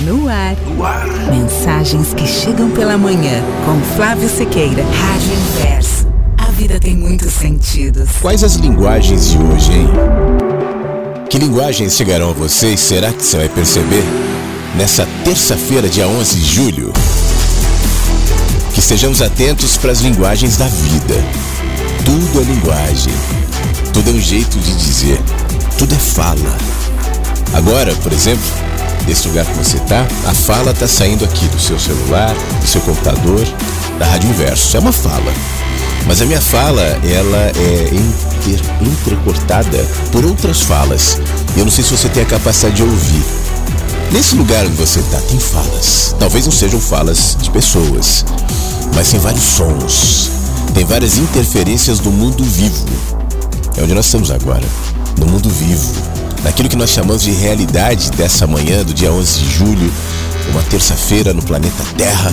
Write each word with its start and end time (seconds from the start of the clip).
No 0.00 0.28
ar. 0.28 0.56
no 0.66 0.84
ar. 0.84 1.06
Mensagens 1.30 2.12
que 2.14 2.26
chegam 2.26 2.70
pela 2.70 2.98
manhã 2.98 3.42
com 3.64 3.80
Flávio 3.96 4.28
Sequeira. 4.28 4.82
Rádio 4.82 5.32
Inverso. 5.32 6.06
A 6.36 6.50
vida 6.50 6.78
tem 6.78 6.96
muitos 6.96 7.32
sentidos. 7.32 8.08
Quais 8.20 8.42
as 8.44 8.56
linguagens 8.56 9.30
de 9.30 9.38
hoje, 9.38 9.72
hein? 9.72 9.88
Que 11.30 11.38
linguagens 11.38 11.94
chegarão 11.94 12.30
a 12.30 12.32
vocês? 12.32 12.80
Será 12.80 13.12
que 13.12 13.24
você 13.24 13.36
vai 13.38 13.48
perceber? 13.48 14.04
Nessa 14.76 15.06
terça-feira, 15.24 15.88
dia 15.88 16.06
11 16.06 16.36
de 16.36 16.44
julho. 16.44 16.92
Que 18.72 18.80
estejamos 18.80 19.22
atentos 19.22 19.76
para 19.76 19.92
as 19.92 20.00
linguagens 20.00 20.56
da 20.56 20.66
vida. 20.66 21.14
Tudo 22.04 22.40
é 22.40 22.44
linguagem. 22.44 23.12
Tudo 23.92 24.10
é 24.10 24.12
um 24.12 24.20
jeito 24.20 24.58
de 24.58 24.74
dizer. 24.76 25.20
Tudo 25.78 25.94
é 25.94 25.98
fala. 25.98 26.58
Agora, 27.54 27.94
por 27.96 28.12
exemplo, 28.12 28.42
desse 29.06 29.28
lugar 29.28 29.44
que 29.44 29.56
você 29.56 29.76
está, 29.76 30.06
a 30.26 30.34
fala 30.34 30.70
está 30.70 30.88
saindo 30.88 31.24
aqui 31.24 31.46
do 31.48 31.60
seu 31.60 31.78
celular, 31.78 32.34
do 32.60 32.66
seu 32.66 32.80
computador, 32.80 33.46
da 33.98 34.06
rádio 34.06 34.30
inverso. 34.30 34.76
É 34.76 34.80
uma 34.80 34.92
fala. 34.92 35.32
Mas 36.06 36.20
a 36.20 36.26
minha 36.26 36.40
fala, 36.40 36.82
ela 36.82 37.52
é 37.56 37.90
inter, 37.92 38.60
entrecortada 38.80 39.78
por 40.12 40.24
outras 40.24 40.62
falas. 40.62 41.18
Eu 41.56 41.64
não 41.64 41.72
sei 41.72 41.84
se 41.84 41.96
você 41.96 42.08
tem 42.08 42.22
a 42.22 42.26
capacidade 42.26 42.76
de 42.76 42.82
ouvir. 42.82 43.22
Nesse 44.12 44.36
lugar 44.36 44.64
onde 44.66 44.76
você 44.76 45.00
está, 45.00 45.18
tem 45.22 45.38
falas. 45.38 46.14
Talvez 46.18 46.44
não 46.44 46.52
sejam 46.52 46.80
falas 46.80 47.36
de 47.40 47.50
pessoas, 47.50 48.24
mas 48.94 49.10
tem 49.10 49.20
vários 49.20 49.44
sons. 49.44 50.30
Tem 50.74 50.84
várias 50.84 51.16
interferências 51.16 52.00
do 52.00 52.10
mundo 52.10 52.44
vivo. 52.44 52.84
É 53.76 53.82
onde 53.82 53.94
nós 53.94 54.06
estamos 54.06 54.30
agora, 54.30 54.64
no 55.18 55.26
mundo 55.26 55.48
vivo 55.48 56.13
naquilo 56.44 56.68
que 56.68 56.76
nós 56.76 56.90
chamamos 56.90 57.22
de 57.22 57.32
realidade 57.32 58.10
dessa 58.12 58.46
manhã, 58.46 58.84
do 58.84 58.92
dia 58.92 59.10
11 59.10 59.40
de 59.40 59.50
julho, 59.50 59.92
uma 60.50 60.62
terça-feira 60.62 61.32
no 61.32 61.42
planeta 61.42 61.82
Terra, 61.96 62.30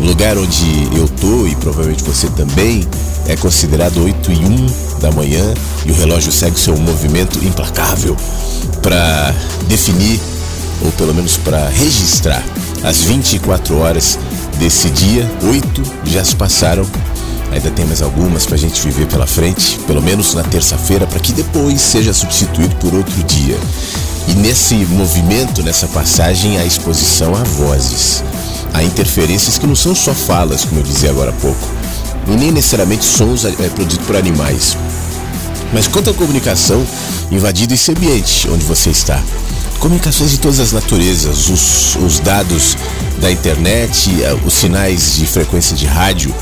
um 0.00 0.06
lugar 0.06 0.36
onde 0.38 0.88
eu 0.96 1.06
tô 1.06 1.46
e 1.46 1.54
provavelmente 1.56 2.02
você 2.02 2.28
também 2.30 2.86
é 3.28 3.36
considerado 3.36 4.02
8 4.02 4.32
e 4.32 4.36
1 4.36 4.98
da 5.00 5.12
manhã 5.12 5.54
e 5.84 5.92
o 5.92 5.94
relógio 5.94 6.32
segue 6.32 6.58
seu 6.58 6.76
movimento 6.78 7.44
implacável 7.44 8.16
para 8.82 9.34
definir 9.68 10.18
ou 10.82 10.90
pelo 10.92 11.14
menos 11.14 11.36
para 11.36 11.68
registrar 11.68 12.42
as 12.82 13.02
24 13.02 13.76
horas 13.78 14.18
desse 14.58 14.88
dia. 14.90 15.30
Oito 15.42 15.82
já 16.04 16.24
se 16.24 16.34
passaram 16.36 16.86
Ainda 17.52 17.70
tem 17.70 17.84
mais 17.84 18.02
algumas 18.02 18.44
para 18.44 18.56
a 18.56 18.58
gente 18.58 18.80
viver 18.82 19.06
pela 19.06 19.26
frente, 19.26 19.78
pelo 19.86 20.02
menos 20.02 20.34
na 20.34 20.42
terça-feira, 20.42 21.06
para 21.06 21.20
que 21.20 21.32
depois 21.32 21.80
seja 21.80 22.12
substituído 22.12 22.74
por 22.76 22.94
outro 22.94 23.22
dia. 23.24 23.58
E 24.28 24.34
nesse 24.34 24.74
movimento, 24.74 25.62
nessa 25.62 25.86
passagem, 25.88 26.58
a 26.58 26.64
exposição 26.64 27.34
a 27.34 27.42
vozes, 27.42 28.22
a 28.74 28.82
interferências 28.82 29.58
que 29.58 29.66
não 29.66 29.76
são 29.76 29.94
só 29.94 30.12
falas, 30.12 30.64
como 30.64 30.80
eu 30.80 30.84
dizia 30.84 31.10
agora 31.10 31.30
há 31.30 31.34
pouco, 31.34 31.68
e 32.26 32.30
nem 32.32 32.50
necessariamente 32.50 33.04
sons 33.04 33.44
é, 33.44 33.50
produzidos 33.50 34.06
por 34.06 34.16
animais. 34.16 34.76
Mas 35.72 35.86
quanto 35.86 36.10
à 36.10 36.14
comunicação 36.14 36.84
invadindo 37.30 37.74
esse 37.74 37.90
ambiente 37.90 38.48
onde 38.48 38.64
você 38.64 38.90
está. 38.90 39.22
Comunicações 39.78 40.30
de 40.30 40.38
todas 40.38 40.58
as 40.58 40.72
naturezas, 40.72 41.48
os, 41.48 41.96
os 41.96 42.18
dados 42.20 42.76
da 43.20 43.30
internet, 43.30 44.10
os 44.44 44.54
sinais 44.54 45.16
de 45.16 45.26
frequência 45.26 45.76
de 45.76 45.86
rádio, 45.86 46.34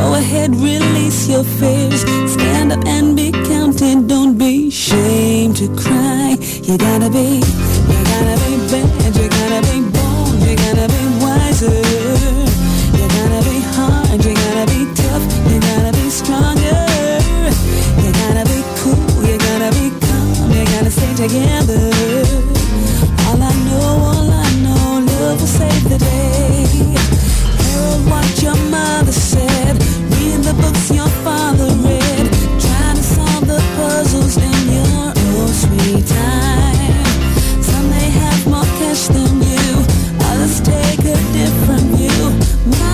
Go 0.00 0.14
ahead, 0.14 0.54
release 0.54 1.28
your 1.28 1.44
fears. 1.44 2.04
Stand 2.32 2.72
up 2.72 2.86
and 2.86 3.14
be 3.14 3.32
counted. 3.32 4.08
Don't 4.08 4.38
be 4.38 4.68
ashamed 4.68 5.56
to 5.56 5.68
cry. 5.76 6.38
You 6.70 6.78
gotta 6.78 7.10
be, 7.10 7.42
you 7.42 8.00
gotta 8.06 8.36
be 8.46 8.54
bad. 8.70 9.16
You 9.16 9.28
gotta 9.28 9.60
be 9.66 9.80
bold. 9.90 10.38
You 10.38 10.54
gotta 10.54 10.86
be 10.86 11.02
wiser. 11.18 11.66
You 12.94 13.08
gotta 13.10 13.42
be 13.42 13.58
hard. 13.74 14.24
You 14.24 14.34
gotta 14.34 14.66
be 14.70 14.86
tough. 14.94 15.24
You 15.50 15.58
gotta 15.58 15.90
be 15.98 16.08
stronger. 16.08 16.86
You 17.98 18.12
gotta 18.22 18.44
be 18.46 18.62
cool. 18.78 19.02
You 19.26 19.36
gotta 19.36 19.70
be 19.74 19.90
calm. 20.06 20.52
You 20.52 20.64
gotta 20.66 20.92
stay 20.92 21.12
together. 21.16 21.79
Para 42.68 42.89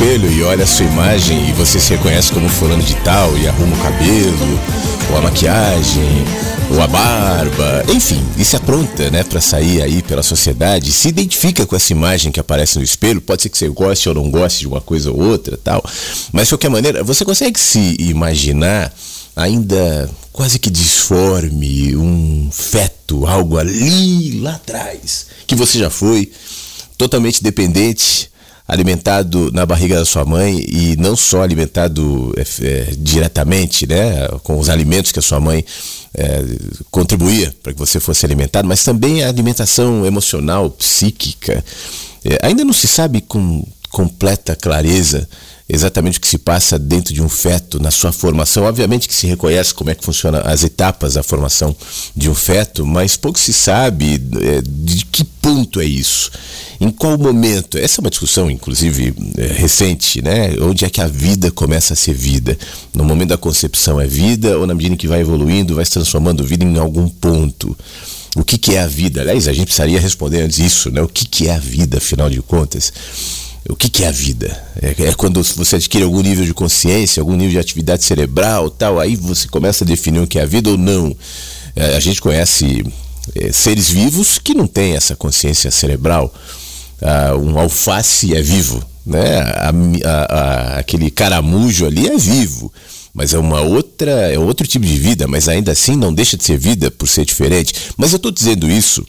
espelho 0.00 0.32
e 0.32 0.42
olha 0.42 0.64
a 0.64 0.66
sua 0.66 0.86
imagem 0.86 1.50
e 1.50 1.52
você 1.52 1.78
se 1.78 1.90
reconhece 1.90 2.32
como 2.32 2.48
fulano 2.48 2.82
de 2.82 2.94
tal 3.04 3.36
e 3.36 3.46
arruma 3.46 3.76
o 3.76 3.80
cabelo, 3.80 4.58
ou 5.10 5.18
a 5.18 5.20
maquiagem, 5.20 6.24
ou 6.70 6.80
a 6.80 6.86
barba, 6.86 7.84
enfim, 7.86 8.24
e 8.38 8.42
se 8.42 8.56
apronta, 8.56 9.10
né, 9.10 9.22
para 9.22 9.42
sair 9.42 9.82
aí 9.82 10.02
pela 10.02 10.22
sociedade, 10.22 10.90
se 10.90 11.08
identifica 11.08 11.66
com 11.66 11.76
essa 11.76 11.92
imagem 11.92 12.32
que 12.32 12.40
aparece 12.40 12.78
no 12.78 12.84
espelho, 12.84 13.20
pode 13.20 13.42
ser 13.42 13.50
que 13.50 13.58
você 13.58 13.68
goste 13.68 14.08
ou 14.08 14.14
não 14.14 14.30
goste 14.30 14.60
de 14.60 14.68
uma 14.68 14.80
coisa 14.80 15.10
ou 15.10 15.20
outra, 15.20 15.58
tal, 15.62 15.84
mas 16.32 16.44
de 16.44 16.54
qualquer 16.54 16.70
maneira, 16.70 17.04
você 17.04 17.22
consegue 17.22 17.60
se 17.60 17.96
imaginar 17.98 18.90
ainda 19.36 20.08
quase 20.32 20.58
que 20.58 20.70
disforme, 20.70 21.94
um 21.94 22.48
feto, 22.50 23.26
algo 23.26 23.58
ali 23.58 24.40
lá 24.40 24.54
atrás, 24.54 25.26
que 25.46 25.54
você 25.54 25.78
já 25.78 25.90
foi, 25.90 26.32
totalmente 26.96 27.42
dependente 27.42 28.29
alimentado 28.70 29.50
na 29.52 29.66
barriga 29.66 29.96
da 29.96 30.04
sua 30.04 30.24
mãe 30.24 30.64
e 30.68 30.96
não 30.96 31.16
só 31.16 31.42
alimentado 31.42 32.32
é, 32.36 32.66
é, 32.66 32.94
diretamente, 32.96 33.86
né, 33.86 34.28
com 34.44 34.58
os 34.58 34.68
alimentos 34.68 35.10
que 35.10 35.18
a 35.18 35.22
sua 35.22 35.40
mãe 35.40 35.64
é, 36.14 36.44
contribuía 36.90 37.52
para 37.62 37.72
que 37.72 37.78
você 37.78 37.98
fosse 37.98 38.24
alimentado, 38.24 38.68
mas 38.68 38.84
também 38.84 39.24
a 39.24 39.28
alimentação 39.28 40.06
emocional, 40.06 40.70
psíquica. 40.70 41.64
Ainda 42.42 42.64
não 42.64 42.72
se 42.72 42.86
sabe 42.86 43.20
com 43.20 43.64
completa 43.90 44.54
clareza 44.54 45.28
exatamente 45.72 46.18
o 46.18 46.20
que 46.20 46.28
se 46.28 46.38
passa 46.38 46.78
dentro 46.78 47.14
de 47.14 47.22
um 47.22 47.28
feto 47.28 47.80
na 47.80 47.90
sua 47.90 48.12
formação. 48.12 48.64
Obviamente 48.64 49.06
que 49.06 49.14
se 49.14 49.26
reconhece 49.26 49.72
como 49.72 49.90
é 49.90 49.94
que 49.94 50.04
funcionam 50.04 50.42
as 50.44 50.64
etapas 50.64 51.14
da 51.14 51.22
formação 51.22 51.74
de 52.14 52.28
um 52.28 52.34
feto, 52.34 52.84
mas 52.84 53.16
pouco 53.16 53.38
se 53.38 53.52
sabe 53.52 54.18
de 54.18 54.99
ponto 55.40 55.80
é 55.80 55.84
isso. 55.84 56.30
Em 56.80 56.90
qual 56.90 57.18
momento? 57.18 57.76
Essa 57.76 58.00
é 58.00 58.02
uma 58.02 58.10
discussão, 58.10 58.50
inclusive, 58.50 59.14
é, 59.36 59.46
recente, 59.46 60.22
né? 60.22 60.54
Onde 60.60 60.84
é 60.84 60.90
que 60.90 61.00
a 61.00 61.06
vida 61.06 61.50
começa 61.50 61.94
a 61.94 61.96
ser 61.96 62.14
vida? 62.14 62.56
No 62.94 63.04
momento 63.04 63.30
da 63.30 63.38
concepção 63.38 64.00
é 64.00 64.06
vida 64.06 64.58
ou 64.58 64.66
na 64.66 64.74
medida 64.74 64.94
em 64.94 64.98
que 64.98 65.08
vai 65.08 65.20
evoluindo, 65.20 65.74
vai 65.74 65.84
se 65.84 65.92
transformando 65.92 66.44
vida 66.44 66.64
em 66.64 66.78
algum 66.78 67.08
ponto? 67.08 67.76
O 68.36 68.44
que, 68.44 68.56
que 68.56 68.76
é 68.76 68.80
a 68.80 68.86
vida? 68.86 69.20
Aliás, 69.20 69.48
a 69.48 69.52
gente 69.52 69.66
precisaria 69.66 70.00
responder 70.00 70.42
antes 70.42 70.58
isso, 70.58 70.90
né? 70.90 71.02
O 71.02 71.08
que, 71.08 71.26
que 71.26 71.48
é 71.48 71.54
a 71.54 71.58
vida, 71.58 71.98
afinal 71.98 72.30
de 72.30 72.40
contas? 72.40 72.92
o 73.68 73.76
que, 73.76 73.88
que 73.88 74.04
é 74.04 74.08
a 74.08 74.12
vida? 74.12 74.58
É, 74.80 75.08
é, 75.08 75.14
quando 75.14 75.42
você 75.42 75.76
adquire 75.76 76.02
algum 76.02 76.22
nível 76.22 76.44
de 76.44 76.54
consciência, 76.54 77.20
algum 77.20 77.34
nível 77.34 77.52
de 77.52 77.58
atividade 77.58 78.04
cerebral, 78.04 78.70
tal, 78.70 78.98
aí 78.98 79.16
você 79.16 79.46
começa 79.48 79.84
a 79.84 79.86
definir 79.86 80.20
o 80.20 80.26
que 80.26 80.38
é 80.38 80.42
a 80.42 80.46
vida 80.46 80.70
ou 80.70 80.78
não. 80.78 81.14
É, 81.76 81.96
a 81.96 82.00
gente 82.00 82.20
conhece 82.20 82.84
é, 83.34 83.52
seres 83.52 83.90
vivos 83.90 84.38
que 84.38 84.54
não 84.54 84.66
têm 84.66 84.94
essa 84.94 85.16
consciência 85.16 85.70
cerebral. 85.70 86.32
Ah, 87.02 87.34
um 87.36 87.58
alface 87.58 88.34
é 88.34 88.42
vivo, 88.42 88.84
né? 89.06 89.40
A, 89.40 89.72
a, 90.04 90.12
a, 90.12 90.78
aquele 90.78 91.10
caramujo 91.10 91.86
ali 91.86 92.06
é 92.06 92.16
vivo, 92.16 92.72
mas 93.14 93.32
é 93.32 93.38
uma 93.38 93.60
outra, 93.60 94.10
é 94.10 94.38
outro 94.38 94.66
tipo 94.66 94.84
de 94.84 94.96
vida, 94.96 95.26
mas 95.26 95.48
ainda 95.48 95.72
assim 95.72 95.96
não 95.96 96.12
deixa 96.12 96.36
de 96.36 96.44
ser 96.44 96.58
vida 96.58 96.90
por 96.90 97.08
ser 97.08 97.24
diferente. 97.24 97.74
Mas 97.96 98.12
eu 98.12 98.16
estou 98.16 98.30
dizendo 98.30 98.70
isso 98.70 99.04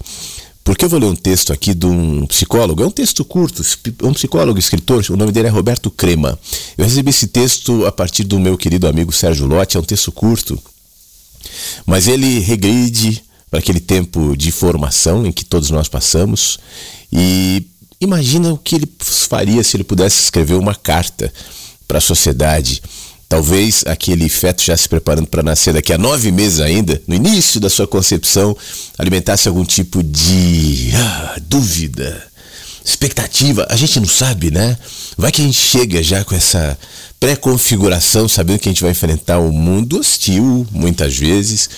porque 0.63 0.85
eu 0.85 0.89
vou 0.89 0.99
ler 0.99 1.07
um 1.07 1.15
texto 1.15 1.51
aqui 1.51 1.73
de 1.73 1.87
um 1.87 2.25
psicólogo, 2.27 2.83
é 2.83 2.85
um 2.85 2.91
texto 2.91 3.25
curto, 3.25 3.63
um 4.03 4.13
psicólogo, 4.13 4.59
escritor, 4.59 5.03
o 5.09 5.17
nome 5.17 5.31
dele 5.31 5.47
é 5.47 5.51
Roberto 5.51 5.89
Crema. 5.89 6.37
Eu 6.77 6.85
recebi 6.85 7.09
esse 7.09 7.27
texto 7.27 7.85
a 7.85 7.91
partir 7.91 8.23
do 8.23 8.39
meu 8.39 8.57
querido 8.57 8.87
amigo 8.87 9.11
Sérgio 9.11 9.47
Lotti, 9.47 9.75
é 9.75 9.79
um 9.79 9.83
texto 9.83 10.11
curto, 10.11 10.61
mas 11.85 12.07
ele 12.07 12.39
regride 12.39 13.23
para 13.51 13.60
aquele 13.60 13.81
tempo 13.81 14.36
de 14.38 14.50
formação 14.50 15.25
em 15.25 15.31
que 15.31 15.43
todos 15.43 15.70
nós 15.70 15.89
passamos. 15.89 16.58
E 17.12 17.67
imagina 18.00 18.53
o 18.53 18.58
que 18.58 18.75
ele 18.75 18.89
faria 18.98 19.62
se 19.62 19.75
ele 19.75 19.84
pudesse 19.84 20.24
escrever 20.24 20.55
uma 20.55 20.74
carta 20.74 21.31
para 21.86 21.98
a 21.98 22.01
sociedade. 22.01 22.81
Talvez 23.27 23.84
aquele 23.86 24.27
feto 24.29 24.63
já 24.63 24.75
se 24.75 24.88
preparando 24.88 25.27
para 25.27 25.43
nascer 25.43 25.74
daqui 25.74 25.91
a 25.91 25.98
nove 25.98 26.31
meses 26.31 26.62
ainda, 26.62 27.01
no 27.05 27.13
início 27.13 27.60
da 27.60 27.70
sua 27.70 27.88
concepção, 27.88 28.55
alimentasse 28.98 29.48
algum 29.48 29.65
tipo 29.65 30.01
de 30.01 30.91
ah, 30.96 31.36
dúvida, 31.41 32.30
expectativa. 32.83 33.65
A 33.69 33.75
gente 33.75 34.00
não 34.00 34.07
sabe, 34.07 34.51
né? 34.51 34.77
Vai 35.17 35.31
que 35.31 35.41
a 35.41 35.45
gente 35.45 35.57
chega 35.57 36.01
já 36.01 36.23
com 36.23 36.35
essa 36.35 36.77
pré-configuração, 37.19 38.27
sabendo 38.27 38.59
que 38.59 38.67
a 38.67 38.71
gente 38.71 38.81
vai 38.81 38.91
enfrentar 38.91 39.39
um 39.39 39.51
mundo 39.51 40.00
hostil, 40.00 40.65
muitas 40.71 41.15
vezes, 41.15 41.69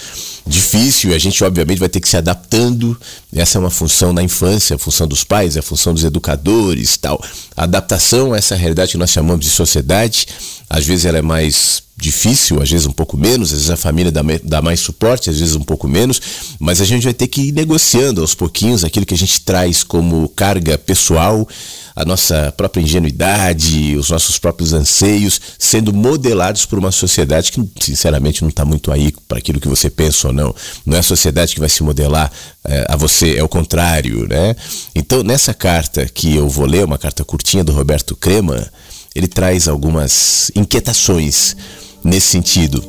difícil, 0.48 1.12
e 1.12 1.14
a 1.14 1.20
gente 1.20 1.44
obviamente 1.44 1.80
vai 1.80 1.90
ter 1.90 2.00
que 2.00 2.08
se 2.08 2.16
adaptando. 2.16 2.98
Essa 3.36 3.58
é 3.58 3.60
uma 3.60 3.70
função 3.70 4.14
na 4.14 4.24
infância, 4.24 4.78
a 4.78 4.80
função 4.80 5.06
dos 5.06 5.26
pais, 5.26 5.58
a 5.58 5.62
função 5.62 5.94
dos 5.94 6.06
educadores, 6.06 6.96
tal. 6.96 7.22
A 7.58 7.64
adaptação 7.64 8.32
a 8.32 8.38
essa 8.38 8.56
realidade 8.56 8.94
que 8.94 8.98
nós 8.98 9.10
chamamos 9.10 9.46
de 9.46 9.52
sociedade, 9.52 10.28
às 10.70 10.86
vezes 10.86 11.04
ela 11.04 11.18
é 11.18 11.22
mais 11.22 11.84
difícil, 12.04 12.62
às 12.62 12.70
vezes 12.70 12.86
um 12.86 12.92
pouco 12.92 13.18
menos, 13.18 13.54
às 13.54 13.60
vezes 13.60 13.72
a 13.72 13.78
família 13.78 14.12
dá, 14.12 14.22
dá 14.44 14.62
mais 14.62 14.82
suporte, 14.82 15.30
às 15.30 15.40
vezes 15.40 15.56
um 15.56 15.62
pouco 15.62 15.88
menos, 15.88 16.22
mas 16.60 16.82
a 16.82 16.86
gente 16.86 17.04
vai 17.04 17.14
ter 17.14 17.28
que 17.28 17.44
ir 17.44 17.52
negociando 17.54 18.20
aos 18.20 18.36
pouquinhos 18.36 18.84
aquilo 18.84 19.06
que 19.06 19.14
a 19.14 19.18
gente 19.18 19.40
traz 19.42 19.84
como 19.84 20.28
carga 20.30 20.78
pessoal, 20.78 21.48
a 21.96 22.04
nossa 22.04 22.54
própria 22.58 22.82
ingenuidade, 22.82 23.96
os 23.96 24.10
nossos 24.10 24.38
próprios 24.38 24.74
anseios, 24.74 25.40
sendo 25.58 25.94
modelados 25.94 26.66
por 26.66 26.78
uma 26.78 26.92
sociedade 26.92 27.52
que, 27.52 27.70
sinceramente, 27.80 28.42
não 28.42 28.50
está 28.50 28.66
muito 28.66 28.92
aí 28.92 29.14
para 29.28 29.38
aquilo 29.38 29.62
que 29.62 29.68
você 29.68 29.90
pensa 29.90 30.28
ou 30.28 30.34
não. 30.34 30.54
Não 30.86 30.98
é 30.98 31.00
a 31.00 31.04
sociedade 31.04 31.54
que 31.54 31.60
vai 31.60 31.70
se 31.70 31.84
modelar 31.84 32.32
é, 32.66 32.86
a 32.90 32.98
você, 32.98 33.38
é 33.38 33.44
o 33.44 33.48
contrário, 33.48 34.28
né? 34.28 34.56
Então, 34.96 35.24
nessa 35.24 35.54
carta 35.54 36.06
que 36.06 36.36
eu 36.36 36.50
vou 36.50 36.66
ler, 36.66 36.84
uma 36.84 36.98
carta 36.98 37.24
curtinha 37.24 37.64
do 37.64 37.72
Roberto 37.72 38.16
Crema, 38.16 38.68
ele 39.16 39.28
traz 39.28 39.68
algumas 39.68 40.52
inquietações 40.56 41.56
nesse 42.04 42.28
sentido. 42.28 42.84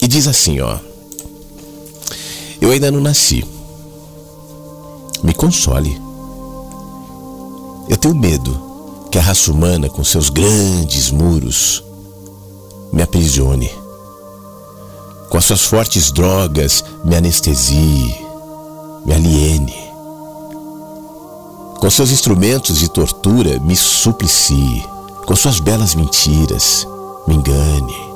E 0.00 0.06
diz 0.06 0.26
assim, 0.26 0.60
ó: 0.60 0.78
Eu 2.60 2.70
ainda 2.70 2.90
não 2.90 3.00
nasci. 3.00 3.44
Me 5.22 5.32
console. 5.32 6.00
Eu 7.88 7.96
tenho 7.96 8.14
medo 8.14 9.08
que 9.10 9.18
a 9.18 9.22
raça 9.22 9.50
humana, 9.50 9.88
com 9.88 10.04
seus 10.04 10.28
grandes 10.28 11.10
muros, 11.10 11.82
me 12.92 13.02
aprisione. 13.02 13.70
Com 15.30 15.38
as 15.38 15.44
suas 15.46 15.62
fortes 15.62 16.12
drogas, 16.12 16.84
me 17.04 17.16
anestesie, 17.16 18.14
me 19.04 19.14
aliene. 19.14 19.74
Com 21.80 21.90
seus 21.90 22.10
instrumentos 22.10 22.78
de 22.78 22.88
tortura, 22.88 23.58
me 23.60 23.76
suplicie. 23.76 24.84
Com 25.26 25.34
suas 25.34 25.60
belas 25.60 25.94
mentiras, 25.94 26.86
me 27.26 27.34
engane 27.34 28.13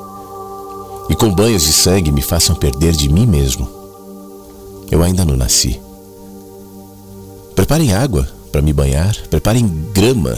e 1.09 1.15
com 1.15 1.33
banhos 1.33 1.63
de 1.63 1.73
sangue 1.73 2.11
me 2.11 2.21
façam 2.21 2.55
perder 2.55 2.93
de 2.93 3.09
mim 3.09 3.25
mesmo. 3.25 3.67
Eu 4.91 5.01
ainda 5.03 5.25
não 5.25 5.35
nasci. 5.35 5.79
Preparem 7.55 7.93
água 7.93 8.27
para 8.51 8.61
me 8.61 8.71
banhar, 8.71 9.15
preparem 9.29 9.67
grama 9.93 10.37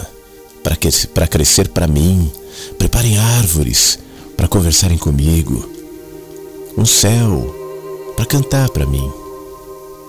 para 0.64 1.28
crescer 1.28 1.70
para 1.70 1.88
mim, 1.88 2.32
preparem 2.78 3.18
árvores 3.18 4.00
para 4.38 4.48
conversarem 4.48 4.98
comigo, 4.98 5.70
um 6.78 6.86
céu 6.86 7.56
para 8.16 8.26
cantar 8.26 8.70
para 8.70 8.86
mim, 8.86 9.12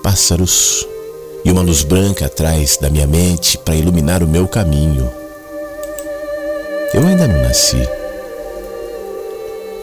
pássaros 0.01 0.85
e 1.45 1.51
uma 1.51 1.61
luz 1.61 1.83
branca 1.83 2.25
atrás 2.25 2.77
da 2.77 2.89
minha 2.89 3.07
mente 3.07 3.57
para 3.57 3.75
iluminar 3.75 4.23
o 4.23 4.27
meu 4.27 4.47
caminho. 4.47 5.09
Eu 6.93 7.05
ainda 7.05 7.27
não 7.27 7.41
nasci. 7.41 7.81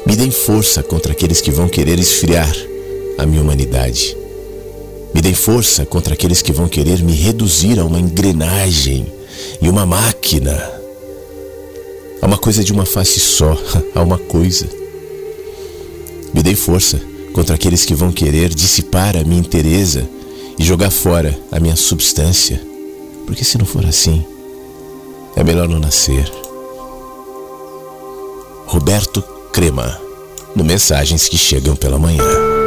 Me 0.07 0.17
deem 0.17 0.31
força 0.31 0.83
contra 0.83 1.13
aqueles 1.13 1.41
que 1.41 1.51
vão 1.51 1.69
querer 1.69 1.99
esfriar 1.99 2.53
a 3.19 3.27
minha 3.27 3.43
humanidade. 3.43 4.17
Me 5.15 5.21
deem 5.21 5.35
força 5.35 5.85
contra 5.85 6.15
aqueles 6.15 6.41
que 6.41 6.53
vão 6.53 6.69
querer 6.69 7.03
me 7.03 7.13
reduzir 7.13 7.79
a 7.79 7.85
uma 7.85 8.01
engrenagem 8.01 9.13
e 9.61 9.69
uma 9.69 9.85
máquina. 9.85 10.57
A 12.23 12.27
uma 12.27 12.39
coisa 12.39 12.65
de 12.65 12.73
uma 12.73 12.87
face 12.87 13.21
só, 13.21 13.57
a 13.95 14.03
uma 14.03 14.19
coisa. 14.19 14.67
Me 16.33 16.43
deem 16.43 16.57
força 16.57 17.01
contra 17.33 17.55
aqueles 17.55 17.85
que 17.85 17.95
vão 17.95 18.11
querer 18.11 18.49
dissipar 18.49 19.17
a 19.17 19.25
minha 19.25 19.41
inteireza 19.41 20.09
e 20.59 20.65
jogar 20.65 20.91
fora 20.91 21.39
a 21.53 21.61
minha 21.61 21.77
substância. 21.77 22.61
Porque 23.27 23.45
se 23.45 23.59
não 23.59 23.67
for 23.67 23.85
assim, 23.85 24.25
é 25.37 25.45
melhor 25.45 25.69
não 25.69 25.79
nascer. 25.79 26.31
Roberto 28.67 29.23
Crema, 29.53 30.01
no 30.55 30.65
Mensagens 30.65 31.29
que 31.29 31.37
Chegam 31.37 31.75
pela 31.75 31.99
Manhã. 31.99 32.60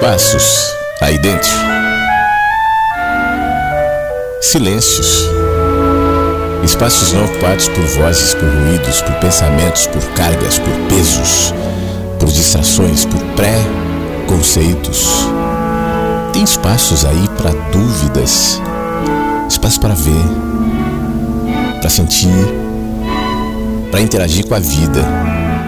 Espaços 0.00 0.74
aí 1.02 1.18
dentro. 1.18 1.50
Silêncios. 4.40 5.28
Espaços 6.64 7.12
não 7.12 7.26
ocupados 7.26 7.68
por 7.68 7.84
vozes, 7.84 8.34
por 8.34 8.48
ruídos, 8.48 9.02
por 9.02 9.14
pensamentos, 9.16 9.86
por 9.88 10.02
cargas, 10.14 10.58
por 10.58 10.72
pesos, 10.88 11.52
por 12.18 12.32
distrações, 12.32 13.04
por 13.04 13.20
pré-conceitos. 13.36 15.06
Tem 16.32 16.44
espaços 16.44 17.04
aí 17.04 17.28
para 17.36 17.50
dúvidas, 17.70 18.58
espaço 19.50 19.78
para 19.80 19.94
ver, 19.94 20.24
para 21.78 21.90
sentir, 21.90 22.30
para 23.90 24.00
interagir 24.00 24.46
com 24.46 24.54
a 24.54 24.60
vida. 24.60 25.06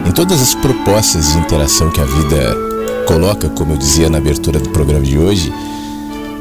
Em 0.06 0.10
todas 0.10 0.40
as 0.40 0.54
propostas 0.54 1.32
de 1.32 1.38
interação 1.38 1.90
que 1.90 2.00
a 2.00 2.04
vida 2.04 2.71
coloca, 3.12 3.46
como 3.50 3.74
eu 3.74 3.76
dizia 3.76 4.08
na 4.08 4.16
abertura 4.16 4.58
do 4.58 4.70
programa 4.70 5.04
de 5.04 5.18
hoje, 5.18 5.52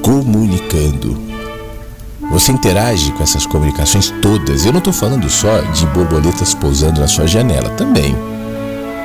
comunicando. 0.01 1.19
Você 2.31 2.53
interage 2.53 3.11
com 3.11 3.21
essas 3.21 3.45
comunicações 3.45 4.09
todas. 4.21 4.65
Eu 4.65 4.71
não 4.71 4.77
estou 4.79 4.93
falando 4.93 5.29
só 5.29 5.59
de 5.73 5.85
borboletas 5.87 6.53
pousando 6.53 7.01
na 7.01 7.09
sua 7.09 7.27
janela, 7.27 7.69
também. 7.71 8.15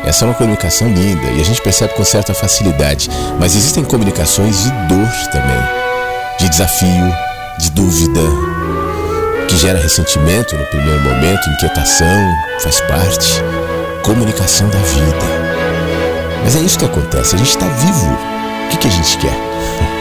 Essa 0.05 0.25
é 0.25 0.29
uma 0.29 0.35
comunicação 0.35 0.87
linda 0.87 1.27
e 1.33 1.41
a 1.41 1.45
gente 1.45 1.61
percebe 1.61 1.93
com 1.95 2.05
certa 2.05 2.33
facilidade. 2.33 3.11
Mas 3.41 3.57
existem 3.57 3.83
comunicações 3.83 4.63
de 4.63 4.71
dor 4.87 5.09
também, 5.33 5.59
de 6.39 6.49
desafio, 6.49 7.13
de 7.59 7.71
dúvida, 7.73 8.21
que 9.49 9.57
gera 9.57 9.81
ressentimento 9.81 10.55
no 10.57 10.67
primeiro 10.67 11.03
momento, 11.03 11.51
inquietação, 11.51 12.33
faz 12.61 12.81
parte. 12.83 13.43
Comunicação 14.05 14.69
da 14.69 14.79
vida. 14.79 15.36
Mas 16.47 16.57
é 16.57 16.61
isso 16.61 16.79
que 16.79 16.87
acontece, 16.87 17.35
a 17.35 17.39
gente 17.39 17.51
está 17.51 17.67
vivo. 17.67 18.07
O 18.07 18.69
que, 18.71 18.79
que 18.79 18.89
a 18.89 18.91
gente 18.91 19.19
quer? 19.19 19.37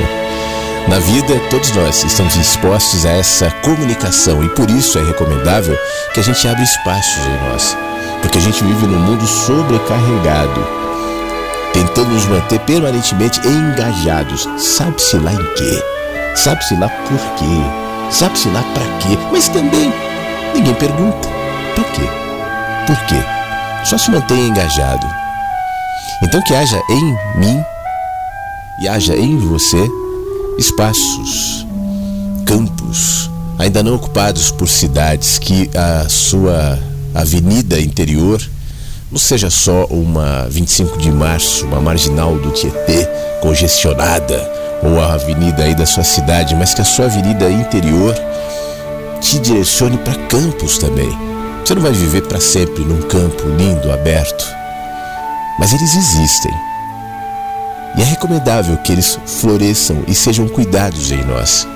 Na 0.87 0.99
vida, 0.99 1.37
todos 1.49 1.71
nós 1.71 2.03
estamos 2.05 2.37
expostos 2.37 3.05
a 3.05 3.09
essa 3.09 3.51
comunicação 3.63 4.41
e 4.41 4.49
por 4.49 4.69
isso 4.69 4.97
é 4.97 5.03
recomendável 5.03 5.77
que 6.13 6.21
a 6.21 6.23
gente 6.23 6.47
abra 6.47 6.63
espaços 6.63 7.25
em 7.25 7.49
nós 7.49 7.75
porque 8.25 8.39
a 8.39 8.41
gente 8.41 8.63
vive 8.63 8.87
num 8.87 8.99
mundo 8.99 9.25
sobrecarregado, 9.27 10.67
tentando 11.71 12.09
nos 12.09 12.25
manter 12.25 12.59
permanentemente 12.61 13.39
engajados. 13.47 14.49
Sabe-se 14.57 15.17
lá 15.17 15.31
em 15.31 15.53
quê? 15.53 15.83
Sabe-se 16.35 16.75
lá 16.75 16.89
por 16.89 17.19
quê? 17.37 18.09
Sabe-se 18.09 18.49
lá 18.49 18.63
para 18.73 18.83
quê? 18.99 19.17
Mas 19.31 19.47
também 19.47 19.93
ninguém 20.55 20.73
pergunta. 20.73 21.27
Para 21.75 21.83
quê? 21.83 22.09
Por 22.87 22.97
quê? 23.05 23.23
Só 23.83 23.95
se 23.95 24.09
mantenha 24.09 24.47
engajado. 24.47 25.24
Então 26.23 26.41
que 26.41 26.53
haja 26.53 26.81
em 26.89 27.05
mim 27.39 27.63
e 28.81 28.87
haja 28.87 29.15
em 29.15 29.37
você 29.37 29.89
espaços, 30.57 31.65
campos, 32.45 33.29
ainda 33.59 33.83
não 33.83 33.95
ocupados 33.95 34.51
por 34.51 34.67
cidades 34.67 35.37
que 35.37 35.69
a 35.75 36.07
sua 36.07 36.79
avenida 37.13 37.79
interior 37.79 38.41
não 39.11 39.19
seja 39.19 39.49
só 39.49 39.85
uma 39.85 40.47
25 40.49 40.97
de 40.97 41.11
março, 41.11 41.65
uma 41.65 41.79
marginal 41.79 42.37
do 42.37 42.51
Tietê 42.51 43.07
congestionada, 43.41 44.51
ou 44.83 44.99
a 44.99 45.13
avenida 45.13 45.63
aí 45.63 45.75
da 45.75 45.85
sua 45.85 46.03
cidade, 46.03 46.55
mas 46.55 46.73
que 46.73 46.81
a 46.81 46.85
sua 46.85 47.05
avenida 47.05 47.49
interior 47.49 48.15
te 49.21 49.39
direcione 49.39 49.97
para 49.97 50.15
campos 50.27 50.77
também. 50.77 51.09
Você 51.63 51.75
não 51.75 51.81
vai 51.81 51.91
viver 51.91 52.21
para 52.21 52.39
sempre 52.39 52.83
num 52.83 53.01
campo 53.03 53.47
lindo, 53.57 53.91
aberto, 53.91 54.45
mas 55.57 55.73
eles 55.73 55.95
existem. 55.95 56.51
E 57.97 58.01
é 58.01 58.03
recomendável 58.03 58.77
que 58.77 58.91
eles 58.91 59.17
floresçam 59.25 60.03
e 60.07 60.13
sejam 60.13 60.47
cuidados 60.47 61.11
em 61.11 61.23
nós. 61.23 61.67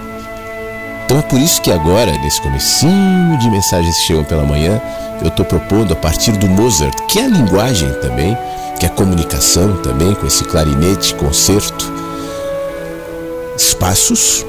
Então 1.06 1.18
é 1.18 1.22
por 1.22 1.40
isso 1.40 1.62
que 1.62 1.72
agora, 1.72 2.12
nesse 2.20 2.42
comecinho 2.42 3.38
de 3.38 3.50
mensagens 3.50 3.96
que 3.98 4.04
chegam 4.04 4.24
pela 4.24 4.46
manhã, 4.46 4.80
eu 5.22 5.30
estou 5.30 5.46
propondo 5.46 5.94
a 5.94 5.96
partir 5.96 6.34
do 6.34 6.48
Mozart, 6.48 6.96
que 7.08 7.20
é 7.20 7.26
a 7.26 7.30
linguagem 7.30 7.92
também, 8.02 8.38
que 8.80 8.86
é 8.86 8.90
a 8.90 8.92
comunicação 8.92 9.78
também, 9.78 10.14
com 10.14 10.28
esse 10.28 10.44
clarinete, 10.44 11.16
concerto, 11.16 11.92
espaços, 13.58 14.46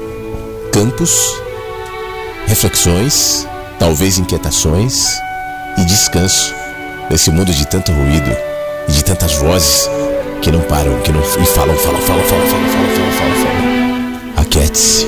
campos, 0.71 1.11
reflexões, 2.47 3.47
talvez 3.79 4.19
inquietações 4.19 5.07
e 5.77 5.85
descanso 5.85 6.53
nesse 7.09 7.31
mundo 7.31 7.51
de 7.53 7.65
tanto 7.65 7.91
ruído 7.91 8.50
e 8.91 8.93
de 8.93 9.05
tantas 9.05 9.35
vozes 9.35 9.89
que 10.41 10.51
não 10.51 10.59
param, 10.61 10.99
que 11.01 11.11
não 11.13 11.21
e 11.21 11.23
falam, 11.23 11.45
falam, 11.45 12.01
falam, 12.01 12.01
falam, 12.01 12.23
falam, 12.23 12.47
falam, 12.47 12.67
falam, 12.67 13.11
falam. 13.11 13.35
falam. 13.35 14.33
Aquete-se. 14.37 15.07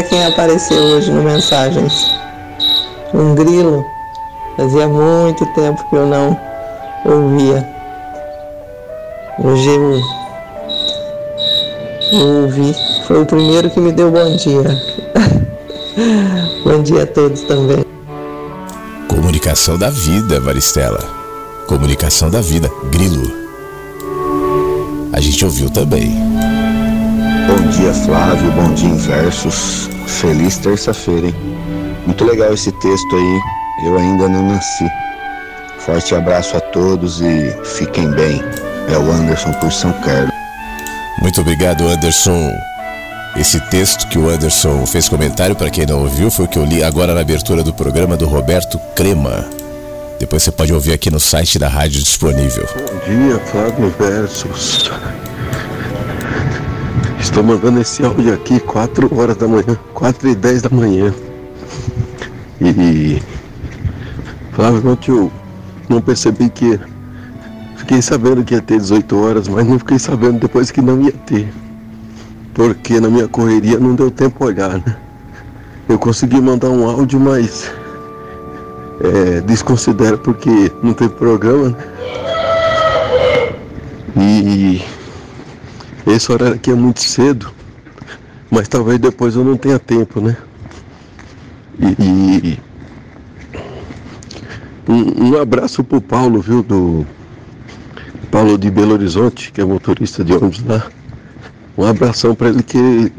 Olha 0.00 0.08
quem 0.08 0.24
apareceu 0.24 0.82
hoje 0.82 1.10
no 1.10 1.22
Mensagens. 1.22 2.10
Um 3.12 3.34
grilo. 3.34 3.84
Fazia 4.56 4.88
muito 4.88 5.44
tempo 5.52 5.84
que 5.90 5.94
eu 5.94 6.06
não 6.06 6.40
ouvia. 7.04 7.68
Hoje 9.38 9.68
eu, 9.68 10.00
eu 12.12 12.26
ouvi. 12.44 12.74
Foi 13.06 13.20
o 13.20 13.26
primeiro 13.26 13.68
que 13.68 13.78
me 13.78 13.92
deu 13.92 14.10
bom 14.10 14.34
dia. 14.36 14.62
bom 16.64 16.82
dia 16.82 17.02
a 17.02 17.06
todos 17.06 17.42
também. 17.42 17.84
Comunicação 19.06 19.76
da 19.76 19.90
vida, 19.90 20.40
Varistela. 20.40 21.04
Comunicação 21.66 22.30
da 22.30 22.40
vida. 22.40 22.70
Grilo. 22.90 23.30
A 25.12 25.20
gente 25.20 25.44
ouviu 25.44 25.68
também. 25.68 26.10
Bom 27.60 27.66
dia, 27.68 27.92
Flávio. 27.92 28.50
Bom 28.52 28.72
dia, 28.72 28.88
Inversos. 28.88 29.90
Feliz 30.06 30.56
terça-feira, 30.56 31.26
hein? 31.26 31.34
Muito 32.06 32.24
legal 32.24 32.54
esse 32.54 32.72
texto 32.72 33.16
aí. 33.16 33.40
Eu 33.84 33.98
ainda 33.98 34.30
não 34.30 34.48
nasci. 34.48 34.88
Forte 35.80 36.14
abraço 36.14 36.56
a 36.56 36.60
todos 36.60 37.20
e 37.20 37.54
fiquem 37.62 38.10
bem. 38.12 38.42
É 38.88 38.96
o 38.96 39.12
Anderson 39.12 39.52
por 39.60 39.70
São 39.70 39.92
Carlos. 40.00 40.32
Muito 41.20 41.42
obrigado, 41.42 41.86
Anderson. 41.86 42.50
Esse 43.36 43.60
texto 43.68 44.08
que 44.08 44.18
o 44.18 44.30
Anderson 44.30 44.86
fez 44.86 45.06
comentário, 45.06 45.54
para 45.54 45.68
quem 45.68 45.84
não 45.84 46.00
ouviu, 46.00 46.30
foi 46.30 46.46
o 46.46 46.48
que 46.48 46.58
eu 46.58 46.64
li 46.64 46.82
agora 46.82 47.12
na 47.12 47.20
abertura 47.20 47.62
do 47.62 47.74
programa 47.74 48.16
do 48.16 48.26
Roberto 48.26 48.78
Crema. 48.96 49.44
Depois 50.18 50.42
você 50.42 50.50
pode 50.50 50.72
ouvir 50.72 50.94
aqui 50.94 51.10
no 51.10 51.20
site 51.20 51.58
da 51.58 51.68
rádio 51.68 52.02
disponível. 52.02 52.66
Bom 52.74 53.28
dia, 53.28 53.38
Flávio 53.40 53.94
Versos. 53.98 54.90
Estou 57.20 57.44
mandando 57.44 57.80
esse 57.80 58.02
áudio 58.02 58.32
aqui 58.32 58.58
4 58.58 59.14
horas 59.14 59.36
da 59.36 59.46
manhã, 59.46 59.78
4 59.92 60.28
e 60.30 60.34
10 60.34 60.62
da 60.62 60.70
manhã. 60.70 61.14
E 62.60 63.22
Flávio, 64.52 64.90
ontem 64.90 65.10
eu 65.10 65.30
não 65.88 66.00
percebi 66.00 66.48
que 66.48 66.80
fiquei 67.76 68.00
sabendo 68.00 68.42
que 68.42 68.54
ia 68.54 68.62
ter 68.62 68.78
18 68.78 69.16
horas, 69.18 69.48
mas 69.48 69.66
não 69.66 69.78
fiquei 69.78 69.98
sabendo 69.98 70.40
depois 70.40 70.70
que 70.70 70.80
não 70.80 71.00
ia 71.02 71.12
ter. 71.12 71.52
porque 72.54 73.00
na 73.00 73.08
minha 73.08 73.28
correria 73.28 73.78
não 73.78 73.94
deu 73.94 74.10
tempo 74.10 74.44
olhar, 74.44 74.78
né? 74.78 74.96
Eu 75.88 75.98
consegui 75.98 76.40
mandar 76.40 76.70
um 76.70 76.88
áudio, 76.88 77.20
mas 77.20 77.70
é, 79.02 79.40
desconsidero 79.40 80.18
porque 80.18 80.70
não 80.82 80.92
tem 80.92 81.08
programa, 81.08 81.70
né? 81.70 81.76
E 84.16 84.82
esse 86.12 86.30
horário 86.32 86.56
aqui 86.56 86.70
é 86.70 86.74
muito 86.74 87.02
cedo, 87.02 87.52
mas 88.50 88.68
talvez 88.68 88.98
depois 88.98 89.36
eu 89.36 89.44
não 89.44 89.56
tenha 89.56 89.78
tempo, 89.78 90.20
né? 90.20 90.36
E, 91.78 92.58
um, 94.88 95.28
um 95.28 95.40
abraço 95.40 95.84
pro 95.84 96.00
Paulo, 96.00 96.40
viu, 96.40 96.62
do 96.62 97.06
Paulo 98.30 98.58
de 98.58 98.70
Belo 98.70 98.92
Horizonte, 98.92 99.52
que 99.52 99.60
é 99.60 99.64
motorista 99.64 100.24
de 100.24 100.32
ônibus 100.32 100.64
lá. 100.64 100.86
Um 101.76 101.84
abração 101.84 102.34
para 102.34 102.48
ele 102.48 102.62
que 102.62 103.12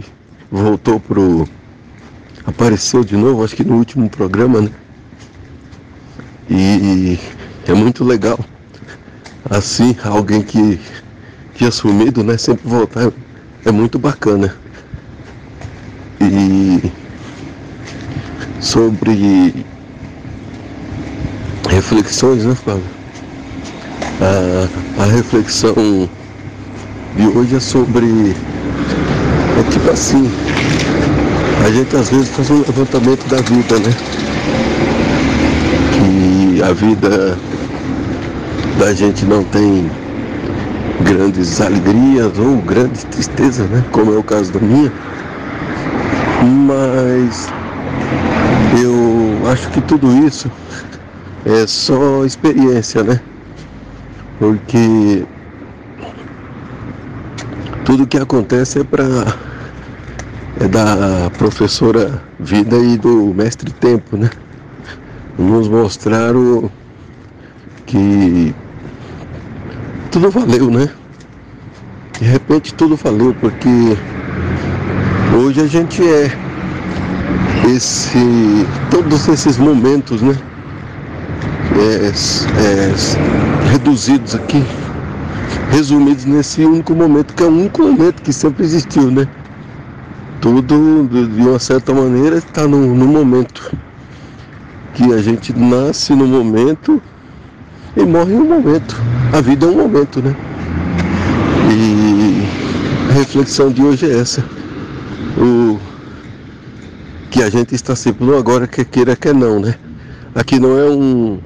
voltou 0.51 0.99
pro. 0.99 1.47
apareceu 2.45 3.03
de 3.03 3.15
novo, 3.15 3.43
acho 3.43 3.55
que 3.55 3.63
no 3.63 3.75
último 3.75 4.09
programa, 4.09 4.61
né? 4.61 4.71
E 6.49 7.17
é 7.65 7.73
muito 7.73 8.03
legal. 8.03 8.39
Assim, 9.49 9.95
alguém 10.03 10.41
que 10.41 10.79
tinha 11.61 11.71
sumido, 11.71 12.23
né? 12.23 12.37
Sempre 12.37 12.67
voltar 12.67 13.11
é 13.63 13.71
muito 13.71 13.99
bacana. 13.99 14.55
E 16.19 16.91
sobre 18.59 19.63
reflexões, 21.69 22.45
né, 22.45 22.55
Flávio? 22.55 22.83
A, 24.19 25.03
a 25.03 25.05
reflexão 25.05 26.09
de 27.15 27.27
hoje 27.27 27.55
é 27.55 27.59
sobre. 27.59 28.35
É 29.59 29.71
tipo 29.71 29.91
assim, 29.91 30.31
a 31.63 31.69
gente 31.69 31.95
às 31.95 32.09
vezes 32.09 32.29
faz 32.29 32.49
um 32.49 32.61
levantamento 32.61 33.27
da 33.27 33.37
vida, 33.37 33.77
né? 33.77 33.95
Que 35.93 36.63
a 36.63 36.73
vida 36.73 37.37
da 38.79 38.93
gente 38.95 39.25
não 39.25 39.43
tem 39.43 40.00
grandes 41.03 41.59
alegrias 41.61 42.37
ou 42.37 42.57
grandes 42.57 43.03
tristezas, 43.05 43.69
né? 43.69 43.83
Como 43.91 44.13
é 44.13 44.17
o 44.17 44.23
caso 44.23 44.51
da 44.51 44.59
minha. 44.59 44.91
Mas 46.67 47.47
eu 48.81 49.51
acho 49.51 49.69
que 49.69 49.81
tudo 49.81 50.11
isso 50.25 50.49
é 51.45 51.67
só 51.67 52.25
experiência, 52.25 53.03
né? 53.03 53.19
Porque 54.39 55.25
tudo 57.85 58.07
que 58.07 58.17
acontece 58.17 58.79
é 58.79 58.83
para 58.83 59.05
é 60.59 60.67
da 60.67 61.29
professora 61.37 62.21
vida 62.39 62.77
e 62.77 62.97
do 62.97 63.33
mestre 63.33 63.71
tempo, 63.71 64.17
né? 64.17 64.29
Nos 65.37 65.67
mostraram 65.67 66.69
que 67.85 68.53
tudo 70.11 70.29
valeu, 70.29 70.69
né? 70.69 70.89
De 72.19 72.25
repente 72.25 72.73
tudo 72.73 72.95
valeu, 72.95 73.35
porque 73.39 73.69
hoje 75.35 75.61
a 75.61 75.67
gente 75.67 76.03
é 76.03 76.31
esse 77.73 78.19
todos 78.89 79.27
esses 79.27 79.57
momentos, 79.57 80.21
né? 80.21 80.37
é, 81.81 82.11
é, 82.61 83.71
reduzidos 83.71 84.35
aqui, 84.35 84.63
resumidos 85.71 86.25
nesse 86.25 86.63
único 86.63 86.93
momento, 86.93 87.33
que 87.33 87.43
é 87.43 87.45
o 87.45 87.49
único 87.49 87.81
momento 87.81 88.21
que 88.21 88.33
sempre 88.33 88.63
existiu, 88.63 89.09
né? 89.09 89.27
Tudo, 90.39 91.07
de 91.07 91.41
uma 91.41 91.59
certa 91.59 91.93
maneira, 91.93 92.37
está 92.37 92.67
no, 92.67 92.95
no 92.95 93.07
momento. 93.07 93.75
Que 94.93 95.13
a 95.13 95.21
gente 95.21 95.53
nasce 95.57 96.13
no 96.13 96.27
momento 96.27 97.01
e 97.95 98.03
morre 98.03 98.33
no 98.33 98.45
momento. 98.45 98.95
A 99.33 99.41
vida 99.41 99.65
é 99.65 99.69
um 99.69 99.75
momento, 99.75 100.21
né? 100.21 100.35
E 101.69 103.09
a 103.09 103.13
reflexão 103.13 103.71
de 103.71 103.81
hoje 103.81 104.09
é 104.09 104.19
essa. 104.19 104.43
O 105.37 105.79
que 107.29 107.41
a 107.41 107.49
gente 107.49 107.75
está 107.75 107.95
sempre 107.95 108.25
no 108.25 108.37
agora, 108.37 108.67
quer 108.67 108.85
queira, 108.85 109.15
quer 109.15 109.33
não, 109.33 109.59
né? 109.59 109.75
Aqui 110.35 110.59
não 110.59 110.77
é 110.77 110.89
um, 110.89 111.39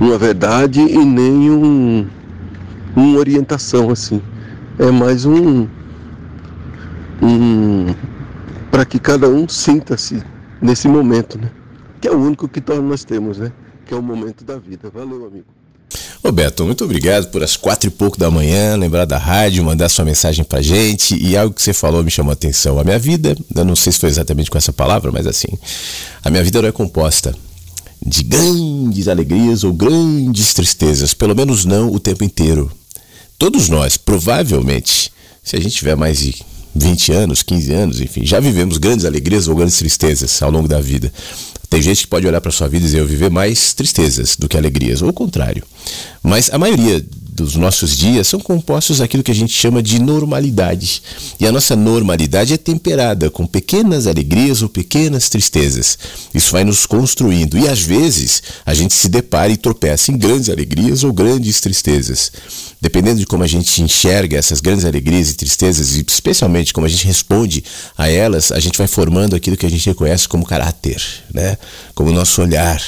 uma 0.00 0.18
verdade 0.18 0.80
e 0.80 1.04
nem 1.04 1.50
um, 1.50 2.06
uma 2.96 3.18
orientação 3.18 3.90
assim. 3.90 4.20
É 4.78 4.90
mais 4.90 5.24
um, 5.24 5.68
um 7.22 7.94
para 8.70 8.84
que 8.84 8.98
cada 8.98 9.28
um 9.28 9.48
sinta-se 9.48 10.22
nesse 10.60 10.88
momento, 10.88 11.38
né? 11.38 11.48
Que 12.00 12.08
é 12.08 12.10
o 12.10 12.18
único 12.18 12.48
que 12.48 12.62
nós 12.82 13.04
temos, 13.04 13.38
né? 13.38 13.52
Que 13.84 13.94
é 13.94 13.96
o 13.96 14.02
momento 14.02 14.44
da 14.44 14.58
vida. 14.58 14.90
Valeu, 14.92 15.26
amigo. 15.26 15.46
Roberto, 16.24 16.64
muito 16.64 16.84
obrigado 16.84 17.30
por 17.30 17.42
as 17.42 17.56
quatro 17.56 17.88
e 17.88 17.90
pouco 17.90 18.18
da 18.18 18.30
manhã, 18.30 18.76
lembrar 18.76 19.04
da 19.04 19.18
rádio, 19.18 19.62
mandar 19.62 19.88
sua 19.88 20.04
mensagem 20.04 20.42
pra 20.42 20.62
gente. 20.62 21.14
E 21.16 21.36
algo 21.36 21.54
que 21.54 21.62
você 21.62 21.74
falou 21.74 22.02
me 22.02 22.10
chamou 22.10 22.30
a 22.30 22.32
atenção. 22.32 22.78
A 22.78 22.84
minha 22.84 22.98
vida, 22.98 23.36
eu 23.54 23.64
não 23.64 23.76
sei 23.76 23.92
se 23.92 23.98
foi 23.98 24.08
exatamente 24.08 24.50
com 24.50 24.56
essa 24.56 24.72
palavra, 24.72 25.12
mas 25.12 25.26
assim, 25.26 25.48
a 26.24 26.30
minha 26.30 26.42
vida 26.42 26.62
não 26.62 26.68
é 26.68 26.72
composta 26.72 27.34
de 28.04 28.22
grandes 28.22 29.08
alegrias 29.08 29.64
ou 29.64 29.72
grandes 29.72 30.52
tristezas, 30.52 31.14
pelo 31.14 31.34
menos 31.34 31.64
não 31.64 31.90
o 31.92 32.00
tempo 32.00 32.24
inteiro. 32.24 32.70
Todos 33.38 33.68
nós, 33.68 33.96
provavelmente, 33.96 35.12
se 35.42 35.56
a 35.56 35.60
gente 35.60 35.76
tiver 35.76 35.96
mais 35.96 36.18
de 36.18 36.34
20 36.74 37.12
anos, 37.12 37.42
15 37.42 37.72
anos, 37.72 38.00
enfim, 38.00 38.24
já 38.24 38.40
vivemos 38.40 38.78
grandes 38.78 39.04
alegrias 39.04 39.46
ou 39.46 39.54
grandes 39.54 39.78
tristezas 39.78 40.42
ao 40.42 40.50
longo 40.50 40.68
da 40.68 40.80
vida. 40.80 41.12
Tem 41.74 41.82
gente 41.82 42.02
que 42.02 42.06
pode 42.06 42.24
olhar 42.24 42.40
para 42.40 42.52
sua 42.52 42.68
vida 42.68 42.84
e 42.84 42.86
dizer 42.86 43.00
eu 43.00 43.06
viver 43.06 43.30
mais 43.30 43.72
tristezas 43.72 44.36
do 44.36 44.48
que 44.48 44.56
alegrias, 44.56 45.02
ou 45.02 45.08
o 45.08 45.12
contrário. 45.12 45.64
Mas 46.22 46.48
a 46.52 46.56
maioria 46.56 47.04
dos 47.34 47.56
nossos 47.56 47.96
dias 47.96 48.28
são 48.28 48.38
compostos 48.38 48.98
daquilo 48.98 49.24
que 49.24 49.30
a 49.32 49.34
gente 49.34 49.52
chama 49.52 49.82
de 49.82 49.98
normalidade. 49.98 51.02
E 51.40 51.46
a 51.46 51.50
nossa 51.50 51.74
normalidade 51.74 52.54
é 52.54 52.56
temperada 52.56 53.28
com 53.28 53.44
pequenas 53.44 54.06
alegrias 54.06 54.62
ou 54.62 54.68
pequenas 54.68 55.28
tristezas. 55.28 55.98
Isso 56.32 56.52
vai 56.52 56.62
nos 56.62 56.86
construindo. 56.86 57.58
E 57.58 57.68
às 57.68 57.80
vezes 57.80 58.42
a 58.64 58.72
gente 58.72 58.94
se 58.94 59.08
depara 59.08 59.52
e 59.52 59.56
tropeça 59.56 60.12
em 60.12 60.16
grandes 60.16 60.48
alegrias 60.48 61.02
ou 61.02 61.12
grandes 61.12 61.60
tristezas. 61.60 62.30
Dependendo 62.80 63.18
de 63.18 63.26
como 63.26 63.42
a 63.42 63.48
gente 63.48 63.82
enxerga 63.82 64.38
essas 64.38 64.60
grandes 64.60 64.84
alegrias 64.84 65.30
e 65.30 65.34
tristezas, 65.34 65.96
e 65.96 66.04
especialmente 66.06 66.72
como 66.72 66.86
a 66.86 66.90
gente 66.90 67.06
responde 67.06 67.64
a 67.98 68.08
elas, 68.08 68.52
a 68.52 68.60
gente 68.60 68.78
vai 68.78 68.86
formando 68.86 69.34
aquilo 69.34 69.56
que 69.56 69.66
a 69.66 69.70
gente 69.70 69.86
reconhece 69.86 70.28
como 70.28 70.46
caráter, 70.46 71.02
né? 71.32 71.58
Como 71.94 72.12
nosso 72.12 72.42
olhar. 72.42 72.80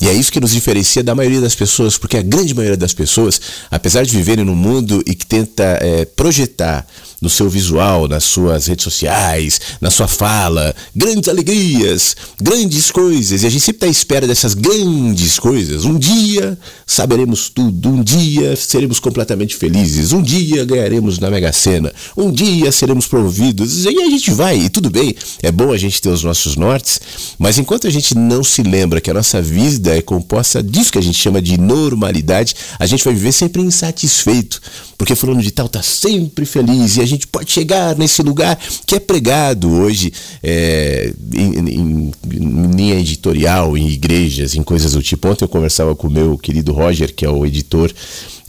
E 0.00 0.08
é 0.08 0.12
isso 0.12 0.32
que 0.32 0.40
nos 0.40 0.50
diferencia 0.50 1.02
da 1.02 1.14
maioria 1.14 1.40
das 1.40 1.54
pessoas, 1.54 1.96
porque 1.96 2.16
a 2.16 2.22
grande 2.22 2.52
maioria 2.54 2.76
das 2.76 2.92
pessoas, 2.92 3.40
apesar 3.70 4.04
de 4.04 4.14
viverem 4.14 4.44
num 4.44 4.54
mundo 4.54 5.02
e 5.06 5.14
que 5.14 5.24
tenta 5.24 5.78
é, 5.80 6.04
projetar 6.04 6.86
no 7.20 7.30
seu 7.30 7.48
visual, 7.48 8.08
nas 8.08 8.24
suas 8.24 8.66
redes 8.66 8.84
sociais, 8.84 9.60
na 9.80 9.90
sua 9.90 10.08
fala, 10.08 10.74
grandes 10.94 11.28
alegrias, 11.28 12.16
grandes 12.40 12.90
coisas. 12.90 13.42
E 13.42 13.46
a 13.46 13.50
gente 13.50 13.62
sempre 13.62 13.76
está 13.76 13.86
à 13.86 13.90
espera 13.90 14.26
dessas 14.26 14.54
grandes 14.54 15.38
coisas. 15.38 15.84
Um 15.84 15.98
dia 15.98 16.58
saberemos 16.86 17.48
tudo, 17.48 17.88
um 17.88 18.02
dia 18.02 18.56
seremos 18.56 19.00
completamente 19.00 19.56
felizes, 19.56 20.12
um 20.12 20.22
dia 20.22 20.64
ganharemos 20.64 21.18
na 21.18 21.30
Mega 21.30 21.52
Sena, 21.52 21.92
um 22.16 22.30
dia 22.30 22.70
seremos 22.70 23.06
promovidos. 23.06 23.84
E 23.84 23.88
aí 23.88 24.02
a 24.02 24.10
gente 24.10 24.30
vai, 24.30 24.58
e 24.58 24.68
tudo 24.68 24.90
bem, 24.90 25.14
é 25.42 25.50
bom 25.50 25.72
a 25.72 25.76
gente 25.76 26.00
ter 26.00 26.10
os 26.10 26.22
nossos 26.22 26.56
nortes, 26.56 27.00
mas 27.38 27.58
enquanto 27.58 27.86
a 27.86 27.90
gente 27.90 28.14
não 28.14 28.44
se 28.44 28.62
lembra 28.62 29.00
que 29.00 29.10
a 29.10 29.14
nossa 29.14 29.40
vida 29.40 29.96
é 29.96 30.02
composta 30.02 30.62
disso 30.62 30.92
que 30.92 30.98
a 30.98 31.02
gente 31.02 31.18
chama 31.18 31.40
de 31.40 31.58
normalidade, 31.58 32.54
a 32.78 32.86
gente 32.86 33.04
vai 33.04 33.14
viver 33.14 33.32
sempre 33.32 33.62
insatisfeito, 33.62 34.60
porque 34.98 35.14
fulano 35.14 35.42
de 35.42 35.50
tal 35.50 35.66
está 35.66 35.82
sempre 35.82 36.44
feliz 36.44 36.96
e 36.96 37.00
a 37.00 37.06
gente 37.06 37.13
gente 37.14 37.26
pode 37.26 37.50
chegar 37.50 37.96
nesse 37.96 38.22
lugar 38.22 38.58
que 38.86 38.94
é 38.94 39.00
pregado 39.00 39.70
hoje 39.70 40.12
é, 40.42 41.12
em, 41.34 42.12
linha 42.26 42.96
editorial, 42.96 43.76
em 43.76 43.88
igrejas, 43.88 44.54
em 44.54 44.62
coisas 44.62 44.92
do 44.92 45.02
tipo. 45.02 45.28
Ontem 45.28 45.44
eu 45.44 45.48
conversava 45.48 45.94
com 45.94 46.08
o 46.08 46.10
meu 46.10 46.36
querido 46.38 46.72
Roger, 46.72 47.14
que 47.14 47.24
é 47.24 47.30
o 47.30 47.44
editor 47.46 47.92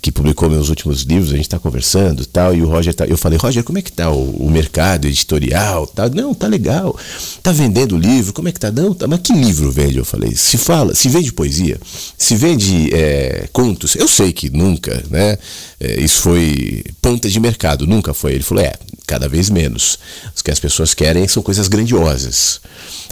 que 0.06 0.12
publicou 0.12 0.48
meus 0.48 0.70
últimos 0.70 1.02
livros, 1.02 1.30
a 1.30 1.36
gente 1.36 1.48
está 1.48 1.58
conversando 1.58 2.28
tal, 2.28 2.54
e 2.54 2.62
o 2.62 2.68
Roger 2.68 2.94
tá, 2.94 3.08
eu 3.08 3.18
falei, 3.18 3.40
Roger, 3.40 3.64
como 3.64 3.80
é 3.80 3.82
que 3.82 3.92
tá 3.92 4.12
o, 4.12 4.46
o, 4.46 4.52
mercado 4.52 5.08
editorial? 5.08 5.88
Tá, 5.88 6.08
não, 6.08 6.32
tá 6.32 6.46
legal. 6.46 6.96
Tá 7.42 7.52
vendendo 7.52 7.98
livro, 7.98 8.32
como 8.32 8.48
é 8.48 8.52
que 8.52 8.60
tá? 8.60 8.72
Não, 8.72 8.94
tá, 8.94 9.08
mas 9.08 9.22
que 9.22 9.34
livro 9.34 9.72
vende? 9.72 9.98
Eu 9.98 10.06
falei, 10.06 10.36
se 10.36 10.60
fala, 10.60 10.94
se 10.94 11.10
vende 11.10 11.34
poesia, 11.34 11.80
se 12.16 12.36
vende 12.36 12.94
é, 12.94 13.50
contos, 13.52 13.96
eu 13.96 14.08
sei 14.08 14.32
que 14.32 14.48
nunca, 14.52 15.04
né? 15.10 15.40
É, 15.80 16.00
isso 16.00 16.22
foi 16.22 16.84
ponta 17.02 17.28
de 17.28 17.40
mercado, 17.40 17.88
nunca 17.88 18.14
foi. 18.14 18.34
Ele 18.34 18.44
falou, 18.44 18.64
é, 18.64 18.74
cada 19.06 19.28
vez 19.30 19.50
menos. 19.50 20.00
O 20.38 20.44
que 20.44 20.52
as 20.52 20.60
pessoas 20.60 20.94
querem 20.94 21.28
são 21.28 21.42
coisas 21.44 21.68
grandiosas. 21.68 22.60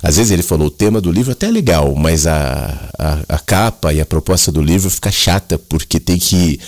Às 0.02 0.18
vezes 0.18 0.32
ele 0.32 0.44
falou, 0.44 0.68
o 0.68 0.72
tema 0.72 1.00
do 1.00 1.12
livro 1.12 1.32
até 1.32 1.48
é 1.48 1.52
legal, 1.52 1.96
mas 1.96 2.28
a, 2.28 2.90
a, 2.98 3.36
a 3.36 3.40
capa 3.40 3.94
e 3.94 4.02
a 4.02 4.06
proposta 4.06 4.52
do 4.52 4.62
livro 4.62 4.90
fica 4.90 5.12
chata 5.12 5.58
porque 5.58 6.00
tem 6.00 6.18
que 6.18 6.60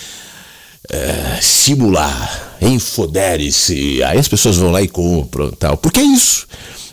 é, 0.90 1.40
simular 1.42 2.46
Infodere-se. 2.62 4.04
Aí 4.04 4.18
as 4.18 4.28
pessoas 4.28 4.58
vão 4.58 4.72
lá 4.72 4.82
e 4.82 4.88
compram 4.88 5.52
tal. 5.52 5.78
Porque 5.78 6.00
é 6.00 6.04
isso. 6.04 6.48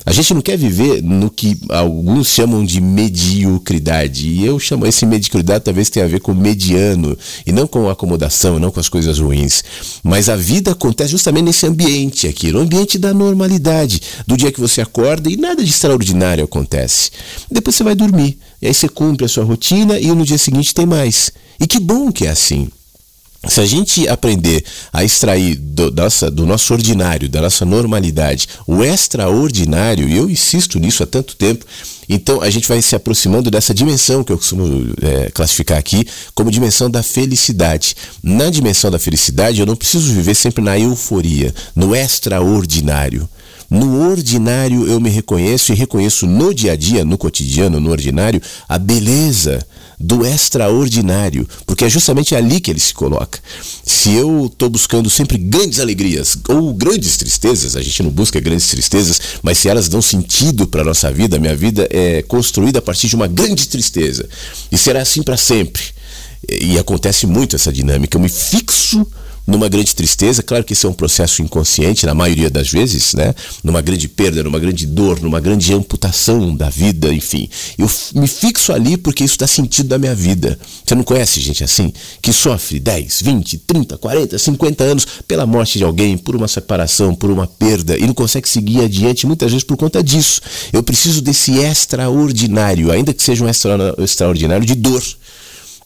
A 0.04 0.12
gente 0.12 0.34
não 0.34 0.40
quer 0.40 0.58
viver 0.58 1.00
no 1.02 1.30
que 1.30 1.56
alguns 1.68 2.26
chamam 2.26 2.64
de 2.64 2.80
mediocridade. 2.80 4.28
E 4.28 4.44
eu 4.44 4.58
chamo 4.58 4.86
esse 4.86 5.06
mediocridade 5.06 5.64
talvez 5.64 5.88
tenha 5.88 6.04
a 6.04 6.08
ver 6.08 6.20
com 6.20 6.34
mediano 6.34 7.16
e 7.46 7.52
não 7.52 7.66
com 7.66 7.88
acomodação, 7.88 8.58
não 8.58 8.70
com 8.70 8.80
as 8.80 8.88
coisas 8.88 9.20
ruins. 9.20 9.62
Mas 10.02 10.28
a 10.28 10.34
vida 10.34 10.72
acontece 10.72 11.12
justamente 11.12 11.44
nesse 11.44 11.66
ambiente 11.66 12.26
aqui, 12.26 12.50
no 12.50 12.60
ambiente 12.60 12.98
da 12.98 13.14
normalidade, 13.14 14.02
do 14.26 14.36
dia 14.36 14.50
que 14.50 14.60
você 14.60 14.80
acorda 14.80 15.30
e 15.30 15.36
nada 15.36 15.62
de 15.62 15.70
extraordinário 15.70 16.44
acontece. 16.44 17.10
Depois 17.50 17.76
você 17.76 17.84
vai 17.84 17.94
dormir, 17.94 18.38
e 18.60 18.66
aí 18.66 18.74
você 18.74 18.88
cumpre 18.88 19.26
a 19.26 19.28
sua 19.28 19.44
rotina 19.44 19.98
e 19.98 20.08
no 20.08 20.24
dia 20.24 20.38
seguinte 20.38 20.74
tem 20.74 20.86
mais. 20.86 21.30
E 21.60 21.66
que 21.66 21.78
bom 21.78 22.10
que 22.10 22.26
é 22.26 22.30
assim. 22.30 22.68
Se 23.48 23.60
a 23.60 23.66
gente 23.66 24.06
aprender 24.06 24.64
a 24.92 25.02
extrair 25.02 25.56
do, 25.56 25.90
nossa, 25.90 26.30
do 26.30 26.46
nosso 26.46 26.72
ordinário, 26.72 27.28
da 27.28 27.40
nossa 27.40 27.64
normalidade, 27.64 28.46
o 28.68 28.84
extraordinário, 28.84 30.08
e 30.08 30.16
eu 30.16 30.30
insisto 30.30 30.78
nisso 30.78 31.02
há 31.02 31.06
tanto 31.06 31.34
tempo, 31.34 31.66
então 32.08 32.40
a 32.40 32.48
gente 32.50 32.68
vai 32.68 32.80
se 32.80 32.94
aproximando 32.94 33.50
dessa 33.50 33.74
dimensão 33.74 34.22
que 34.22 34.32
eu 34.32 34.38
costumo 34.38 34.86
é, 35.02 35.28
classificar 35.30 35.76
aqui 35.76 36.06
como 36.36 36.52
dimensão 36.52 36.88
da 36.88 37.02
felicidade. 37.02 37.96
Na 38.22 38.48
dimensão 38.48 38.92
da 38.92 38.98
felicidade, 38.98 39.58
eu 39.58 39.66
não 39.66 39.74
preciso 39.74 40.12
viver 40.12 40.36
sempre 40.36 40.62
na 40.62 40.78
euforia, 40.78 41.52
no 41.74 41.96
extraordinário. 41.96 43.28
No 43.68 44.08
ordinário 44.08 44.86
eu 44.86 45.00
me 45.00 45.08
reconheço 45.10 45.72
e 45.72 45.74
reconheço 45.74 46.26
no 46.26 46.54
dia 46.54 46.72
a 46.72 46.76
dia, 46.76 47.04
no 47.04 47.18
cotidiano, 47.18 47.80
no 47.80 47.90
ordinário, 47.90 48.40
a 48.68 48.78
beleza 48.78 49.66
do 50.02 50.26
extraordinário, 50.26 51.48
porque 51.64 51.84
é 51.84 51.88
justamente 51.88 52.34
ali 52.34 52.60
que 52.60 52.70
ele 52.70 52.80
se 52.80 52.92
coloca. 52.92 53.38
Se 53.84 54.12
eu 54.12 54.46
estou 54.46 54.68
buscando 54.68 55.08
sempre 55.08 55.38
grandes 55.38 55.78
alegrias 55.78 56.36
ou 56.48 56.74
grandes 56.74 57.16
tristezas, 57.16 57.76
a 57.76 57.82
gente 57.82 58.02
não 58.02 58.10
busca 58.10 58.40
grandes 58.40 58.66
tristezas, 58.66 59.20
mas 59.42 59.58
se 59.58 59.68
elas 59.68 59.88
dão 59.88 60.02
sentido 60.02 60.66
para 60.66 60.82
a 60.82 60.84
nossa 60.84 61.12
vida, 61.12 61.38
minha 61.38 61.54
vida 61.54 61.88
é 61.90 62.22
construída 62.22 62.80
a 62.80 62.82
partir 62.82 63.06
de 63.06 63.14
uma 63.14 63.28
grande 63.28 63.68
tristeza. 63.68 64.28
E 64.70 64.76
será 64.76 65.02
assim 65.02 65.22
para 65.22 65.36
sempre. 65.36 65.82
E 66.48 66.76
acontece 66.78 67.26
muito 67.26 67.54
essa 67.54 67.72
dinâmica. 67.72 68.16
Eu 68.16 68.20
me 68.20 68.28
fixo 68.28 69.06
numa 69.46 69.68
grande 69.68 69.94
tristeza, 69.94 70.42
claro 70.42 70.64
que 70.64 70.72
isso 70.72 70.86
é 70.86 70.90
um 70.90 70.94
processo 70.94 71.42
inconsciente 71.42 72.06
na 72.06 72.14
maioria 72.14 72.48
das 72.48 72.70
vezes, 72.70 73.12
né? 73.14 73.34
Numa 73.62 73.80
grande 73.80 74.08
perda, 74.08 74.42
numa 74.42 74.58
grande 74.58 74.86
dor, 74.86 75.20
numa 75.20 75.40
grande 75.40 75.72
amputação 75.74 76.54
da 76.54 76.68
vida, 76.68 77.12
enfim. 77.12 77.48
Eu 77.76 77.90
me 78.14 78.28
fixo 78.28 78.72
ali 78.72 78.96
porque 78.96 79.24
isso 79.24 79.38
dá 79.38 79.46
sentido 79.46 79.88
da 79.88 79.98
minha 79.98 80.14
vida. 80.14 80.58
Você 80.84 80.94
não 80.94 81.02
conhece 81.02 81.40
gente 81.40 81.64
assim 81.64 81.92
que 82.20 82.32
sofre 82.32 82.78
10, 82.78 83.22
20, 83.22 83.58
30, 83.58 83.98
40, 83.98 84.38
50 84.38 84.84
anos 84.84 85.06
pela 85.26 85.44
morte 85.44 85.78
de 85.78 85.84
alguém, 85.84 86.16
por 86.16 86.36
uma 86.36 86.46
separação, 86.46 87.14
por 87.14 87.30
uma 87.30 87.46
perda 87.46 87.98
e 87.98 88.06
não 88.06 88.14
consegue 88.14 88.48
seguir 88.48 88.82
adiante 88.82 89.26
muitas 89.26 89.50
vezes 89.50 89.64
por 89.64 89.76
conta 89.76 90.02
disso. 90.02 90.40
Eu 90.72 90.82
preciso 90.82 91.20
desse 91.20 91.58
extraordinário, 91.58 92.92
ainda 92.92 93.12
que 93.12 93.22
seja 93.22 93.44
um 93.44 93.48
extra, 93.48 93.94
extraordinário 93.98 94.64
de 94.64 94.74
dor 94.74 95.02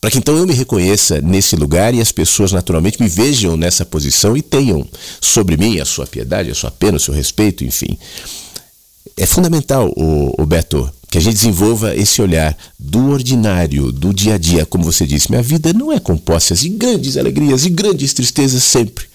para 0.00 0.10
que 0.10 0.18
então 0.18 0.36
eu 0.36 0.46
me 0.46 0.52
reconheça 0.52 1.20
nesse 1.20 1.56
lugar 1.56 1.94
e 1.94 2.00
as 2.00 2.12
pessoas 2.12 2.52
naturalmente 2.52 3.00
me 3.00 3.08
vejam 3.08 3.56
nessa 3.56 3.84
posição 3.84 4.36
e 4.36 4.42
tenham 4.42 4.86
sobre 5.20 5.56
mim 5.56 5.80
a 5.80 5.84
sua 5.84 6.06
piedade, 6.06 6.50
a 6.50 6.54
sua 6.54 6.70
pena, 6.70 6.96
o 6.96 7.00
seu 7.00 7.14
respeito, 7.14 7.64
enfim. 7.64 7.98
É 9.16 9.24
fundamental, 9.24 9.92
o, 9.96 10.34
o 10.40 10.46
Beto, 10.46 10.90
que 11.10 11.18
a 11.18 11.20
gente 11.20 11.34
desenvolva 11.34 11.96
esse 11.96 12.20
olhar 12.20 12.56
do 12.78 13.08
ordinário, 13.10 13.90
do 13.90 14.12
dia 14.12 14.34
a 14.34 14.38
dia, 14.38 14.66
como 14.66 14.84
você 14.84 15.06
disse. 15.06 15.30
Minha 15.30 15.42
vida 15.42 15.72
não 15.72 15.92
é 15.92 15.98
composta 15.98 16.54
de 16.54 16.68
grandes 16.68 17.16
alegrias 17.16 17.64
e 17.64 17.70
grandes 17.70 18.12
tristezas 18.12 18.62
sempre. 18.62 19.06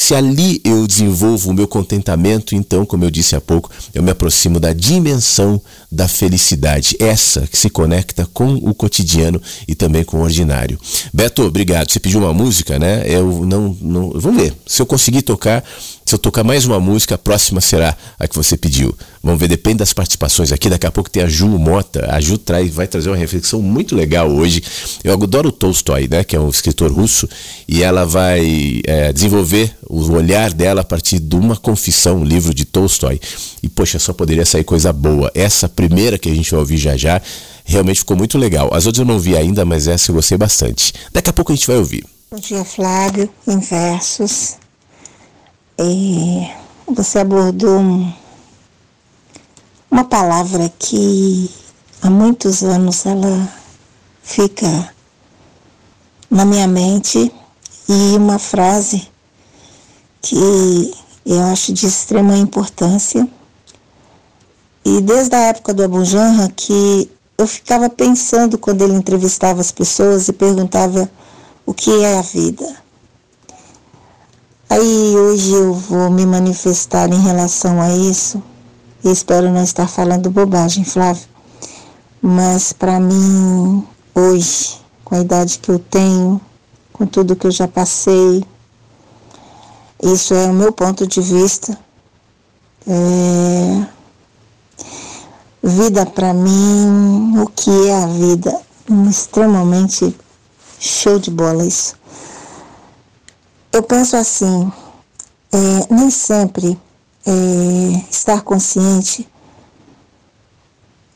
Se 0.00 0.14
ali 0.14 0.62
eu 0.64 0.86
desenvolvo 0.86 1.50
o 1.50 1.52
meu 1.52 1.68
contentamento, 1.68 2.54
então, 2.54 2.86
como 2.86 3.04
eu 3.04 3.10
disse 3.10 3.36
há 3.36 3.40
pouco, 3.40 3.70
eu 3.92 4.02
me 4.02 4.10
aproximo 4.10 4.58
da 4.58 4.72
dimensão 4.72 5.60
da 5.92 6.08
felicidade, 6.08 6.96
essa 6.98 7.46
que 7.46 7.58
se 7.58 7.68
conecta 7.68 8.26
com 8.32 8.54
o 8.54 8.72
cotidiano 8.72 9.40
e 9.68 9.74
também 9.74 10.02
com 10.02 10.16
o 10.16 10.22
ordinário. 10.22 10.80
Beto, 11.12 11.42
obrigado. 11.42 11.92
Você 11.92 12.00
pediu 12.00 12.20
uma 12.20 12.32
música, 12.32 12.78
né? 12.78 13.02
Eu 13.04 13.44
não, 13.44 13.76
não 13.78 14.10
vamos 14.14 14.42
ver. 14.42 14.54
Se 14.66 14.80
eu 14.80 14.86
conseguir 14.86 15.20
tocar, 15.20 15.62
se 16.06 16.14
eu 16.14 16.18
tocar 16.18 16.44
mais 16.44 16.64
uma 16.64 16.80
música, 16.80 17.16
a 17.16 17.18
próxima 17.18 17.60
será 17.60 17.94
a 18.18 18.26
que 18.26 18.34
você 18.34 18.56
pediu. 18.56 18.96
Vamos 19.22 19.38
ver, 19.38 19.48
depende 19.48 19.78
das 19.78 19.92
participações 19.92 20.50
aqui. 20.50 20.70
Daqui 20.70 20.86
a 20.86 20.90
pouco 20.90 21.10
tem 21.10 21.22
a 21.22 21.28
Ju 21.28 21.46
Mota. 21.46 22.06
A 22.10 22.20
Ju 22.20 22.38
traz, 22.38 22.72
vai 22.72 22.86
trazer 22.86 23.10
uma 23.10 23.16
reflexão 23.16 23.60
muito 23.60 23.94
legal 23.94 24.30
hoje. 24.30 24.62
Eu 25.04 25.12
adoro 25.12 25.52
Tolstói, 25.52 26.08
né, 26.10 26.24
que 26.24 26.34
é 26.34 26.40
um 26.40 26.48
escritor 26.48 26.90
russo, 26.90 27.28
e 27.68 27.82
ela 27.82 28.06
vai 28.06 28.80
é, 28.86 29.12
desenvolver 29.12 29.76
o 29.86 30.10
olhar 30.12 30.54
dela 30.54 30.80
a 30.80 30.84
partir 30.84 31.18
de 31.18 31.36
uma 31.36 31.54
confissão, 31.54 32.20
um 32.20 32.24
livro 32.24 32.54
de 32.54 32.64
Tolstói. 32.64 33.20
E, 33.62 33.68
poxa, 33.68 33.98
só 33.98 34.14
poderia 34.14 34.46
sair 34.46 34.64
coisa 34.64 34.90
boa. 34.90 35.30
Essa 35.34 35.68
primeira 35.68 36.18
que 36.18 36.30
a 36.30 36.34
gente 36.34 36.50
vai 36.50 36.60
ouvir 36.60 36.78
já 36.78 36.96
já 36.96 37.20
realmente 37.62 38.00
ficou 38.00 38.16
muito 38.16 38.38
legal. 38.38 38.70
As 38.72 38.86
outras 38.86 39.06
eu 39.06 39.12
não 39.12 39.20
vi 39.20 39.36
ainda, 39.36 39.66
mas 39.66 39.86
essa 39.86 40.10
eu 40.10 40.14
gostei 40.14 40.38
bastante. 40.38 40.94
Daqui 41.12 41.28
a 41.28 41.32
pouco 41.32 41.52
a 41.52 41.54
gente 41.54 41.66
vai 41.66 41.76
ouvir. 41.76 42.06
Bom 42.30 42.38
dia, 42.38 42.64
Flávio, 42.64 43.28
em 43.46 43.58
versos. 43.58 44.56
E 45.78 46.46
você 46.86 47.18
abordou 47.18 47.80
uma 49.90 50.04
palavra 50.04 50.72
que 50.78 51.50
há 52.00 52.08
muitos 52.08 52.62
anos 52.62 53.04
ela 53.04 53.52
fica 54.22 54.94
na 56.30 56.44
minha 56.44 56.68
mente 56.68 57.32
e 57.88 58.16
uma 58.16 58.38
frase 58.38 59.08
que 60.22 60.94
eu 61.26 61.42
acho 61.44 61.72
de 61.72 61.86
extrema 61.86 62.36
importância. 62.36 63.28
E 64.84 65.00
desde 65.00 65.34
a 65.34 65.40
época 65.40 65.74
do 65.74 65.82
Abu 65.82 66.02
que 66.54 67.10
eu 67.36 67.46
ficava 67.46 67.90
pensando 67.90 68.56
quando 68.58 68.82
ele 68.82 68.94
entrevistava 68.94 69.60
as 69.60 69.72
pessoas 69.72 70.28
e 70.28 70.32
perguntava 70.32 71.10
o 71.66 71.74
que 71.74 71.90
é 72.02 72.18
a 72.18 72.22
vida. 72.22 72.76
Aí 74.68 75.16
hoje 75.16 75.52
eu 75.52 75.74
vou 75.74 76.10
me 76.10 76.24
manifestar 76.24 77.12
em 77.12 77.20
relação 77.20 77.80
a 77.82 77.90
isso. 77.92 78.40
E 79.02 79.10
espero 79.10 79.50
não 79.50 79.62
estar 79.62 79.88
falando 79.88 80.30
bobagem, 80.30 80.84
Flávio. 80.84 81.26
Mas 82.20 82.72
para 82.72 83.00
mim, 83.00 83.86
hoje, 84.14 84.78
com 85.04 85.14
a 85.14 85.20
idade 85.20 85.58
que 85.58 85.70
eu 85.70 85.78
tenho, 85.78 86.38
com 86.92 87.06
tudo 87.06 87.34
que 87.34 87.46
eu 87.46 87.50
já 87.50 87.66
passei, 87.66 88.44
isso 90.02 90.34
é 90.34 90.46
o 90.46 90.52
meu 90.52 90.70
ponto 90.70 91.06
de 91.06 91.20
vista. 91.22 91.78
É... 92.86 93.86
Vida 95.62 96.04
para 96.04 96.34
mim, 96.34 97.38
o 97.38 97.46
que 97.48 97.70
é 97.88 98.02
a 98.02 98.06
vida? 98.06 98.60
Extremamente 99.08 100.14
show 100.78 101.18
de 101.18 101.30
bola 101.30 101.64
isso. 101.64 101.94
Eu 103.72 103.82
penso 103.82 104.16
assim, 104.16 104.70
é, 105.52 105.94
nem 105.94 106.10
sempre 106.10 106.78
é, 107.26 108.04
estar 108.10 108.42
consciente 108.42 109.28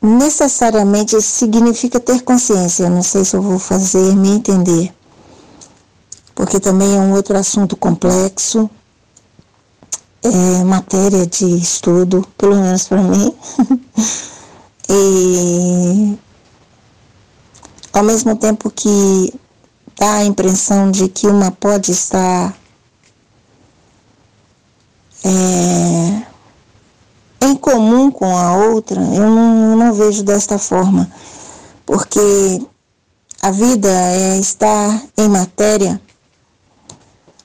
necessariamente 0.05 1.19
significa 1.21 1.99
ter 1.99 2.21
consciência. 2.21 2.83
Eu 2.83 2.91
não 2.91 3.03
sei 3.03 3.25
se 3.25 3.35
eu 3.35 3.41
vou 3.41 3.57
fazer 3.57 4.15
me 4.15 4.29
entender, 4.29 4.93
porque 6.33 6.59
também 6.59 6.95
é 6.95 6.99
um 6.99 7.13
outro 7.13 7.37
assunto 7.37 7.75
complexo, 7.75 8.69
é 10.21 10.63
matéria 10.63 11.25
de 11.25 11.45
estudo, 11.57 12.25
pelo 12.37 12.55
menos 12.55 12.87
para 12.87 13.01
mim. 13.01 13.33
e 14.89 16.17
ao 17.93 18.03
mesmo 18.03 18.35
tempo 18.35 18.69
que 18.69 19.33
dá 19.97 20.15
a 20.15 20.25
impressão 20.25 20.91
de 20.91 21.07
que 21.07 21.27
uma 21.27 21.51
pode 21.51 21.91
estar 21.91 22.55
é, 25.25 26.21
em 27.47 27.55
comum 27.55 28.11
com 28.11 28.37
a 28.37 28.55
outra, 28.55 29.01
eu 29.01 29.27
não, 29.29 29.71
eu 29.71 29.77
não 29.77 29.93
vejo 29.93 30.23
desta 30.23 30.59
forma, 30.59 31.09
porque 31.83 32.61
a 33.41 33.49
vida 33.49 33.89
é 33.89 34.37
estar 34.37 35.01
em 35.17 35.27
matéria, 35.27 35.99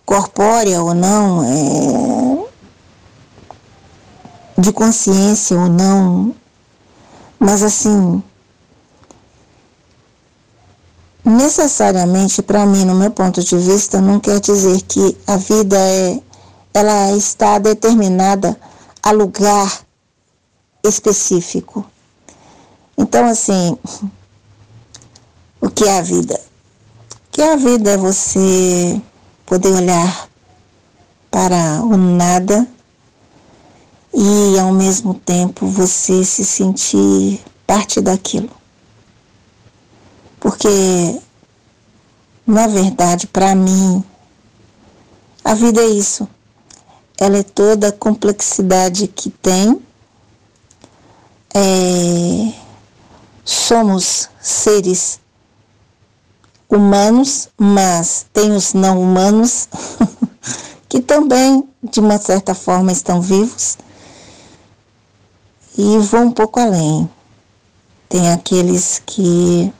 corpórea 0.04 0.82
ou 0.82 0.92
não, 0.92 1.42
é, 1.42 2.46
de 4.60 4.72
consciência 4.72 5.58
ou 5.58 5.70
não, 5.70 6.34
mas 7.38 7.62
assim, 7.62 8.22
necessariamente 11.24 12.42
para 12.42 12.66
mim, 12.66 12.84
no 12.84 12.94
meu 12.94 13.10
ponto 13.10 13.42
de 13.42 13.56
vista, 13.56 14.02
não 14.02 14.20
quer 14.20 14.38
dizer 14.38 14.82
que 14.82 15.16
a 15.26 15.38
vida 15.38 15.78
é 15.78 16.20
ela 16.72 17.12
está 17.16 17.58
determinada 17.58 18.58
a 19.02 19.10
lugar 19.10 19.84
específico. 20.84 21.84
Então, 22.96 23.26
assim, 23.26 23.76
o 25.60 25.68
que 25.68 25.84
é 25.84 25.98
a 25.98 26.02
vida? 26.02 26.34
O 26.34 27.30
que 27.32 27.42
é 27.42 27.52
a 27.52 27.56
vida 27.56 27.92
é 27.92 27.96
você 27.96 29.00
poder 29.46 29.72
olhar 29.72 30.28
para 31.30 31.82
o 31.82 31.96
nada 31.96 32.66
e 34.12 34.58
ao 34.58 34.72
mesmo 34.72 35.14
tempo 35.14 35.66
você 35.66 36.24
se 36.24 36.44
sentir 36.44 37.40
parte 37.66 38.00
daquilo. 38.00 38.50
Porque, 40.40 41.20
na 42.46 42.66
verdade, 42.66 43.26
para 43.26 43.54
mim, 43.54 44.02
a 45.44 45.54
vida 45.54 45.80
é 45.80 45.88
isso. 45.88 46.28
Ela 47.20 47.36
é 47.36 47.42
toda 47.42 47.88
a 47.88 47.92
complexidade 47.92 49.06
que 49.06 49.28
tem. 49.28 49.78
É, 51.52 52.52
somos 53.44 54.30
seres 54.40 55.20
humanos, 56.66 57.50
mas 57.58 58.24
tem 58.32 58.52
os 58.52 58.72
não 58.72 59.02
humanos 59.02 59.68
que 60.88 61.02
também, 61.02 61.68
de 61.82 62.00
uma 62.00 62.18
certa 62.18 62.54
forma, 62.54 62.90
estão 62.90 63.20
vivos 63.20 63.76
e 65.76 65.98
vão 65.98 66.28
um 66.28 66.32
pouco 66.32 66.58
além. 66.58 67.08
Tem 68.08 68.32
aqueles 68.32 69.02
que 69.04 69.70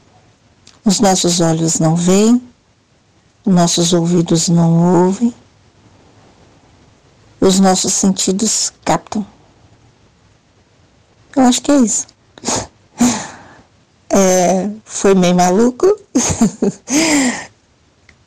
os 0.85 1.00
nossos 1.00 1.40
olhos 1.40 1.79
não 1.79 1.96
veem, 1.96 2.42
nossos 3.46 3.92
ouvidos 3.92 4.48
não 4.48 5.05
ouvem, 5.05 5.35
os 7.40 7.59
nossos 7.59 7.92
sentidos 7.92 8.72
captam. 8.85 9.26
Eu 11.35 11.42
acho 11.44 11.62
que 11.62 11.70
é 11.70 11.76
isso. 11.76 12.07
É, 14.12 14.68
foi 14.85 15.14
meio 15.14 15.37
maluco, 15.37 15.87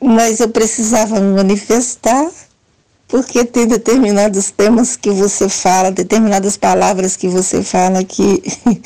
mas 0.00 0.40
eu 0.40 0.48
precisava 0.48 1.20
me 1.20 1.36
manifestar 1.36 2.30
porque 3.06 3.44
tem 3.44 3.68
determinados 3.68 4.50
temas 4.50 4.96
que 4.96 5.10
você 5.10 5.46
fala, 5.46 5.92
determinadas 5.92 6.56
palavras 6.56 7.16
que 7.16 7.28
você 7.28 7.62
fala 7.62 8.02
que 8.02 8.42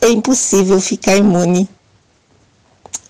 é 0.00 0.08
impossível 0.08 0.80
ficar 0.80 1.16
imune. 1.16 1.68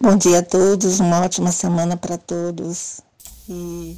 Bom 0.00 0.16
dia 0.16 0.40
a 0.40 0.42
todos, 0.42 1.00
uma 1.00 1.20
ótima 1.20 1.52
semana 1.52 1.96
para 1.96 2.18
todos. 2.18 3.00
E... 3.48 3.96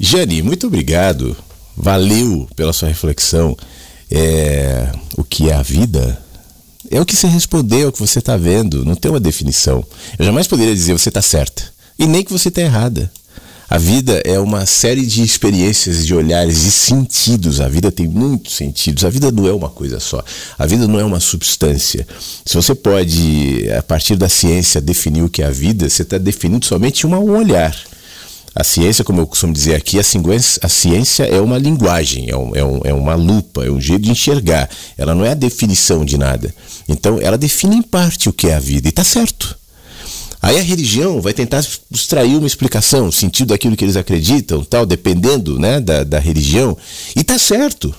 Jane, 0.00 0.40
muito 0.40 0.66
obrigado. 0.66 1.36
Valeu 1.76 2.48
pela 2.56 2.72
sua 2.72 2.88
reflexão. 2.88 3.54
É, 4.10 4.90
o 5.16 5.22
que 5.22 5.50
é 5.50 5.54
a 5.54 5.62
vida? 5.62 6.20
É 6.90 6.98
o 6.98 7.04
que 7.04 7.14
você 7.14 7.26
respondeu, 7.26 7.80
é 7.82 7.86
o 7.86 7.92
que 7.92 8.00
você 8.00 8.18
está 8.18 8.36
vendo. 8.36 8.84
Não 8.84 8.94
tem 8.94 9.10
uma 9.10 9.20
definição. 9.20 9.84
Eu 10.18 10.24
jamais 10.24 10.46
poderia 10.46 10.74
dizer 10.74 10.94
você 10.94 11.10
está 11.10 11.20
certa. 11.20 11.62
E 11.98 12.06
nem 12.06 12.24
que 12.24 12.32
você 12.32 12.48
está 12.48 12.62
errada. 12.62 13.10
A 13.68 13.78
vida 13.78 14.20
é 14.24 14.40
uma 14.40 14.66
série 14.66 15.06
de 15.06 15.22
experiências, 15.22 16.04
de 16.04 16.12
olhares, 16.14 16.62
de 16.62 16.72
sentidos. 16.72 17.60
A 17.60 17.68
vida 17.68 17.92
tem 17.92 18.08
muitos 18.08 18.56
sentidos. 18.56 19.04
A 19.04 19.10
vida 19.10 19.30
não 19.30 19.46
é 19.46 19.52
uma 19.52 19.68
coisa 19.68 20.00
só. 20.00 20.24
A 20.58 20.66
vida 20.66 20.88
não 20.88 20.98
é 20.98 21.04
uma 21.04 21.20
substância. 21.20 22.08
Se 22.44 22.54
você 22.54 22.74
pode, 22.74 23.70
a 23.78 23.82
partir 23.82 24.16
da 24.16 24.28
ciência, 24.28 24.80
definir 24.80 25.22
o 25.22 25.28
que 25.28 25.42
é 25.42 25.46
a 25.46 25.50
vida, 25.50 25.88
você 25.88 26.02
está 26.02 26.18
definindo 26.18 26.64
somente 26.64 27.06
um 27.06 27.14
olhar. 27.30 27.76
A 28.54 28.64
ciência, 28.64 29.04
como 29.04 29.20
eu 29.20 29.26
costumo 29.26 29.52
dizer 29.52 29.74
aqui, 29.76 29.98
a 29.98 30.02
ciência, 30.02 30.60
a 30.62 30.68
ciência 30.68 31.24
é 31.24 31.40
uma 31.40 31.56
linguagem, 31.56 32.28
é, 32.28 32.36
um, 32.36 32.56
é, 32.56 32.64
um, 32.64 32.80
é, 32.84 32.92
uma 32.92 33.14
lupa, 33.14 33.64
é 33.64 33.70
um 33.70 33.80
jeito 33.80 34.02
de 34.02 34.10
enxergar. 34.10 34.68
Ela 34.98 35.14
não 35.14 35.24
é 35.24 35.30
a 35.30 35.34
definição 35.34 36.04
de 36.04 36.18
nada. 36.18 36.52
Então, 36.88 37.20
ela 37.20 37.38
define 37.38 37.76
em 37.76 37.82
parte 37.82 38.28
o 38.28 38.32
que 38.32 38.48
é 38.48 38.54
a 38.54 38.60
vida. 38.60 38.88
E 38.88 38.90
está 38.90 39.04
certo. 39.04 39.56
Aí 40.42 40.58
a 40.58 40.62
religião 40.62 41.20
vai 41.20 41.34
tentar 41.34 41.62
extrair 41.90 42.36
uma 42.36 42.46
explicação, 42.46 43.08
o 43.08 43.12
sentido 43.12 43.48
daquilo 43.48 43.76
que 43.76 43.84
eles 43.84 43.96
acreditam, 43.96 44.64
tal, 44.64 44.86
dependendo 44.86 45.58
né, 45.58 45.80
da, 45.80 46.02
da 46.02 46.18
religião. 46.18 46.76
E 47.14 47.22
tá 47.22 47.38
certo. 47.38 47.94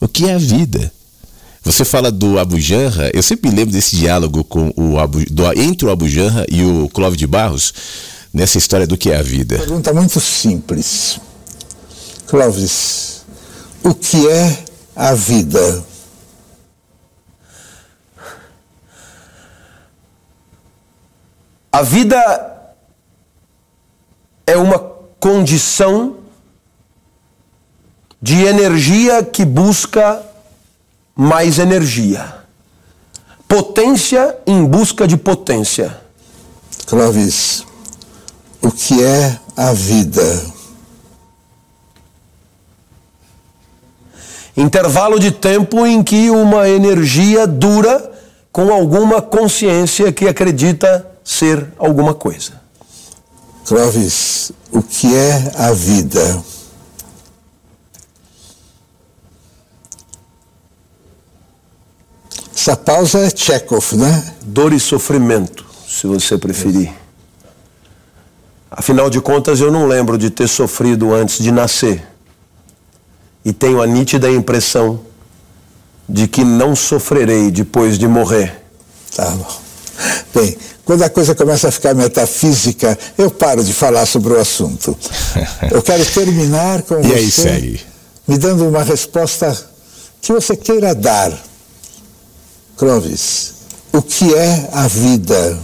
O 0.00 0.06
que 0.06 0.26
é 0.26 0.34
a 0.34 0.38
vida? 0.38 0.92
Você 1.64 1.84
fala 1.84 2.12
do 2.12 2.38
Abu 2.38 2.60
Janra, 2.60 3.10
eu 3.12 3.22
sempre 3.22 3.50
lembro 3.50 3.72
desse 3.72 3.96
diálogo 3.96 4.44
com 4.44 4.72
o 4.76 5.00
Abu, 5.00 5.24
do, 5.28 5.44
entre 5.60 5.86
o 5.86 5.90
Abu 5.90 6.08
Janra 6.08 6.46
e 6.48 6.62
o 6.62 6.88
Clóvis 6.88 7.18
de 7.18 7.26
Barros, 7.26 7.74
nessa 8.36 8.58
história 8.58 8.86
do 8.86 8.98
que 8.98 9.10
é 9.10 9.16
a 9.16 9.22
vida. 9.22 9.56
Pergunta 9.56 9.94
muito 9.94 10.20
simples. 10.20 11.18
Clóvis, 12.26 13.24
o 13.82 13.94
que 13.94 14.28
é 14.28 14.64
a 14.94 15.14
vida? 15.14 15.82
A 21.72 21.80
vida 21.80 22.74
é 24.46 24.56
uma 24.58 24.78
condição 25.18 26.18
de 28.20 28.42
energia 28.42 29.24
que 29.24 29.46
busca 29.46 30.22
mais 31.14 31.58
energia. 31.58 32.36
Potência 33.48 34.36
em 34.46 34.62
busca 34.62 35.08
de 35.08 35.16
potência. 35.16 35.98
Clóvis, 36.86 37.65
o 38.62 38.70
que 38.70 39.02
é 39.02 39.38
a 39.56 39.72
vida? 39.72 40.56
Intervalo 44.56 45.20
de 45.20 45.30
tempo 45.30 45.84
em 45.86 46.02
que 46.02 46.30
uma 46.30 46.68
energia 46.68 47.46
dura 47.46 48.12
com 48.50 48.72
alguma 48.72 49.20
consciência 49.20 50.10
que 50.10 50.26
acredita 50.26 51.06
ser 51.22 51.74
alguma 51.78 52.14
coisa. 52.14 52.60
Clóvis, 53.66 54.52
o 54.72 54.82
que 54.82 55.14
é 55.14 55.52
a 55.56 55.72
vida? 55.72 56.42
Essa 62.54 62.76
pausa 62.76 63.18
é 63.20 63.30
Chekhov, 63.30 63.94
né? 63.94 64.34
Dor 64.42 64.72
e 64.72 64.80
sofrimento, 64.80 65.66
se 65.86 66.06
você 66.06 66.38
preferir. 66.38 67.05
Afinal 68.76 69.08
de 69.08 69.22
contas, 69.22 69.58
eu 69.58 69.72
não 69.72 69.86
lembro 69.86 70.18
de 70.18 70.28
ter 70.28 70.46
sofrido 70.46 71.14
antes 71.14 71.42
de 71.42 71.50
nascer. 71.50 72.06
E 73.42 73.50
tenho 73.50 73.80
a 73.80 73.86
nítida 73.86 74.30
impressão 74.30 75.00
de 76.06 76.28
que 76.28 76.44
não 76.44 76.76
sofrerei 76.76 77.50
depois 77.50 77.98
de 77.98 78.06
morrer. 78.06 78.62
Tá 79.14 79.30
bom. 79.30 79.60
Bem, 80.34 80.58
quando 80.84 81.02
a 81.02 81.08
coisa 81.08 81.34
começa 81.34 81.68
a 81.68 81.72
ficar 81.72 81.94
metafísica, 81.94 82.98
eu 83.16 83.30
paro 83.30 83.64
de 83.64 83.72
falar 83.72 84.04
sobre 84.04 84.34
o 84.34 84.38
assunto. 84.38 84.96
Eu 85.72 85.82
quero 85.82 86.04
terminar 86.04 86.82
com 86.82 87.00
e 87.00 87.02
você 87.02 87.14
aí, 87.14 87.30
segue. 87.30 87.80
me 88.28 88.36
dando 88.36 88.68
uma 88.68 88.82
resposta 88.82 89.56
que 90.20 90.32
você 90.32 90.54
queira 90.54 90.94
dar. 90.94 91.32
Clóvis, 92.76 93.54
o 93.90 94.02
que 94.02 94.34
é 94.34 94.68
a 94.72 94.86
vida? 94.86 95.58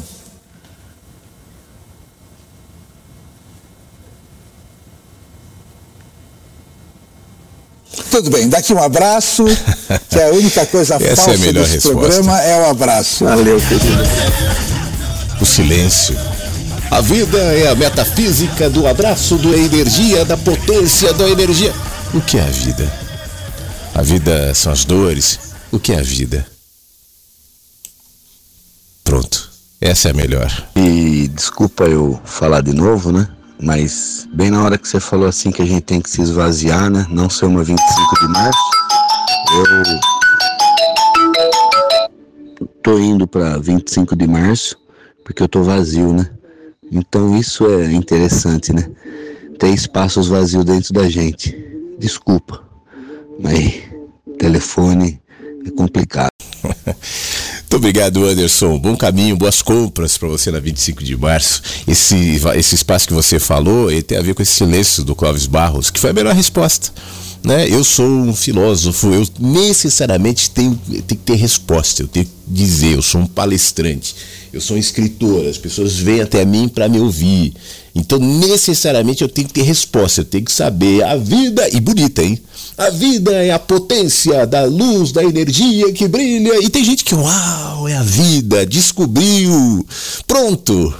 Tudo 8.11 8.31
bem, 8.31 8.49
daqui 8.49 8.73
um 8.73 8.83
abraço, 8.83 9.45
que 10.09 10.19
é 10.19 10.29
a 10.29 10.33
única 10.33 10.65
coisa 10.67 10.95
Essa 11.03 11.17
falsa 11.17 11.31
é 11.31 11.35
a 11.35 11.39
melhor 11.39 11.63
desse 11.63 11.75
resposta. 11.75 11.99
programa 11.99 12.41
é 12.43 12.57
o 12.61 12.67
abraço. 12.71 13.25
Valeu, 13.25 13.61
querido. 13.61 14.03
O 15.41 15.47
silêncio. 15.47 16.17
A 16.91 17.01
vida 17.01 17.39
é 17.39 17.69
a 17.69 17.75
metafísica 17.75 18.69
do 18.69 18.87
abraço, 18.87 19.37
da 19.39 19.57
energia, 19.57 20.25
da 20.25 20.37
potência, 20.37 21.13
da 21.15 21.29
energia. 21.29 21.73
O 22.15 22.21
que 22.21 22.39
é 22.39 22.43
a 22.43 22.51
vida? 22.51 22.93
A 23.95 24.03
vida 24.03 24.55
são 24.55 24.73
as 24.73 24.85
dores. 24.85 25.39
O 25.71 25.79
que 25.79 25.93
é 25.93 25.99
a 25.99 26.03
vida? 26.03 26.47
Pronto. 29.05 29.51
Essa 29.81 30.09
é 30.09 30.11
a 30.13 30.15
melhor. 30.15 30.69
E 30.77 31.29
desculpa 31.29 31.85
eu 31.85 32.21
falar 32.25 32.61
de 32.61 32.73
novo, 32.73 33.11
né? 33.11 33.27
Mas 33.63 34.29
bem 34.35 34.51
na 34.51 34.65
hora 34.65 34.77
que 34.77 34.89
você 34.89 34.99
falou 34.99 35.29
assim 35.29 35.53
que 35.53 35.63
a 35.63 35.65
gente 35.65 35.83
tem 35.83 36.01
que 36.01 36.11
se 36.11 36.21
esvaziar, 36.21 36.91
né? 36.91 37.07
Não 37.09 37.31
ser 37.31 37.47
uma 37.47 37.63
25 37.63 38.21
de 38.21 38.29
março, 38.33 38.59
eu 42.59 42.67
tô 42.83 42.99
indo 42.99 43.27
para 43.29 43.59
25 43.59 44.17
de 44.17 44.27
março 44.27 44.77
porque 45.25 45.45
eu 45.45 45.49
tô 45.49 45.63
vazio, 45.63 46.13
né? 46.13 46.29
Então 46.91 47.37
isso 47.37 47.65
é 47.67 47.93
interessante, 47.93 48.73
né? 48.73 48.91
Tem 49.61 49.73
espaços 49.73 50.27
vazios 50.27 50.65
dentro 50.65 50.93
da 50.93 51.09
gente. 51.09 51.57
Desculpa, 52.01 52.65
mas 53.39 53.81
telefone 54.39 55.23
é 55.65 55.71
complicado. 55.71 56.33
Muito 57.73 57.81
obrigado, 57.81 58.23
Anderson. 58.27 58.79
Bom 58.79 58.95
caminho, 58.95 59.35
boas 59.35 59.63
compras 59.63 60.19
para 60.19 60.29
você 60.29 60.51
na 60.51 60.61
25 60.61 61.03
de 61.03 61.17
março. 61.17 61.63
Esse, 61.89 62.39
esse 62.55 62.75
espaço 62.75 63.09
que 63.09 63.15
você 63.15 63.39
falou 63.39 63.91
ele 63.91 64.03
tem 64.03 64.19
a 64.19 64.21
ver 64.21 64.35
com 64.35 64.43
esse 64.43 64.53
silêncio 64.53 65.03
do 65.03 65.15
Clóvis 65.15 65.47
Barros, 65.47 65.89
que 65.89 65.99
foi 65.99 66.11
a 66.11 66.13
melhor 66.13 66.35
resposta. 66.35 66.93
Né? 67.43 67.67
Eu 67.71 67.83
sou 67.83 68.07
um 68.07 68.37
filósofo, 68.37 69.15
eu 69.15 69.27
necessariamente 69.41 70.51
tenho, 70.51 70.79
tenho 70.87 71.03
que 71.07 71.17
ter 71.17 71.35
resposta, 71.37 72.03
eu 72.03 72.09
tenho 72.09 72.27
que 72.27 72.33
dizer, 72.47 72.97
eu 72.97 73.01
sou 73.01 73.23
um 73.23 73.27
palestrante, 73.27 74.15
eu 74.53 74.61
sou 74.61 74.77
um 74.77 74.79
escritor, 74.79 75.47
as 75.47 75.57
pessoas 75.57 75.97
vêm 75.99 76.21
até 76.21 76.45
mim 76.45 76.69
para 76.69 76.91
me 76.91 77.01
ouvir. 77.01 77.55
Então, 77.95 78.19
necessariamente, 78.19 79.23
eu 79.23 79.31
tenho 79.31 79.49
que 79.49 79.55
ter 79.55 79.63
resposta, 79.63 80.21
eu 80.21 80.25
tenho 80.27 80.45
que 80.45 80.53
saber 80.53 81.03
a 81.05 81.17
vida, 81.17 81.67
e 81.73 81.81
bonita, 81.81 82.23
hein? 82.23 82.39
A 82.83 82.91
vida 82.91 83.33
é 83.33 83.53
a 83.53 83.61
potência 83.61 84.45
da 84.45 84.65
luz, 84.65 85.13
da 85.13 85.23
energia 85.23 85.93
que 85.93 86.09
brilha. 86.09 86.61
E 86.61 86.69
tem 86.69 86.85
gente 86.85 87.05
que, 87.05 87.15
uau, 87.15 87.87
é 87.87 87.97
a 87.97 88.03
vida, 88.03 88.67
descobriu, 88.67 89.87
pronto. 90.27 90.93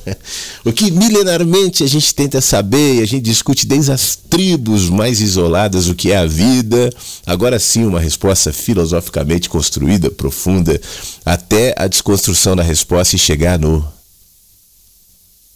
o 0.64 0.72
que 0.72 0.90
milenarmente 0.90 1.84
a 1.84 1.86
gente 1.86 2.14
tenta 2.14 2.40
saber, 2.40 3.02
a 3.02 3.06
gente 3.06 3.20
discute 3.20 3.66
desde 3.66 3.92
as 3.92 4.16
tribos 4.16 4.88
mais 4.88 5.20
isoladas 5.20 5.88
o 5.88 5.94
que 5.94 6.10
é 6.10 6.16
a 6.16 6.24
vida. 6.24 6.88
Agora 7.26 7.58
sim, 7.58 7.84
uma 7.84 8.00
resposta 8.00 8.50
filosoficamente 8.50 9.46
construída, 9.50 10.10
profunda, 10.10 10.80
até 11.22 11.74
a 11.76 11.86
desconstrução 11.86 12.56
da 12.56 12.62
resposta 12.62 13.14
e 13.14 13.18
chegar 13.18 13.58
no 13.58 13.86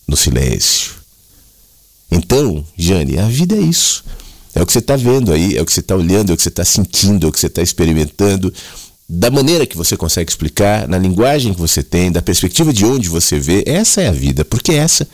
no 0.06 0.14
silêncio. 0.14 0.92
Então, 2.10 2.62
Jane, 2.76 3.18
a 3.18 3.26
vida 3.28 3.56
é 3.56 3.60
isso. 3.60 4.04
É 4.54 4.62
o 4.62 4.66
que 4.66 4.72
você 4.72 4.78
está 4.78 4.96
vendo 4.96 5.32
aí, 5.32 5.56
é 5.56 5.62
o 5.62 5.66
que 5.66 5.72
você 5.72 5.80
está 5.80 5.96
olhando, 5.96 6.30
é 6.30 6.34
o 6.34 6.36
que 6.36 6.42
você 6.42 6.48
está 6.48 6.64
sentindo, 6.64 7.26
é 7.26 7.28
o 7.28 7.32
que 7.32 7.40
você 7.40 7.48
está 7.48 7.60
experimentando, 7.60 8.52
da 9.08 9.30
maneira 9.30 9.66
que 9.66 9.76
você 9.76 9.96
consegue 9.96 10.30
explicar, 10.30 10.88
na 10.88 10.96
linguagem 10.96 11.52
que 11.52 11.60
você 11.60 11.82
tem, 11.82 12.10
da 12.10 12.22
perspectiva 12.22 12.72
de 12.72 12.84
onde 12.84 13.08
você 13.08 13.38
vê. 13.38 13.64
Essa 13.66 14.02
é 14.02 14.08
a 14.08 14.12
vida, 14.12 14.44
porque 14.44 14.72
essa, 14.72 15.06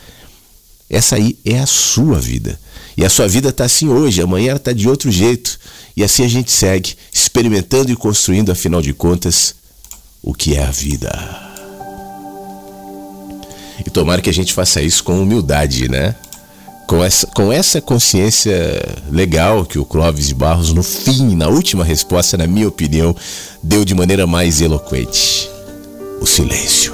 essa 0.88 1.16
aí 1.16 1.38
é 1.44 1.58
a 1.58 1.66
sua 1.66 2.18
vida. 2.20 2.58
E 2.96 3.04
a 3.04 3.08
sua 3.08 3.26
vida 3.26 3.48
está 3.48 3.64
assim 3.64 3.88
hoje, 3.88 4.20
amanhã 4.20 4.50
ela 4.50 4.56
está 4.58 4.72
de 4.72 4.88
outro 4.88 5.10
jeito. 5.10 5.58
E 5.96 6.04
assim 6.04 6.24
a 6.24 6.28
gente 6.28 6.52
segue, 6.52 6.94
experimentando 7.12 7.90
e 7.90 7.96
construindo, 7.96 8.52
afinal 8.52 8.82
de 8.82 8.92
contas, 8.92 9.54
o 10.22 10.34
que 10.34 10.54
é 10.54 10.62
a 10.62 10.70
vida. 10.70 11.10
E 13.84 13.90
tomara 13.90 14.20
que 14.20 14.30
a 14.30 14.34
gente 14.34 14.52
faça 14.52 14.82
isso 14.82 15.02
com 15.02 15.20
humildade, 15.20 15.88
né? 15.88 16.14
Com 16.90 17.04
essa, 17.04 17.24
com 17.28 17.52
essa 17.52 17.80
consciência 17.80 18.52
legal 19.12 19.64
que 19.64 19.78
o 19.78 19.84
Clóvis 19.84 20.26
de 20.26 20.34
Barros, 20.34 20.72
no 20.72 20.82
fim, 20.82 21.36
na 21.36 21.46
última 21.46 21.84
resposta, 21.84 22.36
na 22.36 22.48
minha 22.48 22.66
opinião, 22.66 23.14
deu 23.62 23.84
de 23.84 23.94
maneira 23.94 24.26
mais 24.26 24.60
eloquente: 24.60 25.48
o 26.20 26.26
silêncio. 26.26 26.92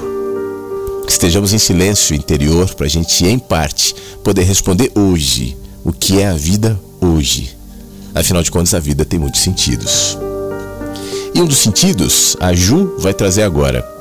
Estejamos 1.08 1.54
em 1.54 1.58
silêncio 1.58 2.14
interior 2.14 2.74
para 2.74 2.84
a 2.84 2.90
gente, 2.90 3.24
em 3.24 3.38
parte, 3.38 3.94
poder 4.22 4.42
responder 4.42 4.92
hoje 4.94 5.56
o 5.82 5.94
que 5.94 6.20
é 6.20 6.26
a 6.26 6.34
vida 6.34 6.78
hoje. 7.00 7.56
Afinal 8.14 8.42
de 8.42 8.50
contas, 8.50 8.74
a 8.74 8.78
vida 8.78 9.02
tem 9.02 9.18
muitos 9.18 9.40
sentidos. 9.40 10.18
E 11.34 11.40
um 11.40 11.46
dos 11.46 11.56
sentidos, 11.56 12.36
a 12.38 12.52
Ju 12.52 12.96
vai 12.98 13.14
trazer 13.14 13.44
agora 13.44 13.95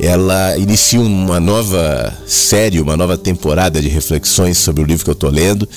ela 0.00 0.56
inicia 0.56 1.00
uma 1.00 1.38
nova 1.38 2.12
série, 2.26 2.80
uma 2.80 2.96
nova 2.96 3.18
temporada 3.18 3.80
de 3.80 3.88
reflexões 3.88 4.58
sobre 4.58 4.82
o 4.82 4.86
livro 4.86 5.04
que 5.04 5.10
eu 5.10 5.14
estou 5.14 5.30
lendo. 5.30 5.68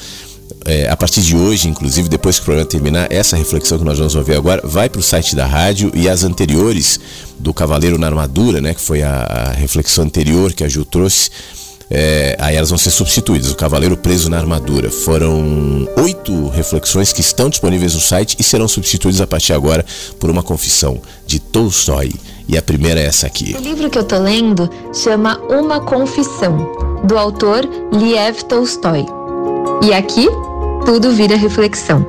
É, 0.65 0.89
a 0.89 0.95
partir 0.95 1.21
de 1.21 1.35
hoje, 1.35 1.67
inclusive, 1.67 2.07
depois 2.07 2.37
que 2.37 2.43
o 2.43 2.45
programa 2.45 2.69
terminar, 2.69 3.11
essa 3.11 3.35
reflexão 3.35 3.77
que 3.77 3.83
nós 3.83 3.97
vamos 3.97 4.15
ouvir 4.15 4.35
agora 4.35 4.61
vai 4.63 4.87
para 4.87 4.99
o 4.99 5.03
site 5.03 5.35
da 5.35 5.45
rádio 5.45 5.91
e 5.93 6.07
as 6.07 6.23
anteriores 6.23 6.99
do 7.37 7.53
Cavaleiro 7.53 7.97
na 7.97 8.07
Armadura, 8.07 8.61
né, 8.61 8.73
que 8.73 8.81
foi 8.81 9.01
a, 9.01 9.23
a 9.23 9.51
reflexão 9.51 10.05
anterior 10.05 10.53
que 10.53 10.63
a 10.63 10.69
Ju 10.69 10.85
trouxe, 10.85 11.29
é, 11.89 12.35
aí 12.39 12.55
elas 12.55 12.69
vão 12.69 12.77
ser 12.77 12.91
substituídas. 12.91 13.51
O 13.51 13.55
Cavaleiro 13.55 13.97
Preso 13.97 14.29
na 14.29 14.37
Armadura. 14.37 14.89
Foram 14.89 15.87
oito 15.97 16.49
reflexões 16.49 17.13
que 17.13 17.21
estão 17.21 17.49
disponíveis 17.49 17.93
no 17.93 18.01
site 18.01 18.35
e 18.39 18.43
serão 18.43 18.67
substituídas 18.67 19.21
a 19.21 19.27
partir 19.27 19.47
de 19.47 19.53
agora 19.53 19.85
por 20.19 20.29
uma 20.29 20.43
confissão 20.43 21.01
de 21.25 21.39
Tolstói. 21.39 22.13
E 22.47 22.57
a 22.57 22.61
primeira 22.61 22.99
é 22.99 23.05
essa 23.05 23.27
aqui. 23.27 23.55
O 23.57 23.61
livro 23.61 23.89
que 23.89 23.97
eu 23.97 24.03
tô 24.03 24.17
lendo 24.17 24.69
chama 24.93 25.39
Uma 25.49 25.79
Confissão, 25.79 27.01
do 27.03 27.17
autor 27.17 27.67
Liev 27.91 28.43
Tolstói. 28.43 29.05
E 29.81 29.93
aqui 29.93 30.27
tudo 30.85 31.11
vira 31.11 31.37
reflexão. 31.37 32.05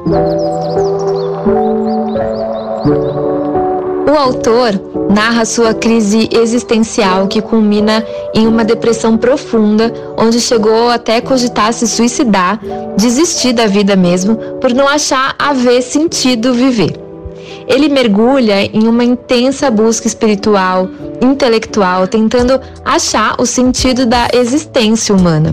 O 4.07 4.17
autor 4.17 4.73
narra 5.11 5.45
sua 5.45 5.73
crise 5.73 6.29
existencial 6.33 7.27
que 7.27 7.41
culmina 7.41 8.05
em 8.35 8.47
uma 8.47 8.65
depressão 8.65 9.17
profunda, 9.17 9.93
onde 10.17 10.41
chegou 10.41 10.89
até 10.89 11.21
cogitar 11.21 11.73
se 11.73 11.87
suicidar, 11.87 12.61
desistir 12.97 13.53
da 13.53 13.67
vida 13.67 13.97
mesmo, 13.97 14.37
por 14.61 14.73
não 14.73 14.89
achar 14.89 15.35
haver 15.39 15.83
sentido 15.83 16.53
viver 16.53 17.04
ele 17.67 17.89
mergulha 17.89 18.65
em 18.65 18.87
uma 18.87 19.05
intensa 19.05 19.71
busca 19.71 20.07
espiritual, 20.07 20.89
intelectual, 21.21 22.07
tentando 22.07 22.61
achar 22.85 23.35
o 23.39 23.47
sentido 23.47 24.07
da 24.07 24.29
existência 24.33 25.15
humana. 25.15 25.53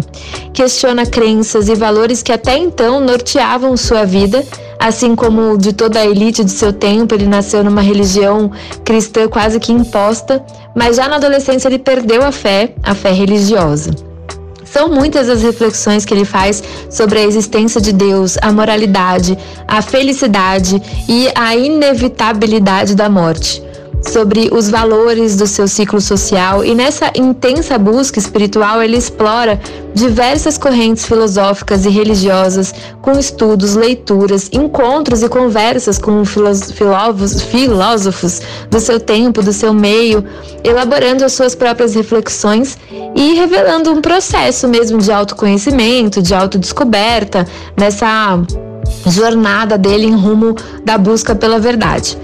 Questiona 0.54 1.06
crenças 1.06 1.70
e 1.70 1.76
valores 1.76 2.22
que 2.22 2.32
até 2.32 2.58
então 2.58 3.00
norteavam 3.00 3.76
sua 3.78 4.06
vida, 4.06 4.46
assim 4.80 5.16
como 5.16 5.58
de 5.58 5.74
toda 5.74 6.00
a 6.00 6.06
elite 6.06 6.44
de 6.44 6.52
seu 6.52 6.74
tempo, 6.74 7.14
ele 7.14 7.28
nasceu 7.28 7.64
numa 7.64 7.82
religião 7.82 8.52
cristã 8.84 9.28
quase 9.28 9.60
que 9.60 9.72
imposta, 9.72 10.44
mas 10.76 10.98
já 10.98 11.08
na 11.08 11.18
adolescência 11.18 11.68
ele 11.68 11.80
perdeu 11.80 12.24
a 12.24 12.32
fé, 12.32 12.74
a 12.84 12.94
fé 12.94 13.12
religiosa. 13.12 14.11
São 14.72 14.90
muitas 14.90 15.28
as 15.30 15.42
reflexões 15.42 16.06
que 16.06 16.14
ele 16.14 16.26
faz 16.26 16.64
sobre 16.90 17.20
a 17.20 17.24
existência 17.24 17.82
de 17.82 17.92
Deus, 17.92 18.38
a 18.42 18.52
moralidade, 18.52 19.38
a 19.68 19.82
felicidade 19.82 20.82
e 21.08 21.28
a 21.36 21.56
inevitabilidade 21.56 22.96
da 22.96 23.10
morte 23.10 23.71
sobre 24.02 24.50
os 24.52 24.70
valores 24.70 25.36
do 25.36 25.46
seu 25.46 25.68
ciclo 25.68 26.02
social 26.02 26.66
e 26.66 26.74
nessa 26.74 27.12
intensa 27.16 27.78
busca 27.78 28.20
espiritual 28.20 28.82
ele 28.82 28.98
explora 28.98 29.60
diversas 29.94 30.58
correntes 30.58 31.06
filosóficas 31.06 31.86
e 31.86 31.90
religiosas 31.90 32.74
com 33.02 33.12
estudos, 33.12 33.76
leituras, 33.76 34.50
encontros 34.52 35.22
e 35.22 35.30
conversas 35.30 35.98
com 35.98 36.24
filósofos, 36.26 37.42
filósofos 37.42 38.42
do 38.70 38.80
seu 38.80 39.00
tempo, 39.00 39.42
do 39.42 39.54
seu 39.54 39.74
meio, 39.74 40.24
elaborando 40.64 41.24
as 41.24 41.34
suas 41.34 41.54
próprias 41.54 41.94
reflexões 41.94 42.78
e 43.16 43.34
revelando 43.34 43.92
um 43.92 44.02
processo 44.02 44.68
mesmo 44.68 44.98
de 45.00 45.12
autoconhecimento, 45.12 46.22
de 46.22 46.34
autodescoberta 46.34 47.46
nessa 47.78 48.40
jornada 49.08 49.78
dele 49.78 50.08
em 50.08 50.16
rumo 50.16 50.56
da 50.84 50.98
busca 50.98 51.36
pela 51.36 51.60
verdade. 51.60 52.18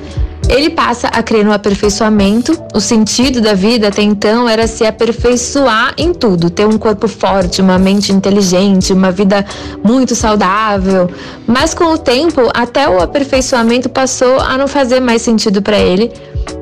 Ele 0.50 0.70
passa 0.70 1.08
a 1.10 1.22
crer 1.22 1.44
no 1.44 1.52
aperfeiçoamento. 1.52 2.58
O 2.74 2.80
sentido 2.80 3.42
da 3.42 3.54
vida 3.54 3.90
até 3.90 4.02
então 4.02 4.48
era 4.48 4.66
se 4.66 4.86
aperfeiçoar 4.86 5.94
em 5.98 6.14
tudo, 6.14 6.50
ter 6.50 6.66
um 6.66 6.78
corpo 6.78 7.08
forte, 7.08 7.62
uma 7.62 7.78
mente 7.78 8.14
inteligente, 8.14 8.94
uma 8.94 9.12
vida 9.12 9.46
muito 9.84 10.16
saudável. 10.16 11.10
Mas 11.46 11.74
com 11.74 11.86
o 11.86 11.98
tempo, 11.98 12.50
até 12.54 12.88
o 12.88 13.02
aperfeiçoamento 13.02 13.90
passou 13.90 14.40
a 14.40 14.58
não 14.58 14.68
fazer 14.68 15.02
mais 15.02 15.22
sentido 15.22 15.62
para 15.62 15.78
ele. 15.78 16.12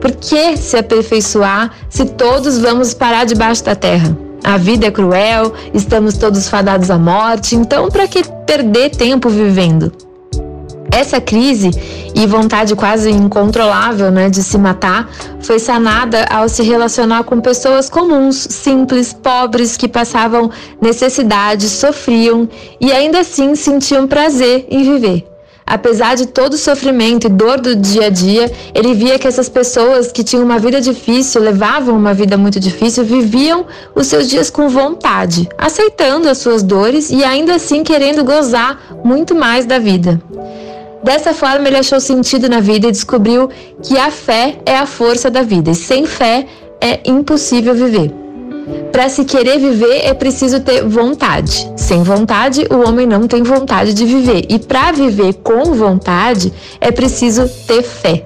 Por 0.02 0.12
que 0.12 0.58
se 0.58 0.76
aperfeiçoar 0.78 1.72
se 1.90 2.06
todos 2.06 2.58
vamos 2.58 2.94
parar 2.94 3.26
debaixo 3.26 3.64
da 3.64 3.76
terra? 3.76 4.18
A 4.44 4.58
vida 4.58 4.88
é 4.88 4.92
cruel, 4.92 5.54
estamos 5.74 6.18
todos 6.18 6.48
fadados 6.48 6.92
à 6.92 6.98
morte, 6.98 7.56
então 7.56 7.90
para 7.90 8.08
que 8.08 8.24
perder 8.46 8.92
tempo 8.92 9.30
vivendo? 9.30 9.92
Essa 10.96 11.20
crise 11.20 11.72
e 12.16 12.26
vontade 12.26 12.74
quase 12.74 13.12
incontrolável 13.12 14.10
né, 14.10 14.30
de 14.30 14.42
se 14.42 14.58
matar 14.58 15.10
foi 15.42 15.60
sanada 15.60 16.24
ao 16.30 16.48
se 16.48 16.64
relacionar 16.64 17.26
com 17.26 17.42
pessoas 17.42 17.90
comuns, 17.90 18.48
simples, 18.50 19.12
pobres, 19.12 19.76
que 19.76 19.90
passavam 19.90 20.50
necessidade, 20.82 21.68
sofriam 21.68 22.48
e 22.80 22.94
ainda 22.94 23.20
assim 23.20 23.56
sentiam 23.56 24.08
prazer 24.08 24.68
em 24.70 24.84
viver. 24.84 25.28
Apesar 25.68 26.16
de 26.16 26.28
todo 26.28 26.54
o 26.54 26.58
sofrimento 26.58 27.28
e 27.28 27.30
dor 27.30 27.60
do 27.60 27.76
dia 27.76 28.06
a 28.06 28.10
dia, 28.10 28.50
ele 28.74 28.94
via 28.94 29.20
que 29.20 29.28
essas 29.28 29.50
pessoas 29.50 30.14
que 30.14 30.24
tinham 30.24 30.46
uma 30.46 30.60
vida 30.60 30.80
difícil, 30.80 31.42
levavam 31.42 31.98
uma 31.98 32.14
vida 32.14 32.38
muito 32.38 32.58
difícil, 32.58 33.04
viviam 33.04 33.66
os 33.94 34.08
seus 34.08 34.30
dias 34.30 34.50
com 34.50 34.70
vontade, 34.70 35.50
aceitando 35.58 36.30
as 36.30 36.38
suas 36.38 36.64
dores 36.64 37.10
e 37.10 37.22
ainda 37.22 37.56
assim 37.56 37.84
querendo 37.84 38.24
gozar 38.24 38.80
muito 39.04 39.36
mais 39.36 39.66
da 39.66 39.78
vida. 39.78 40.22
Dessa 41.06 41.36
forma, 41.36 41.68
ele 41.68 41.78
achou 41.78 42.00
sentido 42.00 42.50
na 42.50 42.60
vida 42.60 42.88
e 42.88 42.92
descobriu 42.92 43.48
que 43.84 43.96
a 43.96 44.10
fé 44.10 44.58
é 44.66 44.76
a 44.76 44.88
força 44.88 45.30
da 45.30 45.44
vida, 45.44 45.70
e 45.70 45.76
sem 45.76 46.08
fé 46.08 46.48
é 46.82 47.00
impossível 47.06 47.76
viver. 47.76 48.12
Para 48.92 49.08
se 49.08 49.24
querer 49.24 49.60
viver 49.60 50.04
é 50.04 50.16
preciso 50.16 50.60
ter 50.62 50.84
vontade. 50.84 51.72
Sem 51.78 52.02
vontade, 52.02 52.66
o 52.72 52.88
homem 52.88 53.06
não 53.06 53.28
tem 53.28 53.44
vontade 53.44 53.94
de 53.94 54.04
viver. 54.04 54.48
E 54.50 54.58
para 54.58 54.92
viver 54.92 55.36
com 55.44 55.76
vontade 55.76 56.52
é 56.82 56.92
preciso 56.92 57.48
ter 57.68 57.84
fé. 57.84 58.26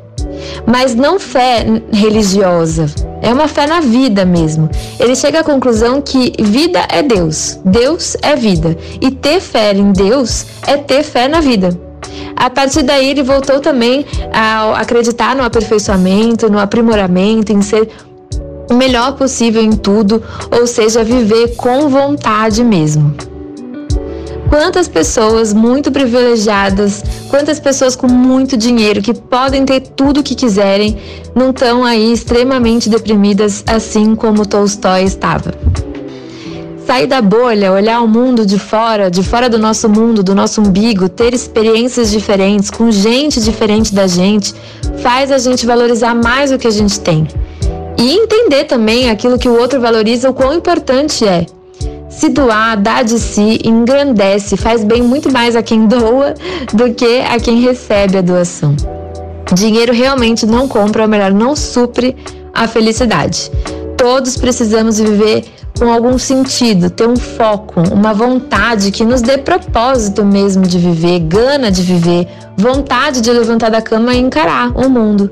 Mas 0.65 0.95
não 0.95 1.19
fé 1.19 1.65
religiosa, 1.91 2.85
é 3.21 3.33
uma 3.33 3.49
fé 3.49 3.67
na 3.67 3.81
vida 3.81 4.23
mesmo. 4.23 4.69
Ele 4.97 5.17
chega 5.17 5.41
à 5.41 5.43
conclusão 5.43 6.01
que 6.01 6.31
vida 6.41 6.87
é 6.87 7.03
Deus, 7.03 7.59
Deus 7.65 8.15
é 8.21 8.37
vida. 8.37 8.77
E 9.01 9.11
ter 9.11 9.41
fé 9.41 9.73
em 9.73 9.91
Deus 9.91 10.45
é 10.65 10.77
ter 10.77 11.03
fé 11.03 11.27
na 11.27 11.41
vida. 11.41 11.88
A 12.35 12.49
partir 12.49 12.83
daí, 12.83 13.09
ele 13.09 13.23
voltou 13.23 13.59
também 13.59 14.05
a 14.31 14.79
acreditar 14.79 15.35
no 15.35 15.43
aperfeiçoamento, 15.43 16.49
no 16.49 16.59
aprimoramento, 16.59 17.51
em 17.51 17.61
ser 17.61 17.89
o 18.69 18.73
melhor 18.73 19.13
possível 19.13 19.61
em 19.61 19.71
tudo, 19.71 20.23
ou 20.51 20.67
seja, 20.67 21.03
viver 21.03 21.55
com 21.55 21.89
vontade 21.89 22.63
mesmo. 22.63 23.13
Quantas 24.49 24.87
pessoas 24.87 25.53
muito 25.53 25.91
privilegiadas, 25.91 27.03
quantas 27.29 27.59
pessoas 27.59 27.95
com 27.95 28.07
muito 28.07 28.57
dinheiro 28.57 28.99
que 28.99 29.13
podem 29.13 29.63
ter 29.63 29.81
tudo 29.81 30.21
o 30.21 30.23
que 30.23 30.33
quiserem, 30.33 30.97
não 31.35 31.51
estão 31.51 31.83
aí 31.83 32.11
extremamente 32.11 32.89
deprimidas 32.89 33.63
assim 33.67 34.15
como 34.15 34.47
Tolstói 34.47 35.03
estava. 35.03 35.53
Sair 36.89 37.05
da 37.05 37.21
bolha, 37.21 37.71
olhar 37.71 38.01
o 38.01 38.07
mundo 38.07 38.43
de 38.43 38.57
fora, 38.57 39.11
de 39.11 39.21
fora 39.21 39.47
do 39.47 39.59
nosso 39.59 39.87
mundo, 39.87 40.23
do 40.23 40.33
nosso 40.33 40.59
umbigo, 40.59 41.07
ter 41.07 41.35
experiências 41.35 42.09
diferentes, 42.09 42.71
com 42.71 42.89
gente 42.89 43.39
diferente 43.39 43.93
da 43.93 44.07
gente, 44.07 44.55
faz 44.97 45.31
a 45.31 45.37
gente 45.37 45.67
valorizar 45.67 46.15
mais 46.15 46.51
o 46.51 46.57
que 46.57 46.65
a 46.65 46.71
gente 46.71 46.99
tem. 46.99 47.27
E 47.95 48.13
entender 48.13 48.63
também 48.63 49.07
aquilo 49.07 49.37
que 49.37 49.47
o 49.47 49.55
outro 49.55 49.79
valoriza, 49.79 50.31
o 50.31 50.33
quão 50.33 50.51
importante 50.51 51.27
é. 51.27 51.45
Se 52.09 52.27
doar, 52.27 52.75
dar 52.81 53.03
de 53.03 53.19
si, 53.19 53.59
engrandece, 53.63 54.57
faz 54.57 54.83
bem 54.83 55.03
muito 55.03 55.31
mais 55.31 55.55
a 55.55 55.61
quem 55.61 55.85
doa 55.85 56.33
do 56.73 56.91
que 56.95 57.19
a 57.19 57.39
quem 57.39 57.61
recebe 57.61 58.17
a 58.17 58.21
doação. 58.21 58.75
Dinheiro 59.53 59.93
realmente 59.93 60.43
não 60.43 60.67
compra, 60.67 61.03
ou 61.03 61.07
melhor, 61.07 61.31
não 61.31 61.55
supre 61.55 62.15
a 62.51 62.67
felicidade. 62.67 63.51
Todos 63.95 64.37
precisamos 64.37 64.97
viver 64.97 65.43
com 65.77 65.91
algum 65.91 66.17
sentido, 66.17 66.89
ter 66.89 67.07
um 67.07 67.15
foco, 67.15 67.81
uma 67.93 68.13
vontade 68.13 68.91
que 68.91 69.05
nos 69.05 69.21
dê 69.21 69.37
propósito 69.37 70.25
mesmo 70.25 70.67
de 70.67 70.77
viver, 70.77 71.19
gana 71.19 71.71
de 71.71 71.81
viver, 71.81 72.27
vontade 72.57 73.21
de 73.21 73.31
levantar 73.31 73.69
da 73.69 73.81
cama 73.81 74.13
e 74.13 74.19
encarar 74.19 74.71
o 74.77 74.89
mundo. 74.89 75.31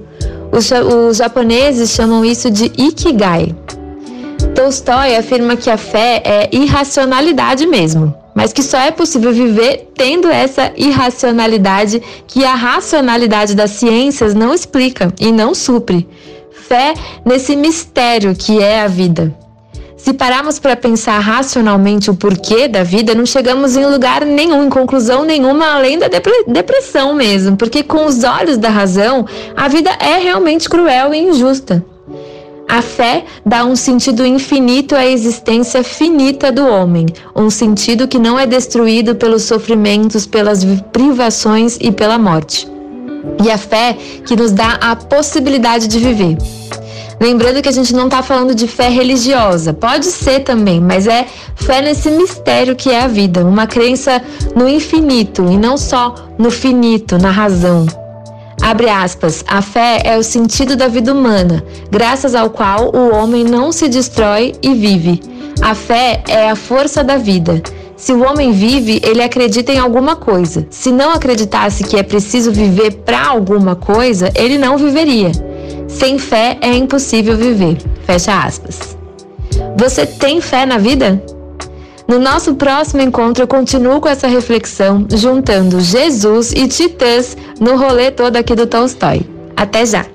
Os, 0.52 0.72
os 0.72 1.18
japoneses 1.18 1.90
chamam 1.90 2.24
isso 2.24 2.50
de 2.50 2.72
ikigai. 2.78 3.54
Tolstói 4.56 5.16
afirma 5.16 5.56
que 5.56 5.70
a 5.70 5.78
fé 5.78 6.22
é 6.24 6.50
irracionalidade 6.52 7.68
mesmo, 7.68 8.14
mas 8.34 8.54
que 8.54 8.64
só 8.64 8.78
é 8.78 8.92
possível 8.92 9.34
viver 9.34 9.92
tendo 9.96 10.30
essa 10.30 10.72
irracionalidade 10.76 12.02
que 12.28 12.46
a 12.46 12.56
racionalidade 12.56 13.56
das 13.56 13.72
ciências 13.72 14.34
não 14.34 14.54
explica 14.54 15.14
e 15.20 15.32
não 15.32 15.54
supre. 15.54 16.08
Fé 16.52 16.94
nesse 17.26 17.56
mistério 17.56 18.36
que 18.36 18.62
é 18.62 18.82
a 18.82 18.88
vida. 18.88 19.36
Se 19.98 20.14
pararmos 20.14 20.60
para 20.60 20.76
pensar 20.76 21.18
racionalmente 21.20 22.12
o 22.12 22.16
porquê 22.16 22.68
da 22.68 22.84
vida, 22.84 23.16
não 23.16 23.26
chegamos 23.26 23.76
em 23.76 23.86
lugar 23.86 24.24
nenhum, 24.24 24.66
em 24.66 24.70
conclusão 24.70 25.26
nenhuma, 25.26 25.74
além 25.74 25.98
da 25.98 26.08
depressão 26.48 27.16
mesmo, 27.16 27.58
porque 27.58 27.82
com 27.84 28.06
os 28.06 28.24
olhos 28.24 28.58
da 28.58 28.70
razão, 28.70 29.26
a 29.56 29.68
vida 29.68 29.90
é 30.00 30.20
realmente 30.20 30.70
cruel 30.70 31.14
e 31.14 31.18
injusta. 31.18 31.84
A 32.70 32.82
fé 32.82 33.24
dá 33.46 33.66
um 33.66 33.76
sentido 33.76 34.26
infinito 34.26 34.94
à 34.94 35.06
existência 35.06 35.84
finita 35.84 36.52
do 36.52 36.68
homem, 36.68 37.08
um 37.36 37.50
sentido 37.50 38.08
que 38.08 38.20
não 38.20 38.38
é 38.38 38.46
destruído 38.46 39.16
pelos 39.16 39.44
sofrimentos, 39.44 40.28
pelas 40.28 40.64
privações 40.92 41.78
e 41.80 41.92
pela 41.92 42.20
morte. 42.20 42.68
E 43.44 43.50
a 43.50 43.58
fé 43.58 43.98
que 44.26 44.36
nos 44.36 44.52
dá 44.52 44.78
a 44.82 44.96
possibilidade 44.96 45.88
de 45.88 45.98
viver. 45.98 46.38
Lembrando 47.20 47.62
que 47.62 47.70
a 47.70 47.74
gente 47.74 47.96
não 47.96 48.06
está 48.06 48.22
falando 48.22 48.54
de 48.54 48.68
fé 48.68 48.90
religiosa, 48.90 49.74
pode 49.74 50.06
ser 50.06 50.42
também, 50.42 50.80
mas 50.80 51.08
é 51.08 51.26
fé 51.56 51.82
nesse 51.82 52.12
mistério 52.12 52.76
que 52.76 52.92
é 52.92 53.02
a 53.02 53.08
vida, 53.08 53.44
uma 53.44 53.66
crença 53.66 54.22
no 54.56 54.70
infinito 54.70 55.46
e 55.50 55.58
não 55.58 55.78
só 55.78 56.14
no 56.38 56.52
finito, 56.52 57.18
na 57.18 57.32
razão. 57.32 57.88
Abre 58.62 58.90
aspas, 58.90 59.44
a 59.48 59.62
fé 59.62 60.02
é 60.04 60.18
o 60.18 60.24
sentido 60.24 60.76
da 60.76 60.88
vida 60.88 61.12
humana, 61.12 61.64
graças 61.90 62.36
ao 62.36 62.50
qual 62.50 62.96
o 62.96 63.16
homem 63.16 63.44
não 63.44 63.72
se 63.72 63.88
destrói 63.88 64.54
e 64.62 64.76
vive. 64.76 65.22
A 65.62 65.74
fé 65.74 66.24
é 66.28 66.50
a 66.50 66.56
força 66.56 67.04
da 67.04 67.18
vida. 67.18 67.62
Se 67.96 68.14
o 68.14 68.24
homem 68.24 68.52
vive, 68.52 69.02
ele 69.04 69.24
acredita 69.24 69.72
em 69.72 69.80
alguma 69.80 70.16
coisa. 70.16 70.68
Se 70.70 70.92
não 70.92 71.12
acreditasse 71.12 71.84
que 71.84 71.98
é 71.98 72.04
preciso 72.04 72.52
viver 72.52 72.92
para 72.98 73.26
alguma 73.26 73.76
coisa, 73.76 74.32
ele 74.36 74.58
não 74.58 74.78
viveria. 74.78 75.32
Sem 75.88 76.20
fé 76.20 76.58
é 76.62 76.74
impossível 76.74 77.38
viver. 77.38 77.78
Fecha 78.06 78.40
aspas. 78.40 78.98
Você 79.78 80.06
tem 80.06 80.42
fé 80.42 80.66
na 80.66 80.78
vida? 80.78 81.22
No 82.08 82.20
nosso 82.20 82.56
próximo 82.56 83.02
encontro, 83.02 83.44
eu 83.44 83.48
continuo 83.48 84.00
com 84.00 84.08
essa 84.08 84.28
reflexão, 84.28 85.06
juntando 85.14 85.82
Jesus 85.82 86.54
e 86.54 86.68
Titãs 86.68 87.36
no 87.60 87.76
rolê 87.76 88.12
todo 88.12 88.38
aqui 88.38 88.56
do 88.56 88.66
Tolstói. 88.66 89.28
Até 89.56 89.86
já! 89.86 90.06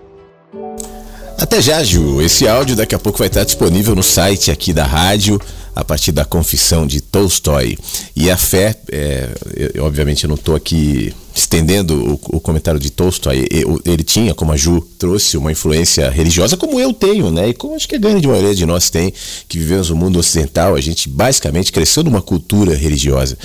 Até 1.38 1.60
já, 1.60 1.82
Ju. 1.82 2.22
Esse 2.22 2.46
áudio 2.46 2.76
daqui 2.76 2.94
a 2.94 2.98
pouco 2.98 3.18
vai 3.18 3.26
estar 3.26 3.44
disponível 3.44 3.94
no 3.94 4.02
site 4.02 4.50
aqui 4.50 4.72
da 4.72 4.84
rádio 4.84 5.40
a 5.74 5.84
partir 5.84 6.12
da 6.12 6.24
confissão 6.24 6.86
de 6.86 7.00
Tolstói. 7.00 7.76
E 8.14 8.30
a 8.30 8.36
fé, 8.36 8.76
é, 8.90 9.28
eu, 9.74 9.84
obviamente 9.84 10.24
eu 10.24 10.28
não 10.28 10.36
estou 10.36 10.54
aqui 10.54 11.12
estendendo 11.34 12.12
o, 12.12 12.36
o, 12.36 12.40
comentário 12.40 12.78
de 12.78 12.90
Tolstói, 12.90 13.46
ele 13.84 14.02
tinha, 14.02 14.34
como 14.34 14.52
a 14.52 14.56
Ju 14.56 14.80
trouxe, 14.98 15.36
uma 15.36 15.50
influência 15.50 16.10
religiosa, 16.10 16.56
como 16.56 16.78
eu 16.78 16.92
tenho, 16.92 17.30
né? 17.30 17.48
E 17.48 17.54
como 17.54 17.74
acho 17.74 17.88
que 17.88 17.94
a 17.94 17.98
grande 17.98 18.26
maioria 18.26 18.54
de 18.54 18.66
nós 18.66 18.90
tem, 18.90 19.12
que 19.48 19.58
vivemos 19.58 19.90
no 19.90 19.96
mundo 19.96 20.18
ocidental, 20.18 20.74
a 20.74 20.80
gente 20.80 21.08
basicamente 21.08 21.72
cresceu 21.72 22.02
numa 22.02 22.20
cultura 22.20 22.74
religiosa. 22.74 23.36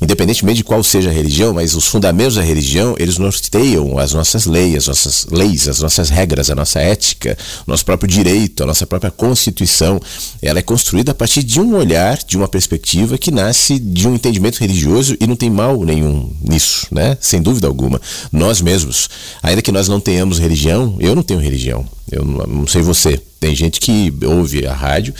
Independentemente 0.00 0.58
de 0.58 0.64
qual 0.64 0.82
seja 0.82 1.10
a 1.10 1.12
religião, 1.12 1.54
mas 1.54 1.74
os 1.74 1.86
fundamentos 1.86 2.34
da 2.36 2.42
religião, 2.42 2.94
eles 2.98 3.18
norteiam 3.18 3.98
as 3.98 4.12
nossas 4.12 4.46
leis, 4.46 4.76
as 4.76 4.86
nossas 4.86 5.26
leis, 5.30 5.68
as 5.68 5.80
nossas 5.80 6.08
regras, 6.08 6.50
a 6.50 6.54
nossa 6.54 6.80
ética, 6.80 7.36
o 7.66 7.70
nosso 7.70 7.84
próprio 7.84 8.08
direito, 8.08 8.62
a 8.62 8.66
nossa 8.66 8.86
própria 8.86 9.10
constituição. 9.10 10.00
Ela 10.40 10.58
é 10.58 10.62
construída 10.62 11.12
a 11.12 11.14
partir 11.14 11.42
de 11.42 11.60
um 11.60 11.74
olhar, 11.74 12.18
de 12.26 12.36
uma 12.36 12.48
perspectiva 12.48 13.18
que 13.18 13.30
nasce 13.30 13.78
de 13.78 14.08
um 14.08 14.14
entendimento 14.14 14.58
religioso 14.58 15.16
e 15.20 15.26
não 15.26 15.36
tem 15.36 15.50
mal 15.50 15.82
nenhum 15.84 16.32
nisso, 16.40 16.86
né? 16.90 17.16
Sem 17.32 17.40
dúvida 17.40 17.66
alguma. 17.66 18.00
Nós 18.30 18.60
mesmos, 18.60 19.08
ainda 19.42 19.62
que 19.62 19.72
nós 19.72 19.88
não 19.88 19.98
tenhamos 19.98 20.38
religião, 20.38 20.96
eu 21.00 21.14
não 21.14 21.22
tenho 21.22 21.40
religião, 21.40 21.86
eu 22.10 22.24
não, 22.24 22.66
sei 22.66 22.82
você. 22.82 23.18
Tem 23.40 23.56
gente 23.56 23.80
que 23.80 24.12
ouve 24.24 24.66
a 24.66 24.74
rádio 24.74 25.14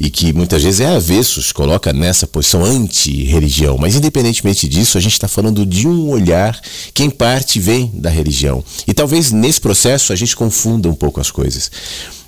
e 0.00 0.10
que 0.10 0.32
muitas 0.32 0.64
vezes 0.64 0.80
é 0.80 0.86
avesso, 0.86 1.40
se 1.40 1.54
coloca 1.54 1.92
nessa 1.92 2.26
posição 2.26 2.64
anti-religião. 2.64 3.78
Mas 3.78 3.94
independentemente 3.94 4.66
disso, 4.66 4.98
a 4.98 5.00
gente 5.00 5.12
está 5.12 5.28
falando 5.28 5.64
de 5.64 5.86
um 5.86 6.10
olhar 6.10 6.60
que 6.92 7.04
em 7.04 7.10
parte 7.10 7.60
vem 7.60 7.92
da 7.94 8.10
religião. 8.10 8.64
E 8.84 8.92
talvez 8.92 9.30
nesse 9.30 9.60
processo 9.60 10.12
a 10.12 10.16
gente 10.16 10.34
confunda 10.34 10.88
um 10.88 10.94
pouco 10.94 11.20
as 11.20 11.30
coisas. 11.30 11.70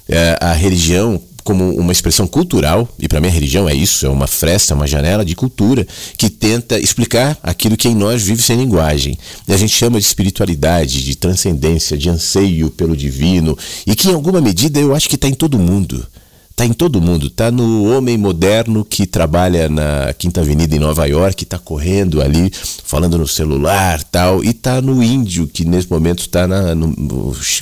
É, 0.09 0.39
a 0.41 0.53
religião 0.53 1.21
como 1.45 1.79
uma 1.79 1.93
expressão 1.93 2.27
cultural, 2.27 2.89
e 2.99 3.07
para 3.07 3.21
mim 3.21 3.29
a 3.29 3.31
religião 3.31 3.69
é 3.69 3.75
isso, 3.75 4.07
é 4.07 4.09
uma 4.09 4.27
fresta, 4.27 4.75
uma 4.75 4.87
janela 4.87 5.25
de 5.25 5.37
cultura 5.37 5.87
que 6.17 6.31
tenta 6.31 6.79
explicar 6.79 7.39
aquilo 7.43 7.77
que 7.77 7.87
em 7.87 7.95
nós 7.95 8.23
vive 8.23 8.43
sem 8.43 8.57
linguagem. 8.57 9.17
E 9.47 9.53
a 9.53 9.57
gente 9.57 9.75
chama 9.75 10.01
de 10.01 10.07
espiritualidade, 10.07 11.05
de 11.05 11.15
transcendência, 11.15 11.99
de 11.99 12.09
anseio 12.09 12.71
pelo 12.71 12.97
divino, 12.97 13.57
e 13.87 13.95
que 13.95 14.09
em 14.09 14.15
alguma 14.15 14.41
medida 14.41 14.81
eu 14.81 14.95
acho 14.95 15.09
que 15.09 15.17
está 15.17 15.29
em 15.29 15.35
todo 15.35 15.59
mundo. 15.59 16.07
Está 16.55 16.65
em 16.65 16.73
todo 16.73 17.01
mundo, 17.01 17.27
está 17.27 17.51
no 17.51 17.93
homem 17.93 18.17
moderno 18.17 18.85
que 18.85 19.09
trabalha 19.09 19.69
na 19.69 20.15
Quinta 20.17 20.41
Avenida 20.41 20.77
em 20.77 20.79
Nova 20.79 21.05
York, 21.05 21.43
está 21.43 21.59
correndo 21.59 22.23
ali, 22.23 22.49
falando 22.85 23.19
no 23.19 23.27
celular 23.27 24.01
tal, 24.05 24.43
e 24.45 24.51
está 24.51 24.81
no 24.81 25.03
índio 25.03 25.49
que 25.49 25.65
nesse 25.65 25.91
momento 25.91 26.21
está 26.21 26.47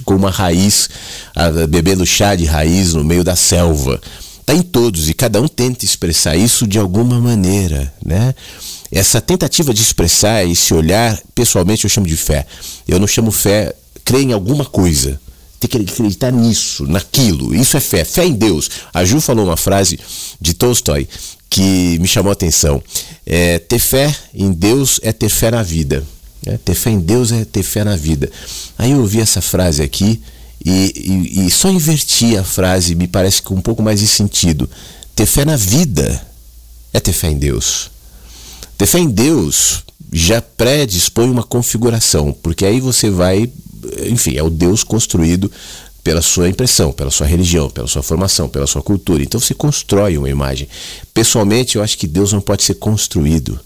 com 0.04 0.14
uma 0.14 0.30
raiz, 0.30 0.90
bebendo 1.70 2.04
chá 2.04 2.34
de 2.34 2.44
raiz 2.44 2.92
no 2.92 3.02
meio 3.02 3.24
da 3.24 3.34
selva. 3.34 3.98
Está 4.40 4.52
em 4.52 4.60
todos 4.60 5.08
e 5.08 5.14
cada 5.14 5.40
um 5.40 5.48
tenta 5.48 5.86
expressar 5.86 6.36
isso 6.36 6.66
de 6.66 6.78
alguma 6.78 7.18
maneira, 7.18 7.90
né? 8.04 8.34
Essa 8.90 9.22
tentativa 9.22 9.72
de 9.72 9.80
expressar 9.80 10.44
esse 10.44 10.74
olhar, 10.74 11.18
pessoalmente 11.34 11.84
eu 11.84 11.90
chamo 11.90 12.06
de 12.06 12.16
fé. 12.18 12.44
Eu 12.86 13.00
não 13.00 13.06
chamo 13.06 13.30
fé, 13.30 13.74
crer 14.04 14.20
em 14.20 14.34
alguma 14.34 14.66
coisa 14.66 15.18
tem 15.68 15.84
que 15.84 15.92
acreditar 15.92 16.32
nisso, 16.32 16.86
naquilo. 16.86 17.54
Isso 17.54 17.76
é 17.76 17.80
fé, 17.80 18.04
fé 18.04 18.24
em 18.24 18.32
Deus. 18.32 18.68
A 18.92 19.04
Ju 19.04 19.20
falou 19.20 19.44
uma 19.44 19.56
frase 19.56 19.98
de 20.40 20.54
Tolstói 20.54 21.08
que 21.48 21.98
me 22.00 22.08
chamou 22.08 22.30
a 22.30 22.32
atenção. 22.32 22.82
É, 23.24 23.58
ter 23.58 23.78
fé 23.78 24.14
em 24.34 24.52
Deus 24.52 24.98
é 25.02 25.12
ter 25.12 25.28
fé 25.28 25.50
na 25.50 25.62
vida. 25.62 26.04
É, 26.44 26.56
ter 26.56 26.74
fé 26.74 26.90
em 26.90 26.98
Deus 26.98 27.30
é 27.30 27.44
ter 27.44 27.62
fé 27.62 27.84
na 27.84 27.94
vida. 27.94 28.30
Aí 28.76 28.90
eu 28.90 29.00
ouvi 29.00 29.20
essa 29.20 29.40
frase 29.40 29.82
aqui 29.82 30.20
e, 30.64 31.30
e, 31.36 31.46
e 31.46 31.50
só 31.50 31.70
inverti 31.70 32.36
a 32.36 32.42
frase, 32.42 32.94
me 32.94 33.06
parece 33.06 33.42
com 33.42 33.54
um 33.54 33.60
pouco 33.60 33.82
mais 33.82 34.00
de 34.00 34.08
sentido. 34.08 34.68
Ter 35.14 35.26
fé 35.26 35.44
na 35.44 35.56
vida 35.56 36.26
é 36.92 36.98
ter 36.98 37.12
fé 37.12 37.28
em 37.28 37.38
Deus. 37.38 37.90
Ter 38.76 38.86
fé 38.86 38.98
em 38.98 39.08
Deus 39.08 39.84
já 40.12 40.40
predispõe 40.42 41.30
uma 41.30 41.42
configuração, 41.42 42.36
porque 42.42 42.66
aí 42.66 42.80
você 42.80 43.08
vai 43.08 43.50
enfim, 44.06 44.36
é 44.36 44.42
o 44.42 44.50
Deus 44.50 44.84
construído 44.84 45.50
pela 46.04 46.20
sua 46.20 46.48
impressão, 46.48 46.92
pela 46.92 47.10
sua 47.10 47.26
religião, 47.26 47.70
pela 47.70 47.86
sua 47.86 48.02
formação, 48.02 48.48
pela 48.48 48.66
sua 48.66 48.82
cultura. 48.82 49.22
Então 49.22 49.40
você 49.40 49.54
constrói 49.54 50.18
uma 50.18 50.28
imagem. 50.28 50.68
Pessoalmente, 51.14 51.76
eu 51.76 51.82
acho 51.82 51.96
que 51.96 52.06
Deus 52.06 52.32
não 52.32 52.40
pode 52.40 52.64
ser 52.64 52.74
construído. 52.74 53.58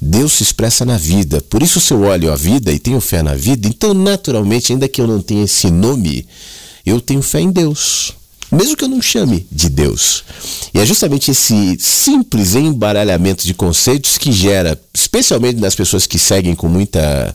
Deus 0.00 0.32
se 0.32 0.42
expressa 0.42 0.84
na 0.84 0.96
vida. 0.96 1.40
Por 1.42 1.62
isso, 1.62 1.80
se 1.80 1.92
eu 1.92 2.02
olho 2.02 2.32
a 2.32 2.36
vida 2.36 2.72
e 2.72 2.78
tenho 2.78 3.00
fé 3.00 3.22
na 3.22 3.34
vida, 3.34 3.68
então 3.68 3.94
naturalmente, 3.94 4.72
ainda 4.72 4.88
que 4.88 5.00
eu 5.00 5.06
não 5.06 5.20
tenha 5.20 5.44
esse 5.44 5.70
nome, 5.70 6.26
eu 6.84 7.00
tenho 7.00 7.22
fé 7.22 7.40
em 7.40 7.50
Deus. 7.50 8.12
Mesmo 8.54 8.76
que 8.76 8.84
eu 8.84 8.88
não 8.88 9.02
chame 9.02 9.46
de 9.50 9.68
Deus. 9.68 10.24
E 10.72 10.78
é 10.78 10.86
justamente 10.86 11.30
esse 11.30 11.76
simples 11.78 12.54
embaralhamento 12.54 13.46
de 13.46 13.54
conceitos 13.54 14.18
que 14.18 14.32
gera, 14.32 14.80
especialmente 14.92 15.60
nas 15.60 15.74
pessoas 15.74 16.06
que 16.06 16.18
seguem 16.18 16.54
com 16.54 16.68
muita 16.68 17.34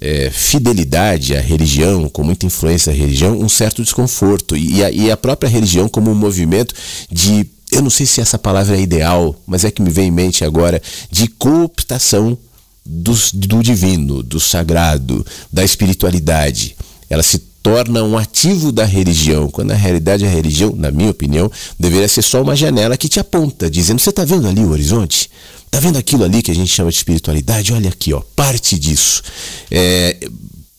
é, 0.00 0.30
fidelidade 0.30 1.36
à 1.36 1.40
religião, 1.40 2.08
com 2.08 2.22
muita 2.22 2.46
influência 2.46 2.92
à 2.92 2.94
religião, 2.94 3.38
um 3.38 3.48
certo 3.48 3.82
desconforto. 3.82 4.56
E 4.56 4.82
a, 4.82 4.90
e 4.90 5.10
a 5.10 5.16
própria 5.16 5.48
religião 5.48 5.88
como 5.88 6.10
um 6.10 6.14
movimento 6.14 6.74
de, 7.10 7.46
eu 7.72 7.82
não 7.82 7.90
sei 7.90 8.06
se 8.06 8.20
essa 8.20 8.38
palavra 8.38 8.76
é 8.76 8.80
ideal, 8.80 9.34
mas 9.46 9.64
é 9.64 9.70
que 9.70 9.82
me 9.82 9.90
vem 9.90 10.08
em 10.08 10.12
mente 10.12 10.44
agora, 10.44 10.80
de 11.10 11.26
cooptação 11.28 12.36
do, 12.84 13.14
do 13.32 13.62
divino, 13.62 14.22
do 14.22 14.38
sagrado, 14.38 15.24
da 15.52 15.64
espiritualidade. 15.64 16.76
Ela 17.08 17.22
se 17.22 17.53
torna 17.64 18.04
um 18.04 18.18
ativo 18.18 18.70
da 18.70 18.84
religião, 18.84 19.48
quando 19.48 19.68
na 19.68 19.74
realidade 19.74 20.22
a 20.22 20.28
religião, 20.28 20.76
na 20.76 20.90
minha 20.90 21.10
opinião, 21.10 21.50
deveria 21.80 22.06
ser 22.06 22.20
só 22.20 22.42
uma 22.42 22.54
janela 22.54 22.94
que 22.94 23.08
te 23.08 23.18
aponta, 23.18 23.70
dizendo: 23.70 24.00
você 24.00 24.10
está 24.10 24.22
vendo 24.22 24.46
ali 24.46 24.60
o 24.60 24.70
horizonte? 24.70 25.30
Está 25.64 25.80
vendo 25.80 25.96
aquilo 25.96 26.24
ali 26.24 26.42
que 26.42 26.50
a 26.50 26.54
gente 26.54 26.70
chama 26.70 26.90
de 26.90 26.98
espiritualidade? 26.98 27.72
Olha 27.72 27.88
aqui, 27.88 28.12
ó, 28.12 28.20
parte 28.36 28.78
disso. 28.78 29.22
É, 29.70 30.28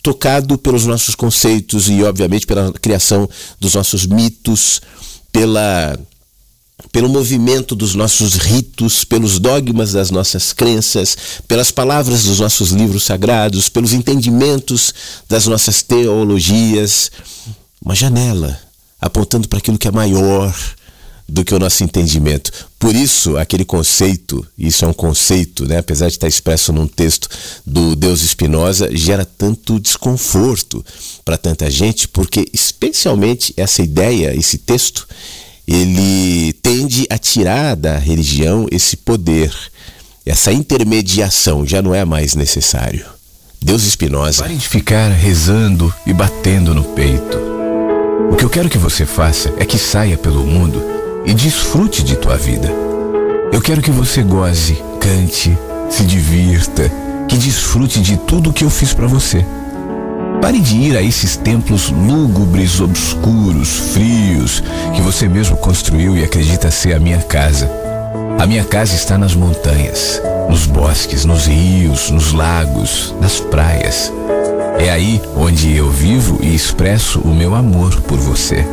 tocado 0.04 0.60
pelos 0.60 0.86
nossos 0.86 1.16
conceitos 1.16 1.90
e, 1.90 2.04
obviamente, 2.04 2.46
pela 2.46 2.72
criação 2.74 3.28
dos 3.60 3.74
nossos 3.74 4.06
mitos, 4.06 4.80
pela 5.32 6.00
pelo 6.91 7.09
movimento 7.09 7.76
dos 7.76 7.95
nossos 7.95 8.36
ritos, 8.36 9.03
pelos 9.03 9.39
dogmas 9.39 9.93
das 9.93 10.11
nossas 10.11 10.53
crenças, 10.53 11.17
pelas 11.47 11.71
palavras 11.71 12.23
dos 12.23 12.39
nossos 12.39 12.71
livros 12.71 13.03
sagrados, 13.03 13.69
pelos 13.69 13.93
entendimentos 13.93 14.93
das 15.28 15.45
nossas 15.45 15.82
teologias. 15.82 17.11
Uma 17.82 17.95
janela 17.95 18.59
apontando 18.99 19.47
para 19.47 19.59
aquilo 19.59 19.78
que 19.78 19.88
é 19.88 19.91
maior 19.91 20.53
do 21.28 21.43
que 21.43 21.55
o 21.55 21.59
nosso 21.59 21.84
entendimento. 21.84 22.51
Por 22.78 22.95
isso, 22.95 23.36
aquele 23.38 23.65
conceito, 23.65 24.45
isso 24.57 24.86
é 24.86 24.88
um 24.88 24.93
conceito, 24.93 25.65
né, 25.65 25.80
apesar 25.80 26.07
de 26.07 26.13
estar 26.13 26.28
expresso 26.28 26.71
num 26.71 26.88
texto 26.88 27.28
do 27.65 27.95
Deus 27.95 28.21
Espinosa, 28.21 28.95
gera 28.95 29.26
tanto 29.26 29.80
desconforto 29.80 30.86
para 31.23 31.38
tanta 31.38 31.69
gente, 31.69 32.07
porque 32.07 32.47
especialmente 32.53 33.53
essa 33.57 33.82
ideia, 33.82 34.36
esse 34.36 34.59
texto, 34.59 35.07
ele 35.68 36.53
tende 36.61 37.07
a 37.09 37.18
tirar 37.18 37.76
da 37.76 37.97
religião 37.97 38.68
esse 38.72 38.95
poder, 38.97 39.51
essa 40.26 40.51
intermediação 40.51 41.66
já 41.66 41.82
não 41.82 41.93
é 41.93 42.05
mais 42.05 42.36
necessário. 42.36 43.05
Deus 43.61 43.84
Espinosa. 43.84 44.43
Pare 44.43 44.55
de 44.55 44.68
ficar 44.68 45.09
rezando 45.09 45.93
e 46.05 46.13
batendo 46.13 46.76
no 46.76 46.84
peito. 46.84 47.38
O 48.32 48.36
que 48.36 48.45
eu 48.45 48.49
quero 48.49 48.70
que 48.70 48.78
você 48.78 49.05
faça 49.05 49.53
é 49.57 49.66
que 49.66 49.78
saia 49.78 50.18
pelo 50.18 50.45
mundo 50.45 50.84
e 51.26 51.34
desfrute 51.34 52.03
de 52.03 52.16
tua 52.16 52.38
vida. 52.38 52.72
Eu 53.51 53.61
quero 53.61 53.82
que 53.82 53.91
você 53.91 54.22
goze, 54.22 54.78
cante, 54.99 55.57
se 55.89 56.03
divirta, 56.03 56.91
que 57.28 57.38
desfrute 57.38 58.01
de 58.01 58.18
tudo 58.18 58.49
o 58.49 58.53
que 58.53 58.63
eu 58.63 58.70
fiz 58.70 58.93
para 58.93 59.07
você. 59.07 59.45
Pare 60.42 60.60
de 60.60 60.76
ir 60.78 60.98
a 60.98 61.02
esses 61.02 61.36
templos 61.36 61.90
lúgubres, 61.90 62.80
obscuros, 62.80 63.94
frios, 63.94 64.64
que 64.94 65.02
você 65.02 65.28
mesmo 65.28 65.58
construiu 65.58 66.16
e 66.16 66.24
acredita 66.24 66.70
ser 66.70 66.94
a 66.94 67.00
minha 67.00 67.20
casa. 67.20 67.70
A 68.40 68.46
minha 68.46 68.64
casa 68.64 68.94
está 68.94 69.18
nas 69.18 69.34
montanhas, 69.34 70.22
nos 70.50 70.66
bosques, 70.66 71.26
nos 71.26 71.48
rios, 71.48 72.12
nos 72.12 72.32
lagos, 72.32 73.16
nas 73.20 73.40
praias. 73.40 74.12
É 74.78 74.90
aí 74.90 75.22
onde 75.36 75.76
eu 75.76 75.90
vivo 75.90 76.40
e 76.42 76.54
expresso 76.54 77.20
o 77.22 77.34
meu 77.34 77.56
amor 77.56 78.02
por 78.02 78.20
você. 78.20 78.66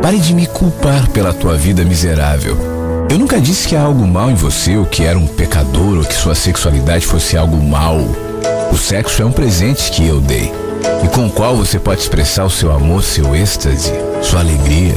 Pare 0.00 0.18
de 0.18 0.32
me 0.32 0.46
culpar 0.46 1.08
pela 1.10 1.34
tua 1.34 1.56
vida 1.56 1.84
miserável. 1.84 2.56
Eu 3.10 3.18
nunca 3.18 3.40
disse 3.40 3.68
que 3.68 3.76
há 3.76 3.82
algo 3.82 4.06
mal 4.06 4.30
em 4.30 4.34
você, 4.34 4.76
ou 4.76 4.86
que 4.86 5.04
era 5.04 5.18
um 5.18 5.26
pecador, 5.26 5.98
ou 5.98 6.04
que 6.04 6.14
sua 6.14 6.34
sexualidade 6.34 7.04
fosse 7.04 7.36
algo 7.36 7.60
mal. 7.62 7.98
O 8.70 8.76
sexo 8.76 9.22
é 9.22 9.24
um 9.24 9.32
presente 9.32 9.90
que 9.90 10.06
eu 10.06 10.20
dei 10.20 10.52
e 11.04 11.08
com 11.08 11.26
o 11.26 11.30
qual 11.30 11.56
você 11.56 11.78
pode 11.78 12.00
expressar 12.00 12.44
o 12.44 12.50
seu 12.50 12.72
amor, 12.72 13.02
seu 13.02 13.34
êxtase, 13.34 13.92
sua 14.22 14.40
alegria. 14.40 14.94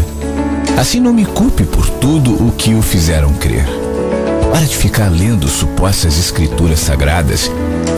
Assim 0.78 1.00
não 1.00 1.14
me 1.14 1.26
culpe 1.26 1.64
por 1.64 1.90
tudo 1.90 2.32
o 2.32 2.52
que 2.52 2.74
o 2.74 2.82
fizeram 2.82 3.34
crer. 3.34 3.66
Para 4.52 4.66
de 4.66 4.76
ficar 4.76 5.10
lendo 5.10 5.48
supostas 5.48 6.18
escrituras 6.18 6.80
sagradas 6.80 7.50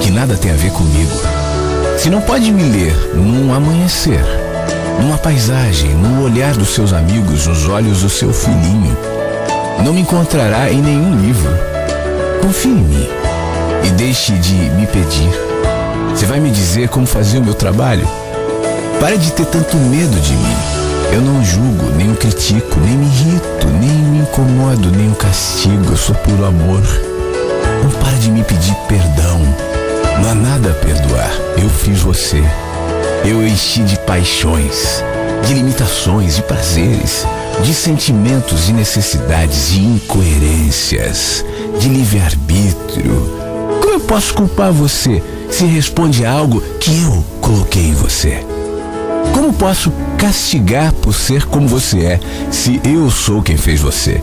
que 0.02 0.10
nada 0.12 0.38
tem 0.38 0.52
a 0.52 0.56
ver 0.56 0.72
comigo. 0.72 1.12
Se 1.98 2.10
não 2.10 2.22
pode 2.22 2.52
me 2.52 2.64
ler 2.64 2.94
num 3.16 3.54
amanhecer, 3.54 4.24
numa 5.02 5.18
paisagem, 5.18 5.94
no 5.94 6.24
olhar 6.24 6.54
dos 6.54 6.70
seus 6.70 6.94
amigos, 6.94 7.48
nos 7.48 7.68
olhos 7.68 8.02
do 8.02 8.10
seu 8.10 8.34
filhinho, 8.34 8.96
não 9.84 9.94
me 9.94 10.02
encontrará 10.02 10.72
em 10.72 10.82
nenhum 10.82 11.20
livro. 11.20 11.52
Confie 12.42 12.70
em 12.70 12.84
mim 12.84 13.08
e 13.84 13.90
deixe 13.92 14.34
de 14.34 14.54
me 14.54 14.88
pedir. 14.88 15.45
Você 16.16 16.26
vai 16.26 16.40
me 16.40 16.50
dizer 16.50 16.88
como 16.88 17.06
fazer 17.06 17.40
o 17.40 17.44
meu 17.44 17.54
trabalho? 17.54 18.08
Pare 19.02 19.18
de 19.18 19.34
ter 19.34 19.46
tanto 19.48 19.76
medo 19.76 20.18
de 20.22 20.32
mim. 20.32 20.56
Eu 21.12 21.22
não 21.22 21.44
julgo, 21.44 21.92
nem 21.98 22.10
o 22.10 22.16
critico, 22.16 22.80
nem 22.80 22.98
me 22.98 23.06
irrito, 23.06 23.68
nem 23.82 23.90
me 23.90 24.20
incomodo, 24.20 24.90
nem 24.92 25.12
o 25.12 25.16
castigo. 25.16 25.92
Eu 25.92 25.98
sou 25.98 26.16
puro 26.16 26.46
amor. 26.46 26.82
Não 27.84 27.92
pare 28.00 28.16
de 28.20 28.32
me 28.32 28.46
pedir 28.46 28.74
perdão. 28.88 29.42
Não 30.22 30.30
há 30.30 30.36
nada 30.36 30.72
a 30.72 30.74
perdoar. 30.76 31.32
Eu 31.62 31.70
fiz 31.70 32.00
você. 32.00 32.42
Eu 33.26 33.46
enchi 33.46 33.82
de 33.82 34.00
paixões, 34.00 35.04
de 35.46 35.54
limitações, 35.54 36.38
de 36.38 36.44
prazeres, 36.44 37.28
de 37.62 37.74
sentimentos 37.74 38.70
e 38.70 38.72
necessidades, 38.72 39.72
de 39.72 39.82
incoerências, 39.82 41.44
de 41.78 41.90
livre-arbítrio. 41.90 43.38
Como 43.82 43.96
eu 43.96 44.00
posso 44.00 44.34
culpar 44.34 44.72
você 44.72 45.22
se 45.50 45.66
responde 45.66 46.26
a 46.26 46.32
algo 46.32 46.62
que 46.80 46.92
eu 47.02 47.24
coloquei 47.42 47.88
em 47.88 47.94
você? 47.94 48.46
Como 49.34 49.54
posso 49.54 49.92
castigar 50.18 50.94
por 50.94 51.14
ser 51.14 51.46
como 51.46 51.68
você 51.68 52.00
é, 52.00 52.20
se 52.52 52.80
eu 52.84 53.10
sou 53.12 53.42
quem 53.42 53.58
fez 53.58 53.82
você? 53.82 54.22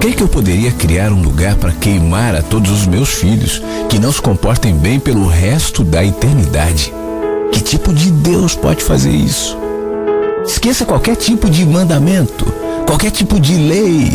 Creio 0.00 0.16
que 0.16 0.22
eu 0.22 0.28
poderia 0.28 0.70
criar 0.70 1.12
um 1.12 1.20
lugar 1.20 1.56
para 1.56 1.72
queimar 1.72 2.34
a 2.34 2.42
todos 2.42 2.70
os 2.70 2.86
meus 2.86 3.10
filhos 3.10 3.62
que 3.88 3.98
não 3.98 4.12
se 4.12 4.22
comportem 4.22 4.74
bem 4.74 4.98
pelo 4.98 5.26
resto 5.26 5.82
da 5.82 6.04
eternidade. 6.04 6.92
Que 7.52 7.60
tipo 7.60 7.92
de 7.92 8.10
Deus 8.10 8.54
pode 8.54 8.82
fazer 8.82 9.10
isso? 9.10 9.58
Esqueça 10.46 10.86
qualquer 10.86 11.16
tipo 11.16 11.50
de 11.50 11.66
mandamento, 11.66 12.46
qualquer 12.86 13.10
tipo 13.10 13.38
de 13.38 13.54
lei. 13.54 14.10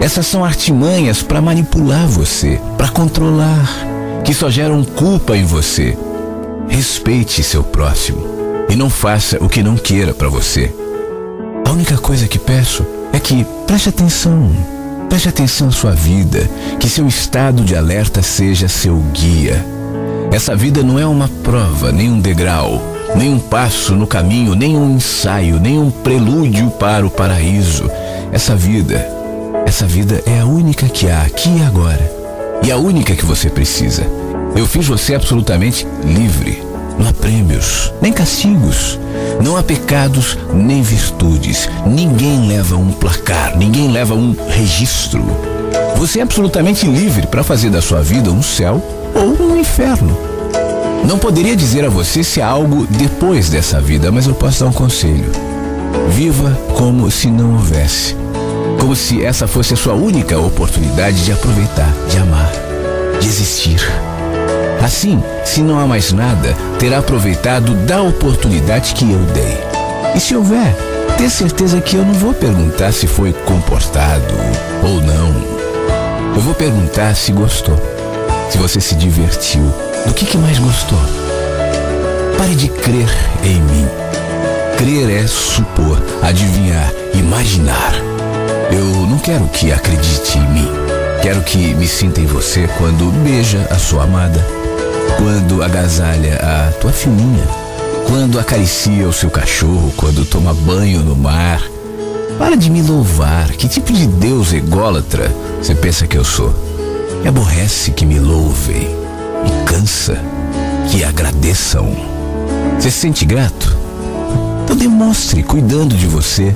Essas 0.00 0.26
são 0.26 0.44
artimanhas 0.44 1.22
para 1.22 1.42
manipular 1.42 2.06
você, 2.06 2.60
para 2.78 2.88
controlar, 2.88 3.68
que 4.24 4.32
só 4.32 4.50
geram 4.50 4.84
culpa 4.84 5.36
em 5.36 5.44
você. 5.44 5.96
Respeite 6.68 7.42
seu 7.42 7.62
próximo 7.62 8.22
e 8.68 8.76
não 8.76 8.88
faça 8.88 9.42
o 9.42 9.48
que 9.48 9.62
não 9.62 9.76
queira 9.76 10.14
para 10.14 10.28
você. 10.28 10.72
A 11.66 11.70
única 11.70 11.98
coisa 11.98 12.28
que 12.28 12.38
peço 12.38 12.86
é 13.12 13.18
que 13.18 13.44
preste 13.66 13.88
atenção. 13.88 14.50
Preste 15.08 15.28
atenção 15.28 15.68
à 15.68 15.70
sua 15.70 15.92
vida, 15.92 16.48
que 16.80 16.88
seu 16.88 17.06
estado 17.06 17.62
de 17.62 17.76
alerta 17.76 18.22
seja 18.22 18.68
seu 18.68 18.96
guia. 19.12 19.64
Essa 20.30 20.56
vida 20.56 20.82
não 20.82 20.98
é 20.98 21.06
uma 21.06 21.28
prova, 21.42 21.92
nem 21.92 22.10
um 22.10 22.18
degrau, 22.18 22.80
nem 23.14 23.28
um 23.28 23.38
passo 23.38 23.94
no 23.94 24.06
caminho, 24.06 24.54
nem 24.54 24.74
um 24.74 24.96
ensaio, 24.96 25.60
nem 25.60 25.78
um 25.78 25.90
prelúdio 25.90 26.70
para 26.70 27.06
o 27.06 27.10
paraíso. 27.10 27.90
Essa 28.32 28.56
vida, 28.56 29.06
essa 29.66 29.86
vida 29.86 30.22
é 30.24 30.40
a 30.40 30.46
única 30.46 30.88
que 30.88 31.10
há 31.10 31.22
aqui 31.22 31.50
e 31.58 31.62
agora 31.62 32.21
e 32.64 32.70
a 32.70 32.76
única 32.76 33.14
que 33.14 33.24
você 33.24 33.50
precisa. 33.50 34.06
Eu 34.54 34.66
fiz 34.66 34.86
você 34.86 35.14
absolutamente 35.14 35.86
livre. 36.04 36.62
Não 36.98 37.08
há 37.08 37.12
prêmios, 37.12 37.92
nem 38.00 38.12
castigos. 38.12 38.98
Não 39.42 39.56
há 39.56 39.62
pecados, 39.62 40.38
nem 40.52 40.82
virtudes. 40.82 41.68
Ninguém 41.86 42.46
leva 42.46 42.76
um 42.76 42.92
placar, 42.92 43.56
ninguém 43.56 43.90
leva 43.90 44.14
um 44.14 44.36
registro. 44.48 45.24
Você 45.96 46.20
é 46.20 46.22
absolutamente 46.22 46.86
livre 46.86 47.26
para 47.26 47.42
fazer 47.42 47.70
da 47.70 47.82
sua 47.82 48.02
vida 48.02 48.30
um 48.30 48.42
céu 48.42 48.82
ou 49.14 49.46
um 49.46 49.58
inferno. 49.58 50.16
Não 51.04 51.18
poderia 51.18 51.56
dizer 51.56 51.84
a 51.84 51.88
você 51.88 52.22
se 52.22 52.40
há 52.40 52.46
algo 52.46 52.86
depois 52.86 53.48
dessa 53.48 53.80
vida, 53.80 54.12
mas 54.12 54.26
eu 54.26 54.34
posso 54.34 54.60
dar 54.60 54.70
um 54.70 54.72
conselho. 54.72 55.32
Viva 56.10 56.56
como 56.76 57.10
se 57.10 57.28
não 57.28 57.54
houvesse 57.54 58.21
como 58.82 58.96
se 58.96 59.24
essa 59.24 59.46
fosse 59.46 59.74
a 59.74 59.76
sua 59.76 59.94
única 59.94 60.36
oportunidade 60.36 61.24
de 61.24 61.30
aproveitar, 61.30 61.94
de 62.08 62.18
amar, 62.18 62.50
de 63.20 63.28
existir. 63.28 63.80
Assim, 64.84 65.22
se 65.44 65.62
não 65.62 65.78
há 65.78 65.86
mais 65.86 66.10
nada, 66.10 66.52
terá 66.80 66.98
aproveitado 66.98 67.74
da 67.86 68.02
oportunidade 68.02 68.92
que 68.94 69.08
eu 69.08 69.20
dei. 69.26 69.56
E 70.16 70.18
se 70.18 70.34
houver, 70.34 70.74
ter 71.16 71.30
certeza 71.30 71.80
que 71.80 71.94
eu 71.94 72.04
não 72.04 72.14
vou 72.14 72.34
perguntar 72.34 72.90
se 72.90 73.06
foi 73.06 73.32
comportado 73.32 74.34
ou 74.82 75.00
não. 75.00 75.32
Eu 76.34 76.40
vou 76.40 76.52
perguntar 76.52 77.14
se 77.14 77.30
gostou, 77.30 77.80
se 78.50 78.58
você 78.58 78.80
se 78.80 78.96
divertiu, 78.96 79.62
do 80.04 80.12
que, 80.12 80.26
que 80.26 80.36
mais 80.36 80.58
gostou. 80.58 80.98
Pare 82.36 82.56
de 82.56 82.66
crer 82.68 83.08
em 83.44 83.60
mim 83.60 83.86
crer 84.82 85.10
é 85.10 85.26
supor, 85.28 86.02
adivinhar, 86.20 86.92
imaginar. 87.14 88.01
Eu 88.72 89.06
não 89.06 89.18
quero 89.18 89.46
que 89.48 89.70
acredite 89.70 90.38
em 90.38 90.48
mim. 90.48 90.68
Quero 91.20 91.42
que 91.42 91.74
me 91.74 91.86
sinta 91.86 92.20
em 92.20 92.26
você 92.26 92.66
quando 92.78 93.12
beija 93.22 93.68
a 93.70 93.78
sua 93.78 94.04
amada, 94.04 94.44
quando 95.18 95.62
agasalha 95.62 96.36
a 96.42 96.72
tua 96.80 96.90
filhinha, 96.90 97.46
quando 98.08 98.40
acaricia 98.40 99.06
o 99.06 99.12
seu 99.12 99.30
cachorro, 99.30 99.92
quando 99.96 100.24
toma 100.24 100.54
banho 100.54 101.00
no 101.00 101.14
mar. 101.14 101.62
Para 102.38 102.56
de 102.56 102.70
me 102.70 102.80
louvar. 102.80 103.50
Que 103.52 103.68
tipo 103.68 103.92
de 103.92 104.06
Deus 104.06 104.54
ególatra 104.54 105.30
você 105.60 105.74
pensa 105.74 106.06
que 106.06 106.16
eu 106.16 106.24
sou? 106.24 106.52
Me 107.22 107.28
aborrece 107.28 107.92
que 107.92 108.06
me 108.06 108.18
louvem. 108.18 108.88
Me 109.44 109.64
cansa 109.66 110.18
que 110.90 111.04
agradeçam. 111.04 111.94
Você 112.78 112.90
se 112.90 113.00
sente 113.00 113.24
grato? 113.24 113.76
Então 114.64 114.74
demonstre 114.74 115.42
cuidando 115.42 115.94
de 115.94 116.06
você, 116.06 116.54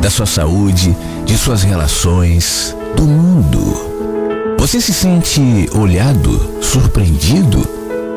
da 0.00 0.10
sua 0.10 0.26
saúde, 0.26 0.96
de 1.24 1.36
suas 1.36 1.62
relações, 1.62 2.76
do 2.96 3.04
mundo. 3.04 4.56
Você 4.58 4.80
se 4.80 4.92
sente 4.92 5.68
olhado, 5.72 6.60
surpreendido? 6.60 7.66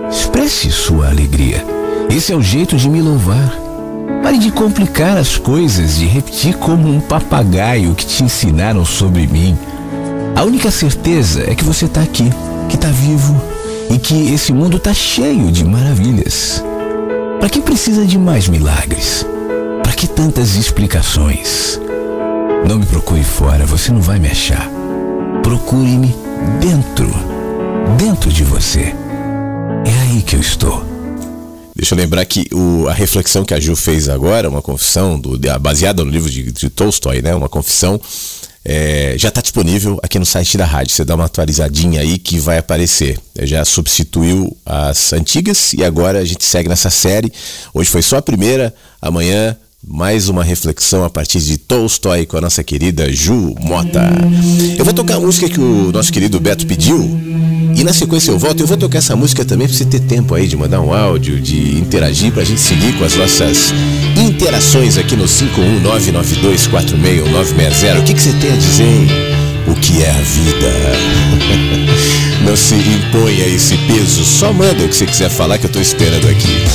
Expresse 0.09 0.71
sua 0.71 1.09
alegria. 1.09 1.65
Esse 2.09 2.34
é 2.34 2.36
o 2.36 2.41
jeito 2.41 2.75
de 2.75 2.89
me 2.89 3.01
louvar. 3.01 3.57
Pare 4.21 4.38
de 4.38 4.51
complicar 4.51 5.17
as 5.17 5.38
coisas, 5.38 5.97
de 5.97 6.05
repetir 6.05 6.55
como 6.57 6.88
um 6.88 6.99
papagaio 6.99 7.95
que 7.95 8.05
te 8.05 8.23
ensinaram 8.23 8.86
sobre 8.86 9.25
mim. 9.27 9.57
A 10.36 10.43
única 10.43 10.69
certeza 10.69 11.43
é 11.49 11.55
que 11.55 11.63
você 11.63 11.86
está 11.86 12.01
aqui, 12.01 12.29
que 12.69 12.75
está 12.75 12.89
vivo 12.89 13.41
e 13.89 13.97
que 13.97 14.34
esse 14.34 14.53
mundo 14.53 14.77
está 14.77 14.93
cheio 14.93 15.51
de 15.51 15.65
maravilhas. 15.65 16.63
Para 17.39 17.49
que 17.49 17.61
precisa 17.61 18.05
de 18.05 18.17
mais 18.17 18.47
milagres? 18.47 19.25
Para 19.92 19.98
que 19.98 20.08
tantas 20.08 20.56
explicações? 20.56 21.78
Não 22.66 22.80
me 22.80 22.86
procure 22.86 23.26
fora, 23.26 23.66
você 23.66 23.92
não 23.92 24.02
vai 24.02 24.20
me 24.20 24.30
achar. 24.30 24.72
Procure-me 25.44 26.16
dentro, 26.62 27.10
dentro 27.98 28.32
de 28.32 28.42
você. 28.42 28.96
É 29.86 30.02
aí 30.04 30.22
que 30.22 30.38
eu 30.38 30.39
estou. 30.39 30.82
Deixa 31.76 31.94
eu 31.94 31.98
lembrar 31.98 32.24
que 32.24 32.48
o, 32.54 32.88
a 32.88 32.94
reflexão 32.94 33.44
que 33.44 33.54
a 33.54 33.60
Ju 33.60 33.76
fez 33.76 34.08
agora, 34.08 34.48
uma 34.48 34.62
confissão 34.62 35.20
do, 35.20 35.38
baseada 35.60 36.06
no 36.06 36.10
livro 36.10 36.30
de, 36.30 36.54
de 36.54 36.70
Tolstói, 36.70 37.22
né? 37.22 37.36
Uma 37.36 37.50
confissão 37.50 38.00
é, 38.64 39.16
já 39.18 39.28
está 39.28 39.42
disponível 39.42 40.00
aqui 40.02 40.18
no 40.18 40.26
site 40.26 40.58
da 40.58 40.66
rádio. 40.66 40.94
Você 40.94 41.04
dá 41.04 41.16
uma 41.16 41.26
atualizadinha 41.26 42.00
aí 42.00 42.18
que 42.18 42.39
vai 42.39 42.58
aparecer. 42.60 43.20
Já 43.42 43.66
substituiu 43.66 44.56
as 44.66 45.12
antigas 45.12 45.74
e 45.74 45.84
agora 45.84 46.20
a 46.20 46.26
gente 46.26 46.46
segue 46.46 46.70
nessa 46.70 46.89
série. 46.89 47.30
Hoje 47.74 47.89
foi 47.89 48.02
só 48.02 48.16
a 48.16 48.22
primeira, 48.22 48.74
amanhã 49.02 49.58
mais 49.88 50.27
uma 50.29 50.43
reflexão 50.43 51.03
a 51.03 51.09
partir 51.09 51.39
de 51.39 51.57
Tolstói 51.57 52.27
com 52.27 52.38
a 52.38 52.41
nossa 52.41 52.63
querida 52.63 53.11
Ju 53.11 53.55
Mota. 53.59 54.11
Eu 54.77 54.86
vou 54.86 54.93
tocar 54.93 55.15
a 55.15 55.19
música 55.19 55.49
que 55.49 55.59
o 55.59 55.91
nosso 55.91 56.13
querido 56.13 56.39
Beto 56.39 56.67
pediu 56.67 57.19
e 57.75 57.84
na 57.84 57.91
sequência 57.91 58.29
eu 58.29 58.38
volto. 58.38 58.59
Eu 58.59 58.67
vou 58.67 58.77
tocar 58.77 58.99
essa 58.99 59.15
música 59.15 59.43
também 59.43 59.67
para 59.67 59.75
você 59.75 59.86
ter 59.86 60.01
tempo 60.01 60.36
aí 60.36 60.47
de 60.47 60.55
mandar 60.55 60.82
um 60.82 60.93
áudio, 60.93 61.41
de 61.41 61.79
interagir, 61.79 62.32
para 62.32 62.43
a 62.43 62.45
gente 62.45 62.61
seguir 62.61 62.95
com 62.97 63.05
as 63.05 63.15
nossas 63.15 63.73
interações 64.15 64.99
aqui 64.99 65.15
no 65.15 65.25
51992461960. 65.25 67.99
O 67.99 68.03
que, 68.03 68.13
que 68.13 68.21
você 68.21 68.34
tem 68.34 68.53
a 68.53 68.55
dizer? 68.55 69.07
O 69.67 69.73
que 69.75 70.03
é 70.03 70.11
a 70.11 70.21
vida? 70.21 70.71
Não 72.45 72.55
se 72.55 72.75
imponha 72.75 73.47
esse 73.47 73.75
peso, 73.77 74.23
só 74.25 74.53
manda 74.53 74.84
o 74.84 74.89
que 74.89 74.95
você 74.95 75.07
quiser 75.07 75.29
falar 75.29 75.57
que 75.57 75.65
eu 75.65 75.69
estou 75.69 75.82
esperando 75.82 76.27
aqui. 76.27 76.67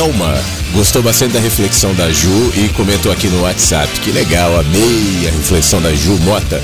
Thelma 0.00 0.34
gostou 0.72 1.02
bastante 1.02 1.34
da 1.34 1.40
reflexão 1.40 1.92
da 1.92 2.10
Ju 2.10 2.52
e 2.56 2.70
comentou 2.70 3.12
aqui 3.12 3.28
no 3.28 3.42
WhatsApp. 3.42 4.00
Que 4.00 4.10
legal, 4.10 4.58
amei 4.58 5.28
a 5.28 5.30
reflexão 5.30 5.78
da 5.82 5.92
Ju 5.92 6.16
Mota 6.20 6.58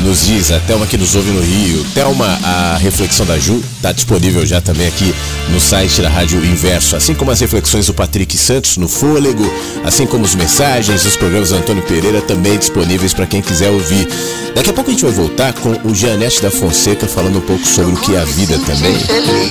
nos 0.00 0.26
diz, 0.26 0.50
a 0.50 0.58
Thelma 0.58 0.86
que 0.86 0.98
nos 0.98 1.14
ouve 1.14 1.30
no 1.30 1.40
Rio. 1.40 1.84
Thelma, 1.94 2.26
a 2.42 2.76
reflexão 2.78 3.24
da 3.24 3.38
Ju 3.38 3.62
está 3.76 3.92
disponível 3.92 4.44
já 4.44 4.60
também 4.60 4.88
aqui 4.88 5.14
no 5.50 5.60
site 5.60 6.02
da 6.02 6.08
Rádio 6.08 6.44
Inverso, 6.44 6.96
assim 6.96 7.14
como 7.14 7.30
as 7.30 7.38
reflexões 7.38 7.86
do 7.86 7.94
Patrick 7.94 8.36
Santos 8.36 8.76
no 8.76 8.88
Fôlego, 8.88 9.48
assim 9.84 10.04
como 10.04 10.24
as 10.24 10.34
mensagens 10.34 11.04
dos 11.04 11.14
programas 11.14 11.50
do 11.50 11.56
Antônio 11.56 11.84
Pereira 11.84 12.20
também 12.20 12.58
disponíveis 12.58 13.14
para 13.14 13.26
quem 13.26 13.40
quiser 13.40 13.70
ouvir. 13.70 14.08
Daqui 14.52 14.70
a 14.70 14.72
pouco 14.72 14.90
a 14.90 14.92
gente 14.92 15.04
vai 15.04 15.12
voltar 15.12 15.52
com 15.52 15.70
o 15.88 15.94
Janete 15.94 16.42
da 16.42 16.50
Fonseca 16.50 17.06
falando 17.06 17.38
um 17.38 17.42
pouco 17.42 17.64
sobre 17.64 17.92
o 17.92 17.96
que 17.96 18.16
é 18.16 18.20
a 18.20 18.24
vida 18.24 18.58
também, 18.66 18.96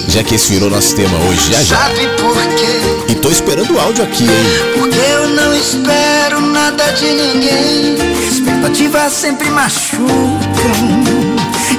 já 0.09 0.23
que 0.23 0.35
esse 0.35 0.51
virou 0.51 0.69
nosso 0.69 0.93
tema 0.93 1.17
hoje, 1.19 1.53
já 1.53 1.63
já. 1.63 1.89
E 1.93 2.98
tô 3.21 3.29
esperando 3.29 3.73
o 3.73 3.79
áudio 3.79 4.03
aqui, 4.03 4.23
hein? 4.23 4.73
Porque 4.77 4.97
eu 4.97 5.27
não 5.29 5.53
espero 5.53 6.41
nada 6.41 6.91
de 6.93 7.05
ninguém. 7.05 7.95
Expectativa 8.27 9.09
sempre 9.09 9.49
machuca. 9.49 10.09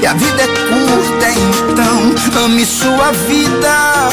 E 0.00 0.06
a 0.06 0.14
vida 0.14 0.42
é 0.42 0.46
curta, 0.46 1.30
então 1.70 2.44
ame 2.44 2.64
sua 2.64 3.12
vida 3.28 4.08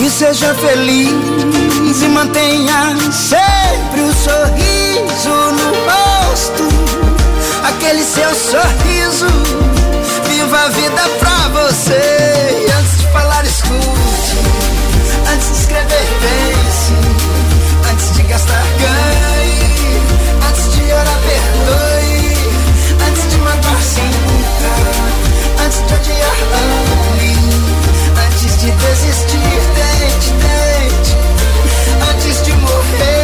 e 0.00 0.08
seja 0.08 0.54
feliz 0.54 2.02
e 2.02 2.08
mantenha 2.08 2.96
sempre 3.10 4.00
o 4.00 4.06
um 4.06 4.12
sorriso 4.12 5.30
no 5.56 6.30
rosto. 6.30 6.68
Aquele 7.64 8.04
seu 8.04 8.32
sorriso, 8.34 9.26
viva 10.28 10.58
a 10.58 10.68
vida 10.68 11.02
pra 11.18 11.48
você. 11.48 12.31
Escrever, 15.72 16.06
pense. 16.20 16.92
Antes 17.90 18.14
de 18.16 18.22
gastar, 18.24 18.64
ganhe. 18.78 20.00
Antes 20.48 20.76
de 20.76 20.82
orar, 20.92 21.18
perdoe. 21.26 22.36
Antes 23.08 23.30
de 23.30 23.38
matar, 23.38 23.82
sinta. 23.82 24.72
Antes 25.64 25.86
de 25.86 25.94
odiar, 25.94 26.38
ame. 26.60 27.32
Antes 28.26 28.52
de 28.60 28.70
desistir, 28.70 29.60
tente, 29.76 30.30
tente. 30.44 31.16
Antes 32.10 32.42
de 32.42 32.52
morrer, 32.54 33.21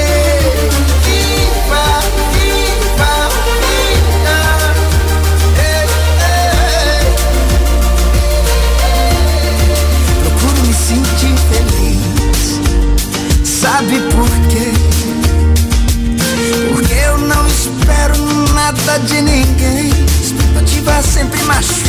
de 18.97 19.21
ninguém. 19.21 19.91
Expectativa 20.23 21.03
sempre 21.03 21.43
machuca. 21.45 21.89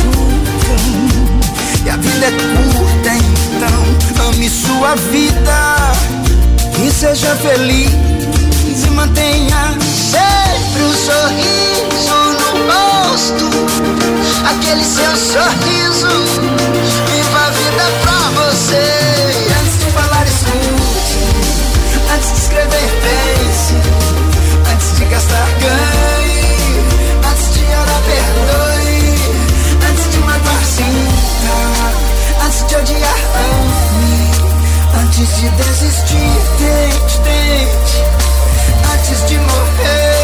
E 1.84 1.88
a 1.88 1.96
vida 1.96 2.26
é 2.26 2.30
curta, 2.30 3.10
então 3.56 4.28
ame 4.28 4.50
sua 4.50 4.94
vida 4.96 5.92
e 6.84 6.90
seja 6.90 7.34
feliz 7.36 7.90
e 8.84 8.90
mantenha 8.90 9.76
sempre 10.10 10.82
um 10.82 10.92
sorriso 10.92 12.18
no 12.38 12.50
rosto. 12.70 13.44
Aquele 14.50 14.84
seu 14.84 15.16
sorriso, 15.16 16.08
viva 17.12 17.38
a 17.38 17.50
vida 17.50 17.84
pra 18.02 18.42
você. 18.42 18.84
Antes 19.58 19.78
de 19.78 19.90
falar, 19.92 20.26
escute. 20.26 21.18
Antes 22.14 22.32
de 22.32 22.38
escrever, 22.38 22.90
pense. 23.02 23.74
Antes 24.70 24.98
de 24.98 25.04
gastar, 25.06 25.48
ganhe. 25.60 25.89
Antes 32.60 32.76
de 32.76 32.92
odiar, 32.92 33.14
ame. 33.34 35.02
Antes 35.02 35.28
de 35.40 35.48
desistir, 35.50 36.32
tente, 36.58 37.18
tente. 37.24 38.04
Antes 38.92 39.26
de 39.28 39.38
morrer. 39.38 40.19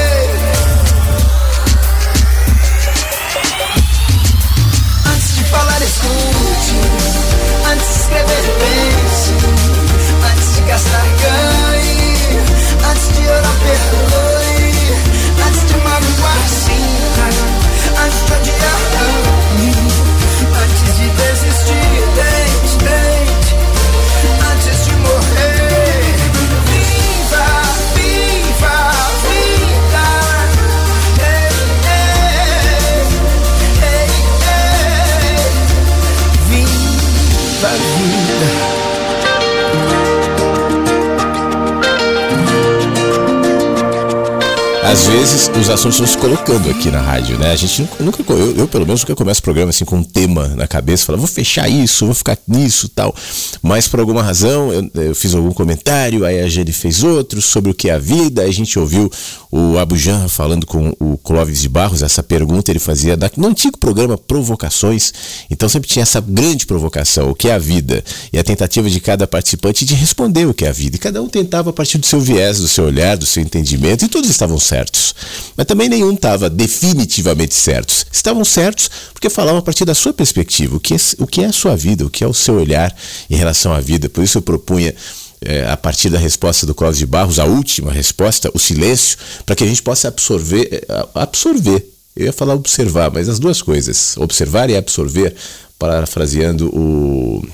Vezes 45.33 45.51
os 45.61 45.68
assuntos 45.68 46.11
se 46.11 46.18
colocando 46.18 46.70
aqui 46.70 46.89
na 46.89 47.01
rádio, 47.01 47.37
né? 47.37 47.51
A 47.51 47.57
gente 47.57 47.89
nunca, 47.99 48.22
eu, 48.33 48.59
eu, 48.59 48.68
pelo 48.68 48.87
menos 48.87 49.01
nunca 49.01 49.16
começo 49.16 49.41
o 49.41 49.43
programa 49.43 49.70
assim 49.70 49.85
com 49.85 49.97
um 49.97 50.03
tema 50.05 50.49
na 50.49 50.68
cabeça, 50.68 51.05
falo, 51.05 51.18
vou 51.18 51.27
fechar 51.27 51.68
isso, 51.68 52.07
vou 52.07 52.14
ficar 52.14 52.39
nisso 52.47 52.89
tal. 52.89 53.14
Mas 53.61 53.89
por 53.89 53.99
alguma 53.99 54.22
razão 54.22 54.72
eu, 54.72 54.91
eu 54.95 55.14
fiz 55.16 55.35
algum 55.35 55.53
comentário, 55.53 56.24
aí 56.24 56.41
a 56.41 56.49
Jenny 56.49 56.70
fez 56.70 57.03
outro 57.03 57.43
sobre 57.43 57.72
o 57.72 57.74
que 57.74 57.91
é 57.91 57.95
a 57.95 57.99
vida, 57.99 58.43
aí 58.43 58.49
a 58.49 58.53
gente 58.53 58.79
ouviu 58.79 59.11
o 59.51 59.79
Abu 59.79 59.97
Janra 59.97 60.29
falando 60.29 60.64
com 60.64 60.95
o 61.01 61.18
Clóvis 61.18 61.61
de 61.61 61.68
Barros, 61.68 62.03
essa 62.03 62.22
pergunta 62.22 62.70
ele 62.70 62.79
fazia 62.79 63.16
da, 63.16 63.31
no 63.37 63.49
antigo 63.49 63.79
programa 63.79 64.16
Provocações, 64.16 65.12
então 65.51 65.68
sempre 65.68 65.89
tinha 65.89 66.03
essa 66.03 66.20
grande 66.20 66.66
provocação, 66.66 67.31
o 67.31 67.35
que 67.35 67.49
é 67.49 67.55
a 67.55 67.59
vida? 67.59 68.05
E 68.33 68.39
a 68.39 68.45
tentativa 68.45 68.89
de 68.89 69.01
cada 69.01 69.27
participante 69.27 69.85
de 69.85 69.95
responder 69.95 70.47
o 70.47 70.55
que 70.55 70.64
é 70.64 70.68
a 70.68 70.72
vida. 70.72 70.97
E 70.97 70.99
cada 70.99 71.20
um 71.20 71.29
tentava 71.29 71.70
a 71.70 71.72
partir 71.72 71.99
do 71.99 72.07
seu 72.07 72.20
viés, 72.20 72.61
do 72.61 72.68
seu 72.68 72.85
olhar, 72.85 73.16
do 73.16 73.27
seu 73.27 73.43
entendimento, 73.43 74.05
e 74.05 74.09
todos 74.09 74.29
estavam 74.29 74.59
certos. 74.59 75.16
Mas 75.57 75.67
também 75.67 75.89
nenhum 75.89 76.12
estava 76.12 76.49
definitivamente 76.51 77.55
certos. 77.55 78.07
Estavam 78.11 78.45
certos 78.45 78.91
porque 79.12 79.31
falavam 79.31 79.59
a 79.59 79.62
partir 79.62 79.85
da 79.85 79.95
sua 79.95 80.12
perspectiva, 80.12 80.77
o 80.77 80.81
que, 80.81 80.95
é, 80.95 80.99
o 81.19 81.27
que 81.27 81.43
é 81.43 81.47
a 81.47 81.53
sua 81.53 81.77
vida, 81.77 82.05
o 82.05 82.11
que 82.11 82.25
é 82.25 82.27
o 82.27 82.35
seu 82.35 82.55
olhar 82.55 82.95
em 83.31 83.37
relação 83.37 83.73
à 83.73 83.81
vida. 83.81 84.09
Por 84.09 84.23
isso 84.23 84.39
eu 84.39 84.43
propunha 84.43 84.95
é, 85.41 85.69
a 85.69 85.77
partir 85.77 86.11
da 86.11 86.19
resposta 86.19 86.67
do 86.67 86.75
Clóvis 86.75 86.99
de 86.99 87.07
Barros, 87.07 87.39
a 87.39 87.45
última 87.45 87.93
resposta, 87.93 88.51
o 88.55 88.59
silêncio, 88.59 89.19
para 89.45 89.55
que 89.55 89.64
a 89.64 89.67
gente 89.67 89.83
possa 89.83 90.09
absorver, 90.09 90.69
é, 90.73 91.07
absorver. 91.14 91.87
Eu 92.14 92.27
ia 92.27 92.33
falar 92.33 92.55
observar, 92.55 93.11
mas 93.12 93.29
as 93.29 93.39
duas 93.39 93.61
coisas, 93.61 94.17
observar 94.17 94.71
e 94.71 94.77
absorver, 94.77 95.35
parafraseando 95.79 96.69
o 96.75 97.47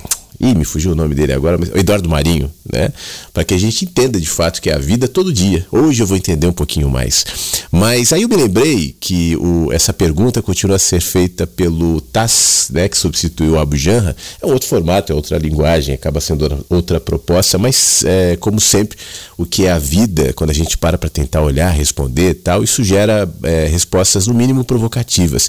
Ih, 0.43 0.57
me 0.57 0.65
fugiu 0.65 0.91
o 0.91 0.95
nome 0.97 1.15
dele 1.15 1.33
agora, 1.33 1.57
mas 1.57 1.69
o 1.69 1.79
Eduardo 1.79 2.09
Marinho, 2.09 2.51
né? 2.71 2.93
Para 3.33 3.45
que 3.45 3.55
a 3.55 3.59
gente 3.59 3.85
entenda 3.85 4.21
de 4.21 4.29
fato 4.29 4.61
que 4.61 4.69
é 4.69 4.75
a 4.75 4.79
vida 4.79 5.07
todo 5.07 5.33
dia. 5.33 5.65
Hoje 5.71 6.03
eu 6.03 6.07
vou 6.07 6.17
entender 6.17 6.49
um 6.49 6.53
pouquinho 6.53 6.91
mais. 6.91 7.25
Mas 7.71 8.13
aí 8.13 8.23
eu 8.23 8.29
me 8.29 8.35
lembrei 8.35 8.97
que 8.99 9.37
o, 9.37 9.73
essa 9.73 9.93
pergunta 9.93 10.43
continua 10.43 10.75
a 10.75 10.81
ser 10.81 11.01
feita 11.01 11.47
pelo 11.47 12.01
TAS, 12.01 12.71
né? 12.73 12.89
Que 12.89 12.99
substituiu 12.99 13.53
o 13.53 13.59
Abu 13.61 13.77
Janra. 13.77 14.17
É 14.43 14.47
outro 14.47 14.69
formato, 14.69 15.13
é 15.13 15.15
outra 15.15 15.39
linguagem, 15.39 15.95
acaba 15.95 16.21
sendo 16.21 16.67
outra 16.69 16.99
proposta, 16.99 17.57
mas 17.57 18.03
é, 18.05 18.35
como 18.35 18.61
sempre, 18.61 18.99
o 19.39 19.47
que 19.47 19.67
é 19.67 19.71
a 19.71 19.79
vida, 19.79 20.33
quando 20.33 20.51
a 20.51 20.55
gente 20.55 20.77
para 20.77 20.99
para 20.99 21.09
tentar 21.09 21.43
olhar, 21.43 21.71
responder 21.71 22.31
e 22.31 22.35
tal, 22.35 22.65
isso 22.65 22.83
gera 22.83 23.33
é, 23.45 23.67
respostas 23.67 24.27
no 24.27 24.35
mínimo 24.35 24.65
provocativas. 24.65 25.49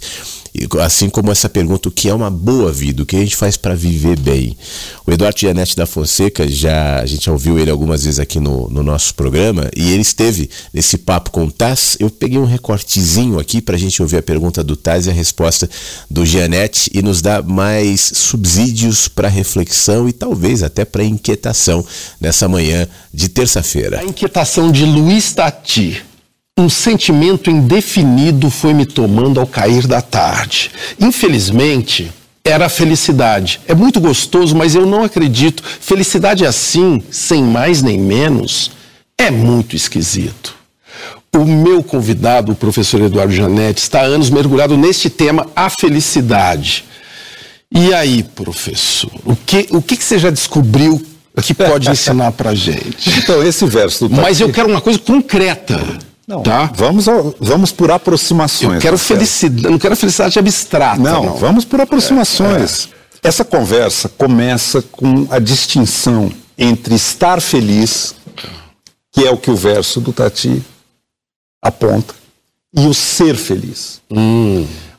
Assim 0.81 1.09
como 1.09 1.31
essa 1.31 1.49
pergunta, 1.49 1.89
o 1.89 1.91
que 1.91 2.07
é 2.07 2.13
uma 2.13 2.29
boa 2.29 2.71
vida? 2.71 3.01
O 3.01 3.05
que 3.07 3.15
a 3.15 3.19
gente 3.19 3.35
faz 3.35 3.57
para 3.57 3.73
viver 3.73 4.19
bem? 4.19 4.55
O 5.05 5.11
Eduardo 5.11 5.39
Gianetti 5.39 5.75
da 5.75 5.85
Fonseca, 5.85 6.47
já, 6.47 6.99
a 6.99 7.05
gente 7.05 7.25
já 7.25 7.31
ouviu 7.31 7.59
ele 7.59 7.69
algumas 7.69 8.03
vezes 8.03 8.19
aqui 8.19 8.39
no, 8.39 8.69
no 8.69 8.83
nosso 8.83 9.13
programa, 9.15 9.69
e 9.75 9.91
ele 9.91 10.01
esteve 10.01 10.49
nesse 10.73 10.97
papo 10.97 11.31
com 11.31 11.45
o 11.45 11.51
Taz. 11.51 11.97
Eu 11.99 12.09
peguei 12.09 12.37
um 12.37 12.45
recortezinho 12.45 13.39
aqui 13.39 13.61
para 13.61 13.75
a 13.75 13.79
gente 13.79 14.01
ouvir 14.01 14.17
a 14.17 14.23
pergunta 14.23 14.63
do 14.63 14.75
Taz 14.75 15.07
e 15.07 15.09
a 15.09 15.13
resposta 15.13 15.69
do 16.09 16.25
Gianetti, 16.25 16.89
e 16.93 17.01
nos 17.01 17.21
dá 17.21 17.41
mais 17.41 18.01
subsídios 18.01 19.07
para 19.07 19.27
reflexão 19.27 20.07
e 20.07 20.13
talvez 20.13 20.63
até 20.63 20.85
para 20.85 21.03
inquietação 21.03 21.85
nessa 22.19 22.47
manhã 22.47 22.87
de 23.13 23.29
terça-feira. 23.29 23.99
A 23.99 24.03
inquietação 24.03 24.71
de 24.71 24.85
Luiz 24.85 25.33
Tati. 25.33 26.03
Um 26.55 26.69
sentimento 26.69 27.49
indefinido 27.49 28.49
foi 28.51 28.75
me 28.75 28.85
tomando 28.85 29.39
ao 29.39 29.47
cair 29.47 29.87
da 29.87 30.01
tarde. 30.01 30.69
Infelizmente, 30.99 32.11
era 32.45 32.65
a 32.65 32.69
felicidade. 32.69 33.61
É 33.67 33.73
muito 33.73 34.01
gostoso, 34.01 34.55
mas 34.55 34.75
eu 34.75 34.85
não 34.85 35.03
acredito. 35.03 35.63
Felicidade 35.63 36.45
assim, 36.45 37.01
sem 37.09 37.41
mais 37.43 37.81
nem 37.81 37.97
menos, 37.97 38.71
é 39.17 39.31
muito 39.31 39.75
esquisito. 39.75 40.55
O 41.35 41.45
meu 41.45 41.81
convidado, 41.81 42.51
o 42.51 42.55
professor 42.55 43.01
Eduardo 43.01 43.33
Janetti, 43.33 43.81
está 43.81 44.01
há 44.01 44.05
anos 44.05 44.29
mergulhado 44.29 44.77
neste 44.77 45.09
tema, 45.09 45.47
a 45.55 45.69
felicidade. 45.69 46.85
E 47.71 47.91
aí, 47.93 48.21
professor, 48.21 49.11
o 49.25 49.35
que, 49.35 49.67
o 49.71 49.81
que, 49.81 49.97
que 49.97 50.03
você 50.03 50.19
já 50.19 50.29
descobriu 50.29 51.01
que 51.41 51.55
pode 51.55 51.89
ensinar 51.89 52.31
para 52.33 52.53
gente? 52.53 53.09
Então, 53.17 53.41
esse 53.41 53.65
verso 53.65 54.07
do 54.07 54.15
Mas 54.15 54.39
eu 54.39 54.51
quero 54.51 54.69
uma 54.69 54.81
coisa 54.81 54.99
concreta. 54.99 55.79
Não, 56.27 56.41
tá? 56.41 56.71
vamos, 56.73 57.05
vamos 57.39 57.71
por 57.71 57.91
aproximações. 57.91 58.75
Eu 58.75 58.79
quero 58.79 58.97
felicidade, 58.97 59.69
não 59.69 59.77
quero 59.77 59.95
felicidade 59.95 60.39
abstrata. 60.39 61.01
Não, 61.01 61.25
Não, 61.25 61.35
vamos 61.35 61.65
por 61.65 61.81
aproximações. 61.81 62.89
Essa 63.21 63.43
conversa 63.43 64.09
começa 64.09 64.81
com 64.81 65.27
a 65.29 65.39
distinção 65.39 66.31
entre 66.57 66.95
estar 66.95 67.41
feliz, 67.41 68.15
que 69.11 69.25
é 69.25 69.31
o 69.31 69.37
que 69.37 69.51
o 69.51 69.55
verso 69.55 69.99
do 69.99 70.13
Tati 70.13 70.61
aponta, 71.61 72.13
e 72.73 72.85
o 72.87 72.93
ser 72.93 73.35
feliz. 73.35 74.01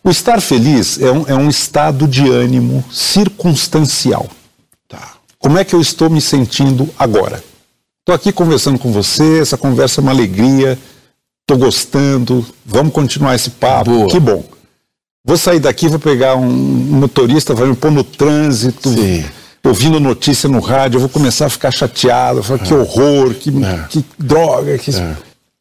O 0.03 0.11
estar 0.11 0.41
feliz 0.41 1.01
é 1.01 1.11
um, 1.11 1.25
é 1.27 1.35
um 1.35 1.49
estado 1.49 2.07
de 2.07 2.29
ânimo 2.29 2.85
circunstancial. 2.91 4.29
Como 5.39 5.59
é 5.59 5.65
que 5.65 5.75
eu 5.75 5.81
estou 5.81 6.09
me 6.09 6.21
sentindo 6.21 6.89
agora? 6.99 7.45
Estou 8.01 8.15
aqui 8.15 8.33
conversando 8.33 8.79
com 8.79 8.93
você, 8.93 9.41
essa 9.41 9.59
conversa 9.59 10.01
é 10.01 10.03
uma 10.03 10.13
alegria, 10.13 10.79
estou 11.45 11.59
gostando, 11.59 12.45
vamos 12.65 12.93
continuar 12.93 13.35
esse 13.35 13.51
papo, 13.51 14.09
que 14.09 14.19
bom. 14.19 14.43
Vou 15.25 15.37
sair 15.37 15.61
daqui, 15.61 15.89
vou 15.89 15.99
pegar 15.99 16.37
um 16.37 16.51
motorista, 16.51 17.55
vai 17.55 17.69
me 17.69 17.77
pôr 17.77 17.91
no 17.91 18.03
trânsito, 18.03 18.91
ouvindo 19.63 20.01
notícia 20.01 20.49
no 20.49 20.61
rádio, 20.61 20.97
eu 20.97 21.01
vou 21.01 21.09
começar 21.09 21.47
a 21.47 21.51
ficar 21.51 21.71
chateado, 21.71 22.43
falar 22.43 22.61
que 22.61 22.75
horror, 22.75 23.35
que, 23.35 23.51
que 23.91 24.05
droga. 24.19 24.77
Que... 24.79 24.91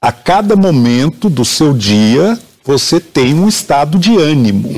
A 0.01 0.11
cada 0.11 0.55
momento 0.55 1.29
do 1.29 1.45
seu 1.45 1.73
dia, 1.73 2.37
você 2.63 2.99
tem 2.99 3.33
um 3.33 3.47
estado 3.47 3.97
de 3.99 4.17
ânimo. 4.17 4.69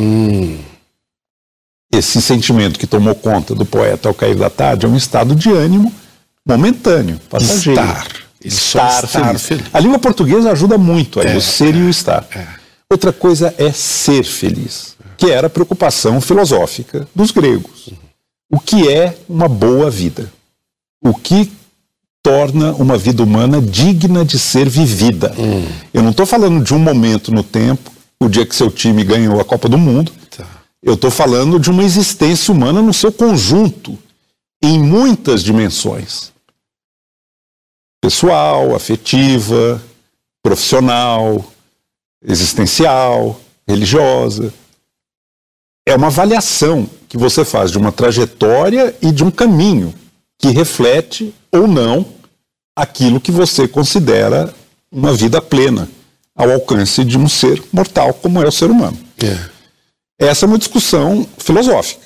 Esse 1.91 2.21
sentimento 2.21 2.79
que 2.79 2.87
tomou 2.87 3.15
conta 3.15 3.55
do 3.55 3.65
poeta 3.65 4.09
ao 4.09 4.13
cair 4.13 4.35
da 4.35 4.49
tarde 4.49 4.85
é 4.85 4.89
um 4.89 4.97
estado 4.97 5.35
de 5.35 5.51
ânimo 5.51 5.93
momentâneo, 6.45 7.19
passageiro. 7.29 7.79
Estar. 7.79 8.24
Ele 8.45 8.53
Estar 8.53 9.03
estar 9.03 9.37
feliz. 9.37 9.63
A 9.73 9.79
língua 9.79 9.97
portuguesa 9.97 10.51
ajuda 10.51 10.77
muito 10.77 11.19
aí, 11.19 11.29
É, 11.29 11.35
o 11.35 11.41
ser 11.41 11.75
e 11.75 11.81
o 11.81 11.89
estar. 11.89 12.27
Outra 12.87 13.11
coisa 13.11 13.53
é 13.57 13.71
ser 13.71 14.23
feliz, 14.23 14.95
que 15.17 15.31
era 15.31 15.47
a 15.47 15.49
preocupação 15.49 16.21
filosófica 16.21 17.07
dos 17.15 17.31
gregos. 17.31 17.89
O 18.51 18.59
que 18.59 18.87
é 18.87 19.17
uma 19.27 19.49
boa 19.49 19.89
vida? 19.89 20.31
O 21.03 21.13
que 21.15 21.51
torna 22.21 22.73
uma 22.73 22.97
vida 22.97 23.23
humana 23.23 23.59
digna 23.59 24.23
de 24.23 24.37
ser 24.37 24.69
vivida? 24.69 25.33
Eu 25.91 26.03
não 26.03 26.11
estou 26.11 26.27
falando 26.27 26.63
de 26.63 26.73
um 26.73 26.79
momento 26.79 27.31
no 27.31 27.41
tempo, 27.41 27.91
o 28.19 28.29
dia 28.29 28.45
que 28.45 28.55
seu 28.55 28.69
time 28.69 29.03
ganhou 29.03 29.41
a 29.41 29.43
Copa 29.43 29.67
do 29.67 29.77
Mundo. 29.79 30.11
Eu 30.83 30.93
estou 30.93 31.09
falando 31.09 31.59
de 31.59 31.71
uma 31.71 31.83
existência 31.83 32.53
humana 32.53 32.79
no 32.79 32.93
seu 32.93 33.11
conjunto, 33.11 33.97
em 34.61 34.77
muitas 34.79 35.43
dimensões 35.43 36.34
pessoal, 38.05 38.75
afetiva, 38.75 39.81
profissional, 40.43 41.43
existencial, 42.23 43.41
religiosa. 43.67 44.53
É 45.87 45.95
uma 45.95 46.07
avaliação 46.07 46.87
que 47.09 47.17
você 47.17 47.43
faz 47.43 47.71
de 47.71 47.79
uma 47.79 47.91
trajetória 47.91 48.95
e 49.01 49.11
de 49.11 49.23
um 49.23 49.31
caminho 49.31 49.91
que 50.37 50.49
reflete 50.49 51.33
ou 51.51 51.67
não 51.67 52.05
aquilo 52.75 53.19
que 53.19 53.31
você 53.31 53.67
considera 53.67 54.53
uma 54.91 55.11
vida 55.11 55.41
plena 55.41 55.89
ao 56.35 56.51
alcance 56.51 57.03
de 57.03 57.17
um 57.17 57.27
ser 57.27 57.63
mortal 57.73 58.13
como 58.13 58.39
é 58.39 58.47
o 58.47 58.51
ser 58.51 58.69
humano. 58.69 58.99
Essa 60.19 60.45
é 60.45 60.47
uma 60.47 60.59
discussão 60.59 61.27
filosófica. 61.39 62.04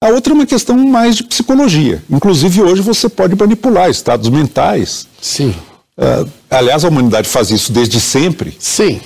A 0.00 0.10
outra 0.10 0.32
é 0.32 0.34
uma 0.34 0.46
questão 0.46 0.76
mais 0.78 1.16
de 1.16 1.24
psicologia. 1.24 2.00
Inclusive, 2.08 2.62
hoje 2.62 2.80
você 2.82 3.08
pode 3.08 3.34
manipular 3.34 3.90
estados 3.90 4.28
mentais. 4.28 5.06
Sim. 5.20 5.52
aliás, 6.48 6.84
a 6.84 6.88
humanidade 6.88 7.28
faz 7.28 7.50
isso 7.50 7.72
desde 7.72 8.00
sempre. 8.00 8.56
Sim. 8.60 9.00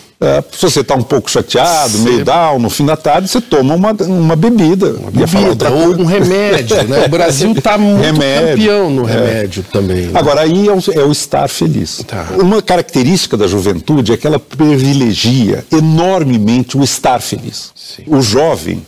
se 0.52 0.60
você 0.60 0.80
está 0.80 0.94
um 0.94 1.02
pouco 1.02 1.30
chateado, 1.30 1.98
meio 2.00 2.22
down, 2.22 2.58
no 2.58 2.68
fim 2.68 2.84
da 2.84 2.94
tarde, 2.94 3.26
você 3.26 3.40
toma 3.40 3.74
uma, 3.74 3.92
uma 3.92 4.36
bebida. 4.36 4.88
Outra 4.88 5.10
Bebida, 5.26 5.70
ou 5.70 5.96
um 5.98 6.04
remédio, 6.04 6.82
né? 6.86 7.06
O 7.06 7.08
Brasil 7.08 7.52
está 7.52 7.76
muito 7.78 8.02
Remédio. 8.02 8.48
campeão 8.50 8.90
no 8.90 9.08
É. 9.08 9.12
remédio 9.12 9.64
também. 9.72 10.06
né? 10.08 10.10
Agora, 10.20 10.42
aí 10.42 10.68
é 10.68 10.72
o, 10.72 10.78
é 10.92 11.02
o 11.04 11.10
estar 11.10 11.48
feliz. 11.48 12.04
Uma 12.38 12.60
característica 12.60 13.34
da 13.34 13.46
juventude 13.46 14.12
é 14.12 14.16
que 14.18 14.26
ela 14.26 14.38
privilegia 14.38 15.64
enormemente 15.72 16.76
o 16.76 16.84
estar 16.84 17.18
feliz. 17.22 17.72
O 18.06 18.20
jovem 18.20 18.82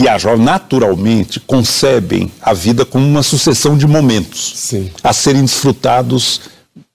e 0.00 0.08
a 0.08 0.16
jovem, 0.16 0.42
naturalmente, 0.42 1.38
concebem 1.38 2.32
a 2.40 2.54
vida 2.54 2.86
como 2.86 3.06
uma 3.06 3.22
sucessão 3.22 3.76
de 3.76 3.86
momentos 3.86 4.72
a 5.04 5.12
serem 5.12 5.42
desfrutados 5.42 6.40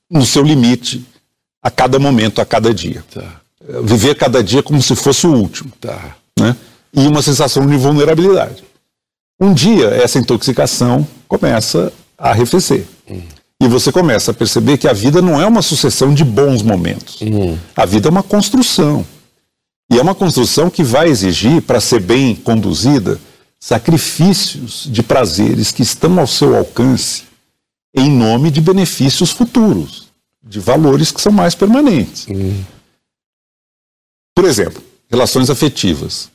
no 0.10 0.26
seu 0.26 0.41
limite, 0.41 1.06
a 1.62 1.70
cada 1.70 1.99
momento, 1.99 2.41
a 2.41 2.45
cada 2.45 2.74
dia. 2.74 3.03
Viver 3.84 4.16
cada 4.16 4.43
dia 4.43 4.64
como 4.64 4.82
se 4.82 4.95
fosse 4.95 5.28
o 5.28 5.34
último. 5.34 5.72
Né? 6.39 6.56
E 6.93 7.06
uma 7.08 7.22
sensação 7.22 7.68
de 7.68 7.78
vulnerabilidade. 7.78 8.64
Um 9.39 9.53
dia, 9.53 9.88
essa 9.89 10.18
intoxicação 10.18 11.08
começa 11.28 11.93
a 12.18 12.32
arrefecer. 12.32 12.88
E 13.62 13.68
você 13.68 13.91
começa 13.91 14.32
a 14.32 14.34
perceber 14.34 14.78
que 14.78 14.88
a 14.88 14.93
vida 14.93 15.22
não 15.22 15.39
é 15.39 15.45
uma 15.45 15.62
sucessão 15.62 16.12
de 16.12 16.24
bons 16.24 16.64
momentos. 16.64 17.20
A 17.76 17.86
vida 17.86 18.08
é 18.08 18.12
uma 18.12 18.24
construção. 18.24 19.06
E 19.90 19.98
é 19.98 20.02
uma 20.02 20.16
construção 20.16 20.70
que 20.70 20.84
vai 20.84 21.10
exigir, 21.10 21.62
para 21.62 21.80
ser 21.80 22.02
bem 22.02 22.36
conduzida, 22.36 23.20
sacrifícios 23.60 24.88
de 24.92 25.04
prazeres 25.04 25.72
que 25.72 25.82
estão 25.82 26.20
ao 26.20 26.28
seu 26.28 26.56
alcance 26.56 27.24
em 27.94 28.12
nome 28.12 28.52
de 28.52 28.60
benefícios 28.60 29.32
futuros, 29.32 30.08
de 30.44 30.60
valores 30.60 31.12
que 31.12 31.22
são 31.22 31.32
mais 31.32 31.56
permanentes. 31.56 32.28
Por 34.36 34.46
exemplo, 34.46 34.84
relações 35.10 35.50
afetivas. 35.50 36.30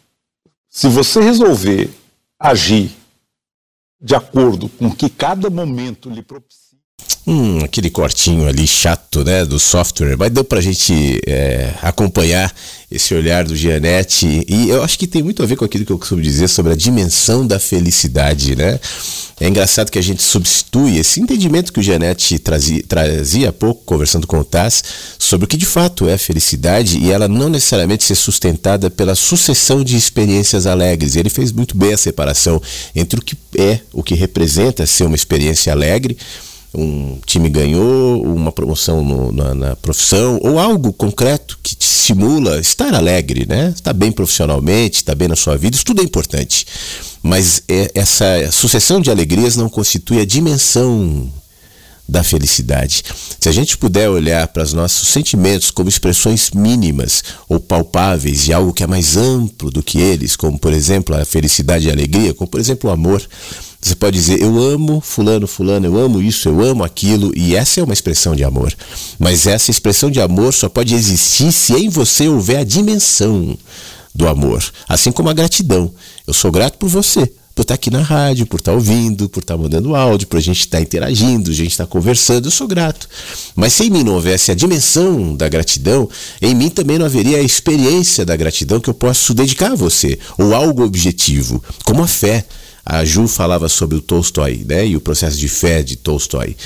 Se 0.69 0.89
você 0.89 1.21
resolver 1.21 1.91
agir 2.39 2.91
de 4.01 4.15
acordo 4.15 4.69
com 4.71 4.87
o 4.87 4.97
que 4.97 5.11
cada 5.11 5.51
momento 5.51 6.09
lhe 6.09 6.23
propicia, 6.23 6.70
Hum, 7.27 7.59
aquele 7.63 7.91
cortinho 7.91 8.49
ali 8.49 8.67
chato, 8.67 9.23
né, 9.23 9.45
do 9.45 9.59
software, 9.59 10.17
mas 10.19 10.31
deu 10.31 10.43
pra 10.43 10.61
gente 10.61 11.21
é, 11.27 11.75
acompanhar 11.83 12.53
esse 12.91 13.15
olhar 13.15 13.45
do 13.45 13.55
Gianetti 13.55 14.45
e 14.49 14.69
eu 14.71 14.83
acho 14.83 14.99
que 14.99 15.07
tem 15.07 15.23
muito 15.23 15.43
a 15.43 15.47
ver 15.47 15.55
com 15.55 15.65
aquilo 15.65 15.85
que 15.85 15.93
eu 15.93 15.99
costumo 15.99 16.21
dizer 16.21 16.49
sobre 16.49 16.73
a 16.73 16.75
dimensão 16.75 17.47
da 17.47 17.61
felicidade, 17.61 18.57
né? 18.57 18.81
É 19.39 19.47
engraçado 19.47 19.91
que 19.91 19.99
a 19.99 20.03
gente 20.03 20.23
substitui 20.23 20.99
esse 20.99 21.21
entendimento 21.21 21.73
que 21.73 21.79
o 21.79 21.83
Gianetti 21.83 22.39
trazia, 22.39 22.83
trazia 22.87 23.51
há 23.51 23.53
pouco, 23.53 23.83
conversando 23.85 24.27
com 24.27 24.39
o 24.41 24.45
Taz, 24.45 24.83
sobre 25.19 25.45
o 25.45 25.49
que 25.49 25.57
de 25.57 25.67
fato 25.67 26.09
é 26.09 26.19
felicidade 26.19 26.99
e 26.99 27.13
ela 27.13 27.29
não 27.29 27.49
necessariamente 27.49 28.03
ser 28.03 28.17
sustentada 28.17 28.91
pela 28.91 29.15
sucessão 29.15 29.85
de 29.85 29.97
experiências 29.97 30.67
alegres. 30.67 31.17
Ele 31.17 31.31
fez 31.31 31.53
muito 31.53 31.77
bem 31.77 31.93
a 31.93 31.97
separação 31.97 32.61
entre 32.95 33.21
o 33.21 33.23
que 33.23 33.37
é, 33.57 33.81
o 33.93 34.03
que 34.03 34.15
representa 34.15 34.85
ser 34.85 35.05
uma 35.05 35.17
experiência 35.17 35.73
alegre, 35.73 36.19
um 36.75 37.19
time 37.27 37.49
ganhou, 37.49 38.23
uma 38.23 38.53
promoção 38.53 39.03
no- 39.05 39.33
na, 39.33 39.55
na 39.55 39.77
profissão, 39.77 40.39
ou 40.43 40.59
algo 40.59 40.93
concreto 40.93 41.59
que 41.63 41.75
te 41.75 41.83
estimula 41.85 42.59
estar 42.61 42.95
alegre, 42.95 43.45
né? 43.49 43.73
Estar 43.75 43.93
bem 43.93 44.13
profissionalmente, 44.13 44.97
estar 44.99 45.15
bem 45.15 45.29
na 45.29 45.37
sua 45.37 45.57
vida, 45.57 45.77
isso 45.77 45.85
tudo 45.85 46.01
é 46.01 46.05
importante. 46.05 46.67
Mas 47.23 47.63
é- 47.69 47.91
essa 47.95 48.25
sucessão 48.53 49.01
de 49.01 49.11
alegrias 49.11 49.57
não 49.57 49.69
constitui 49.69 50.21
a 50.21 50.25
dimensão 50.25 51.31
da 52.09 52.25
felicidade. 52.25 53.05
Se 53.39 53.49
a 53.49 53.53
gente 53.53 53.79
puder 53.79 54.09
olhar 54.11 54.49
para 54.49 54.65
os 54.65 54.73
nossos 54.73 55.07
sentimentos 55.09 55.71
como 55.71 55.89
expressões 55.89 56.51
mínimas 56.51 57.23
ou 57.49 57.61
palpáveis 57.61 58.43
de 58.43 58.53
algo 58.53 58.73
que 58.73 58.83
é 58.83 58.87
mais 58.87 59.17
amplo 59.17 59.71
do 59.71 59.81
que 59.81 60.01
eles, 60.01 60.35
como 60.35 60.59
por 60.59 60.73
exemplo 60.73 61.15
a 61.15 61.25
felicidade 61.25 61.87
e 61.87 61.91
a 61.91 61.93
alegria, 61.93 62.35
como 62.35 62.51
por 62.51 62.59
exemplo 62.59 62.91
o 62.91 62.93
amor, 62.93 63.23
você 63.81 63.95
pode 63.95 64.17
dizer 64.17 64.43
eu 64.43 64.59
amo 64.59 65.01
fulano, 65.01 65.47
fulano, 65.47 65.87
eu 65.87 65.99
amo 65.99 66.21
isso, 66.21 66.49
eu 66.49 66.61
amo 66.61 66.85
aquilo, 66.85 67.33
e 67.37 67.57
essa 67.57 67.81
é 67.81 67.83
uma 67.83 67.95
expressão 67.95 68.37
de 68.37 68.45
amor. 68.45 68.75
Mas 69.19 69.47
essa 69.47 69.71
expressão 69.71 70.11
de 70.11 70.21
amor 70.21 70.53
só 70.53 70.69
pode 70.69 70.95
existir 70.95 71.51
se 71.53 71.75
em 71.75 71.89
você 71.89 72.29
houver 72.29 72.59
a 72.59 72.65
dimensão 72.65 73.57
do 74.15 74.29
amor, 74.29 74.63
assim 74.89 75.11
como 75.11 75.31
a 75.31 75.33
gratidão. 75.33 75.93
Eu 76.27 76.35
sou 76.35 76.51
grato 76.51 76.77
por 76.77 76.89
você, 76.89 77.33
por 77.55 77.63
estar 77.63 77.75
aqui 77.75 77.91
na 77.91 78.03
rádio, 78.03 78.47
por 78.47 78.61
estar 78.61 78.73
ouvindo, 78.73 79.29
por 79.29 79.41
estar 79.41 79.57
mandando 79.57 79.95
áudio, 79.95 80.29
por 80.29 80.37
a 80.37 80.41
gente 80.41 80.61
estar 80.61 80.81
interagindo, 80.81 81.51
a 81.51 81.55
gente 81.55 81.71
estar 81.71 81.87
conversando. 81.87 82.47
Eu 82.47 82.51
sou 82.51 82.67
grato. 82.67 83.09
Mas 83.55 83.73
se 83.73 83.85
em 83.85 83.91
mim 83.91 84.05
não 84.05 84.15
houvesse 84.15 84.51
a 84.51 84.55
dimensão 84.55 85.35
da 85.35 85.49
gratidão, 85.49 86.09
em 86.41 86.55
mim 86.55 86.69
também 86.69 86.99
não 86.99 87.07
haveria 87.07 87.39
a 87.39 87.43
experiência 87.43 88.25
da 88.25 88.37
gratidão 88.37 88.81
que 88.81 88.91
eu 88.91 88.95
posso 88.95 89.33
dedicar 89.33 89.73
a 89.73 89.75
você, 89.75 90.19
ou 90.39 90.55
algo 90.55 90.85
objetivo, 90.85 91.63
como 91.85 92.03
a 92.03 92.07
fé. 92.07 92.45
A 92.85 93.05
Ju 93.05 93.29
falava 93.29 93.69
sobre 93.69 93.97
o 93.97 94.01
Tolstói, 94.01 94.65
né? 94.67 94.87
E 94.87 94.97
o 94.97 95.01
processo 95.01 95.37
de 95.37 95.49
fé 95.49 95.83
de 95.83 95.97
Tolstói. 95.97 96.57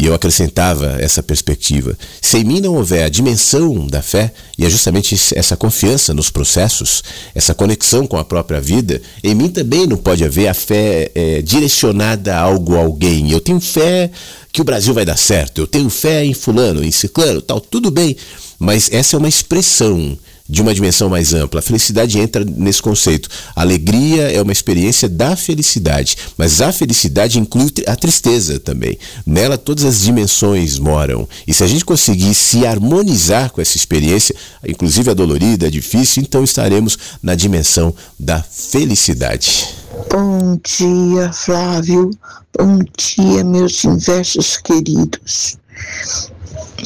E 0.00 0.06
eu 0.06 0.14
acrescentava 0.14 0.96
essa 1.00 1.24
perspectiva. 1.24 1.98
Se 2.22 2.38
em 2.38 2.44
mim 2.44 2.60
não 2.60 2.76
houver 2.76 3.02
a 3.02 3.08
dimensão 3.08 3.84
da 3.84 4.00
fé, 4.00 4.32
e 4.56 4.64
é 4.64 4.70
justamente 4.70 5.16
essa 5.34 5.56
confiança 5.56 6.14
nos 6.14 6.30
processos, 6.30 7.02
essa 7.34 7.52
conexão 7.52 8.06
com 8.06 8.16
a 8.16 8.24
própria 8.24 8.60
vida, 8.60 9.02
em 9.24 9.34
mim 9.34 9.48
também 9.48 9.88
não 9.88 9.96
pode 9.96 10.24
haver 10.24 10.46
a 10.46 10.54
fé 10.54 11.10
é, 11.12 11.42
direcionada 11.42 12.36
a 12.36 12.40
algo, 12.40 12.76
a 12.76 12.78
alguém. 12.78 13.32
Eu 13.32 13.40
tenho 13.40 13.58
fé 13.58 14.08
que 14.52 14.60
o 14.60 14.64
Brasil 14.64 14.94
vai 14.94 15.04
dar 15.04 15.16
certo, 15.16 15.60
eu 15.60 15.66
tenho 15.66 15.90
fé 15.90 16.24
em 16.24 16.32
fulano, 16.32 16.84
em 16.84 16.92
ciclano, 16.92 17.42
tal, 17.42 17.60
tudo 17.60 17.90
bem. 17.90 18.16
Mas 18.56 18.88
essa 18.92 19.16
é 19.16 19.18
uma 19.18 19.28
expressão 19.28 20.16
de 20.48 20.62
uma 20.62 20.74
dimensão 20.74 21.08
mais 21.08 21.34
ampla. 21.34 21.60
A 21.60 21.62
felicidade 21.62 22.18
entra 22.18 22.44
nesse 22.44 22.80
conceito. 22.80 23.28
A 23.54 23.60
alegria 23.60 24.30
é 24.32 24.40
uma 24.40 24.52
experiência 24.52 25.08
da 25.08 25.36
felicidade, 25.36 26.16
mas 26.36 26.60
a 26.60 26.72
felicidade 26.72 27.38
inclui 27.38 27.70
a 27.86 27.94
tristeza 27.94 28.58
também. 28.58 28.98
Nela 29.26 29.58
todas 29.58 29.84
as 29.84 30.00
dimensões 30.00 30.78
moram. 30.78 31.28
E 31.46 31.52
se 31.52 31.62
a 31.62 31.66
gente 31.66 31.84
conseguir 31.84 32.34
se 32.34 32.64
harmonizar 32.64 33.50
com 33.50 33.60
essa 33.60 33.76
experiência, 33.76 34.34
inclusive 34.66 35.10
a 35.10 35.14
dolorida, 35.14 35.66
a 35.66 35.70
difícil, 35.70 36.22
então 36.22 36.42
estaremos 36.42 36.96
na 37.22 37.34
dimensão 37.34 37.94
da 38.18 38.42
felicidade. 38.42 39.68
Bom 40.10 40.58
dia, 40.64 41.32
Flávio. 41.32 42.10
Bom 42.56 42.78
dia, 42.96 43.44
meus 43.44 43.84
inversos 43.84 44.56
queridos. 44.56 45.58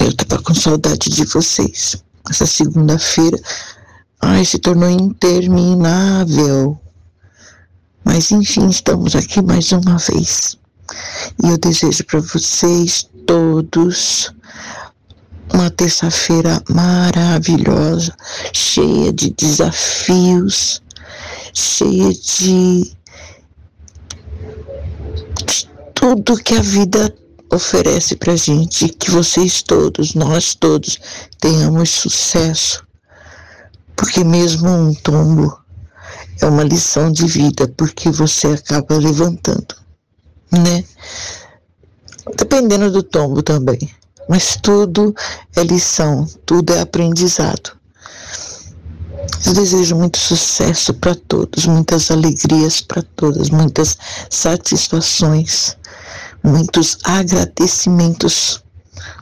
Eu 0.01 0.09
estava 0.09 0.43
com 0.43 0.55
saudade 0.55 1.09
de 1.11 1.25
vocês 1.27 2.03
essa 2.31 2.47
segunda-feira, 2.47 3.39
ai, 4.21 4.45
se 4.45 4.59
tornou 4.59 4.91
interminável. 4.91 6.79
Mas 8.05 8.31
enfim, 8.31 8.69
estamos 8.69 9.15
aqui 9.15 9.41
mais 9.43 9.71
uma 9.73 9.97
vez. 9.99 10.59
E 11.43 11.49
eu 11.49 11.59
desejo 11.59 12.05
para 12.05 12.21
vocês 12.21 13.09
todos 13.27 14.33
uma 15.53 15.71
terça-feira 15.71 16.63
maravilhosa, 16.69 18.15
cheia 18.53 19.13
de 19.13 19.31
desafios, 19.31 20.83
cheia 21.53 22.13
de, 22.13 22.97
tudo 26.03 26.37
que 26.43 26.55
a 26.55 26.61
vida 26.61 27.15
oferece 27.53 28.17
para 28.17 28.35
gente 28.35 28.89
que 28.89 29.11
vocês 29.11 29.63
todos, 29.63 30.15
nós 30.15 30.55
todos, 30.55 30.99
tenhamos 31.39 31.91
sucesso, 31.91 32.83
porque 33.95 34.25
mesmo 34.25 34.69
um 34.69 34.95
tombo 34.95 35.61
é 36.41 36.47
uma 36.47 36.65
lição 36.65 37.13
de 37.13 37.27
vida, 37.27 37.69
porque 37.77 38.11
você 38.11 38.49
acaba 38.49 38.97
levantando, 38.97 39.75
né? 40.51 40.83
Dependendo 42.37 42.91
do 42.91 43.03
tombo 43.03 43.43
também, 43.43 43.79
mas 44.29 44.57
tudo 44.61 45.15
é 45.55 45.63
lição, 45.63 46.27
tudo 46.47 46.73
é 46.73 46.81
aprendizado. 46.81 47.77
Eu 49.45 49.53
desejo 49.53 49.97
muito 49.97 50.19
sucesso 50.19 50.95
para 50.95 51.15
todos, 51.15 51.67
muitas 51.67 52.11
alegrias 52.11 52.81
para 52.81 53.03
todas, 53.03 53.51
muitas 53.51 53.99
satisfações 54.31 55.77
muitos 56.43 56.99
agradecimentos 57.05 58.63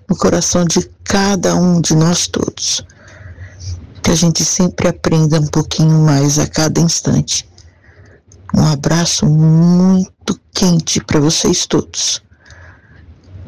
no 0.09 0.17
coração 0.17 0.65
de 0.65 0.89
cada 1.05 1.55
um 1.55 1.81
de 1.81 1.95
nós 1.95 2.27
todos. 2.27 2.85
Que 4.03 4.11
a 4.11 4.15
gente 4.15 4.45
sempre 4.45 4.89
aprenda 4.89 5.39
um 5.39 5.47
pouquinho 5.47 5.99
mais 6.01 6.39
a 6.39 6.47
cada 6.47 6.81
instante. 6.81 7.49
Um 8.55 8.65
abraço 8.67 9.27
muito 9.27 10.41
quente 10.53 11.01
para 11.01 11.21
vocês 11.21 11.67
todos. 11.67 12.23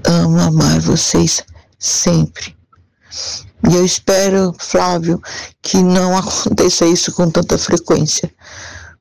Amo 0.05 0.39
amar 0.39 0.81
vocês 0.81 1.43
sempre. 1.79 2.55
E 3.69 3.75
eu 3.75 3.85
espero, 3.85 4.55
Flávio, 4.59 5.21
que 5.63 5.83
não 5.83 6.17
aconteça 6.19 6.85
isso 6.85 7.13
com 7.13 7.31
tanta 7.31 7.57
frequência. 7.57 8.33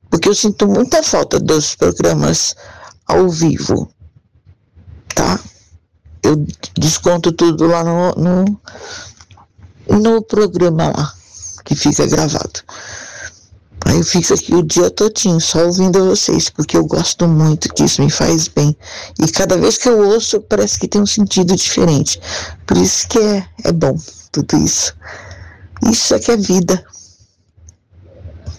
Porque 0.10 0.30
eu 0.30 0.36
sinto 0.36 0.68
muita 0.68 1.04
falta 1.04 1.40
dos 1.40 1.76
programas 1.76 2.56
ao 3.08 3.30
vivo 3.30 3.92
tá? 5.14 5.40
Eu 6.24 6.46
desconto 6.78 7.32
tudo 7.32 7.68
lá 7.68 7.84
no, 7.84 8.12
no, 8.16 8.62
no 10.00 10.22
programa 10.22 10.90
lá, 10.96 11.14
que 11.66 11.76
fica 11.76 12.06
gravado. 12.08 12.62
Aí 13.86 13.98
eu 13.98 14.04
fico 14.04 14.34
aqui 14.34 14.54
o 14.54 14.64
dia 14.64 14.92
todinho 14.92 15.42
só 15.42 15.66
ouvindo 15.66 16.06
vocês, 16.06 16.50
porque 16.50 16.78
eu 16.78 16.86
gosto 16.86 17.28
muito, 17.28 17.74
que 17.74 17.84
isso 17.84 18.02
me 18.02 18.12
faz 18.12 18.48
bem. 18.48 18.76
E 19.20 19.28
cada 19.28 19.58
vez 19.58 19.78
que 19.78 19.90
eu 19.90 20.00
ouço, 20.08 20.40
parece 20.42 20.80
que 20.80 20.88
tem 20.88 21.02
um 21.02 21.06
sentido 21.06 21.56
diferente. 21.56 22.22
Por 22.68 22.78
isso 22.78 23.08
que 23.08 23.18
é, 23.18 23.46
é 23.64 23.72
bom 23.72 23.98
tudo 24.32 24.58
isso. 24.58 24.96
Isso 25.92 26.14
é 26.14 26.20
que 26.20 26.32
é 26.32 26.38
vida. 26.38 26.84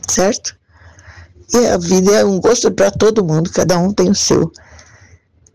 Certo? 0.09 0.56
E 1.55 1.66
a 1.66 1.78
vida 1.78 2.12
é 2.12 2.24
um 2.24 2.40
gosto 2.40 2.70
para 2.70 2.90
todo 2.90 3.24
mundo, 3.24 3.51
cada 3.51 3.78
um 3.78 3.93
tem 3.93 4.10
o 4.10 4.14
seu 4.14 4.51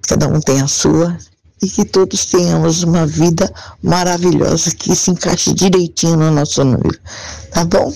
cada 0.07 0.27
um 0.27 0.39
tem 0.39 0.61
a 0.61 0.67
sua, 0.67 1.17
e 1.61 1.67
que 1.67 1.85
todos 1.85 2.25
tenhamos 2.25 2.83
uma 2.83 3.05
vida 3.05 3.51
maravilhosa 3.81 4.71
que 4.71 4.95
se 4.95 5.11
encaixe 5.11 5.53
direitinho 5.53 6.15
no 6.15 6.31
nosso 6.31 6.63
número. 6.63 6.97
Tá 7.51 7.65
bom? 7.65 7.93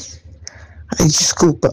Desculpa. 0.99 1.71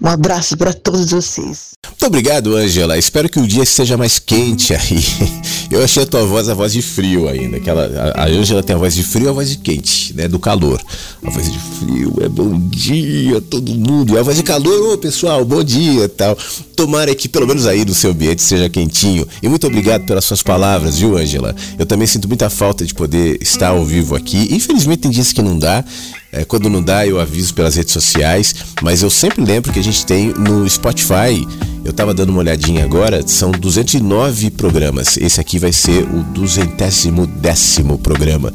Um 0.00 0.08
abraço 0.08 0.56
para 0.56 0.72
todos 0.72 1.10
vocês. 1.10 1.70
Muito 1.86 2.06
obrigado, 2.06 2.56
Angela. 2.56 2.96
Espero 2.96 3.28
que 3.28 3.38
o 3.38 3.46
dia 3.46 3.64
seja 3.64 3.96
mais 3.96 4.18
quente 4.18 4.74
aí. 4.74 5.04
Eu 5.70 5.84
achei 5.84 6.02
a 6.02 6.06
tua 6.06 6.24
voz 6.24 6.48
a 6.48 6.54
voz 6.54 6.72
de 6.72 6.82
frio 6.82 7.28
ainda. 7.28 7.58
Aquela, 7.58 8.12
a 8.16 8.26
Angela 8.26 8.62
tem 8.62 8.74
a 8.74 8.78
voz 8.78 8.94
de 8.94 9.04
frio 9.04 9.26
e 9.26 9.28
a 9.28 9.32
voz 9.32 9.50
de 9.50 9.58
quente, 9.58 10.14
né? 10.14 10.26
Do 10.26 10.38
calor. 10.38 10.80
A 11.22 11.30
voz 11.30 11.50
de 11.50 11.58
frio 11.58 12.14
é 12.20 12.28
bom 12.28 12.58
dia 12.68 13.40
todo 13.40 13.72
mundo. 13.72 14.14
E 14.14 14.18
a 14.18 14.22
voz 14.22 14.36
de 14.36 14.42
calor, 14.42 14.94
ô 14.94 14.98
pessoal, 14.98 15.44
bom 15.44 15.62
dia 15.62 16.08
tal. 16.08 16.36
Tomara 16.74 17.14
que 17.14 17.28
pelo 17.28 17.46
menos 17.46 17.66
aí 17.66 17.84
no 17.84 17.94
seu 17.94 18.10
ambiente 18.10 18.42
seja 18.42 18.68
quentinho. 18.68 19.28
E 19.42 19.48
muito 19.48 19.66
obrigado 19.66 20.04
pelas 20.06 20.24
suas 20.24 20.42
palavras, 20.42 20.98
viu, 20.98 21.16
Angela? 21.16 21.54
Eu 21.78 21.86
também 21.86 22.06
sinto 22.06 22.26
muita 22.26 22.50
falta 22.50 22.84
de 22.84 22.94
poder 22.94 23.38
estar 23.40 23.68
ao 23.68 23.84
vivo 23.84 24.16
aqui. 24.16 24.48
Infelizmente 24.50 25.00
tem 25.00 25.10
dias 25.10 25.32
que 25.32 25.42
não 25.42 25.58
dá. 25.58 25.84
É, 26.32 26.44
quando 26.44 26.70
não 26.70 26.80
dá, 26.80 27.04
eu 27.06 27.20
aviso 27.20 27.52
pelas 27.54 27.74
redes 27.74 27.92
sociais, 27.92 28.54
mas 28.82 29.02
eu 29.02 29.10
sempre 29.10 29.44
lembro 29.44 29.72
que 29.72 29.80
a 29.80 29.82
gente 29.82 30.06
tem 30.06 30.28
no 30.28 30.68
Spotify. 30.68 31.46
Eu 31.84 31.90
estava 31.90 32.14
dando 32.14 32.30
uma 32.30 32.38
olhadinha 32.40 32.84
agora, 32.84 33.26
são 33.26 33.50
209 33.50 34.50
programas. 34.50 35.16
Esse 35.16 35.40
aqui 35.40 35.58
vai 35.58 35.72
ser 35.72 36.04
o 36.04 36.22
duzentésimo 36.22 37.26
décimo 37.26 37.98
programa. 37.98 38.52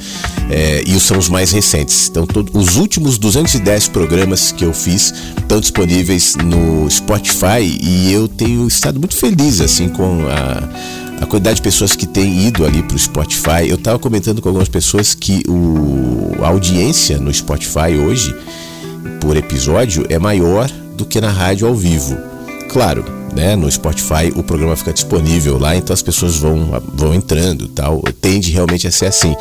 É, 0.49 0.83
e 0.85 0.97
são 0.99 1.17
os 1.17 1.27
mais 1.27 1.51
recentes. 1.51 2.07
Então, 2.07 2.25
todo, 2.25 2.57
os 2.57 2.77
últimos 2.77 3.17
210 3.17 3.89
programas 3.89 4.51
que 4.51 4.63
eu 4.63 4.73
fiz 4.73 5.13
estão 5.37 5.59
disponíveis 5.59 6.35
no 6.35 6.89
Spotify 6.89 7.77
e 7.81 8.13
eu 8.13 8.27
tenho 8.27 8.67
estado 8.67 8.99
muito 8.99 9.15
feliz 9.15 9.59
assim 9.59 9.89
com 9.89 10.21
a 10.29 11.04
a 11.21 11.25
quantidade 11.25 11.57
de 11.57 11.61
pessoas 11.61 11.95
que 11.95 12.05
têm 12.05 12.45
ido 12.47 12.65
ali 12.65 12.83
para 12.83 12.95
o 12.95 12.99
Spotify. 12.99 13.67
Eu 13.67 13.75
estava 13.75 13.97
comentando 13.97 14.41
com 14.41 14.49
algumas 14.49 14.69
pessoas 14.69 15.13
que 15.13 15.43
o, 15.47 16.43
a 16.43 16.47
audiência 16.47 17.17
no 17.17 17.33
Spotify 17.33 17.95
hoje, 18.05 18.35
por 19.21 19.37
episódio, 19.37 20.05
é 20.09 20.19
maior 20.19 20.69
do 20.95 21.05
que 21.05 21.21
na 21.21 21.29
rádio 21.29 21.67
ao 21.67 21.75
vivo. 21.75 22.17
Claro, 22.69 23.05
né, 23.35 23.55
no 23.55 23.69
Spotify 23.69 24.31
o 24.35 24.41
programa 24.41 24.75
fica 24.75 24.93
disponível 24.93 25.59
lá, 25.59 25.75
então 25.75 25.93
as 25.93 26.01
pessoas 26.01 26.37
vão, 26.37 26.81
vão 26.93 27.13
entrando 27.13 27.67
tal. 27.67 28.01
Tende 28.21 28.51
realmente 28.51 28.87
a 28.87 28.91
ser 28.91 29.07
assim. 29.07 29.35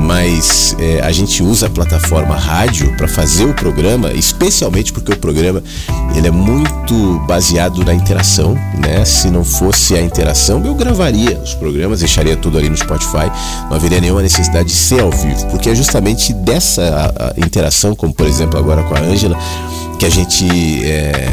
Mas 0.00 0.76
é, 0.78 1.00
a 1.00 1.10
gente 1.10 1.42
usa 1.42 1.66
a 1.66 1.70
plataforma 1.70 2.36
rádio 2.36 2.94
para 2.96 3.08
fazer 3.08 3.46
o 3.46 3.54
programa, 3.54 4.12
especialmente 4.12 4.92
porque 4.92 5.12
o 5.12 5.16
programa 5.16 5.62
ele 6.14 6.28
é 6.28 6.30
muito 6.30 7.18
baseado 7.26 7.84
na 7.84 7.94
interação, 7.94 8.54
né? 8.78 9.04
Se 9.04 9.30
não 9.30 9.44
fosse 9.44 9.94
a 9.94 10.02
interação, 10.02 10.64
eu 10.64 10.74
gravaria 10.74 11.38
os 11.38 11.54
programas, 11.54 12.00
deixaria 12.00 12.36
tudo 12.36 12.58
ali 12.58 12.68
no 12.68 12.76
Spotify, 12.76 13.30
não 13.68 13.76
haveria 13.76 14.00
nenhuma 14.00 14.22
necessidade 14.22 14.68
de 14.68 14.74
ser 14.74 15.00
ao 15.00 15.10
vivo, 15.10 15.46
porque 15.46 15.70
é 15.70 15.74
justamente 15.74 16.32
dessa 16.32 16.82
a, 17.16 17.28
a 17.28 17.46
interação, 17.46 17.94
como 17.94 18.12
por 18.12 18.26
exemplo 18.26 18.58
agora 18.58 18.82
com 18.82 18.94
a 18.94 19.00
Ângela, 19.00 19.36
que 19.98 20.06
a 20.06 20.10
gente 20.10 20.46
é, 20.84 21.28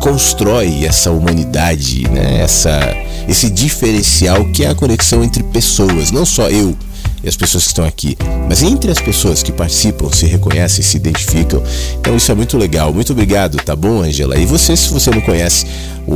constrói 0.00 0.84
essa 0.84 1.10
humanidade, 1.10 2.08
né? 2.10 2.40
essa, 2.40 2.80
esse 3.28 3.50
diferencial 3.50 4.44
que 4.46 4.64
é 4.64 4.68
a 4.68 4.74
conexão 4.74 5.22
entre 5.22 5.42
pessoas, 5.42 6.10
não 6.10 6.24
só 6.24 6.48
eu 6.48 6.76
e 7.22 7.28
as 7.28 7.36
pessoas 7.36 7.64
que 7.64 7.70
estão 7.70 7.84
aqui, 7.84 8.16
mas 8.48 8.62
entre 8.62 8.90
as 8.90 9.00
pessoas 9.00 9.42
que 9.42 9.50
participam, 9.50 10.08
se 10.12 10.26
reconhecem, 10.26 10.84
se 10.84 10.96
identificam. 10.96 11.62
Então 12.00 12.16
isso 12.16 12.30
é 12.30 12.34
muito 12.34 12.56
legal. 12.56 12.92
Muito 12.92 13.12
obrigado, 13.12 13.56
tá 13.56 13.74
bom, 13.74 14.02
Angela? 14.02 14.38
E 14.38 14.46
você, 14.46 14.76
se 14.76 14.88
você 14.90 15.10
não 15.10 15.20
conhece 15.20 15.66
o, 16.06 16.14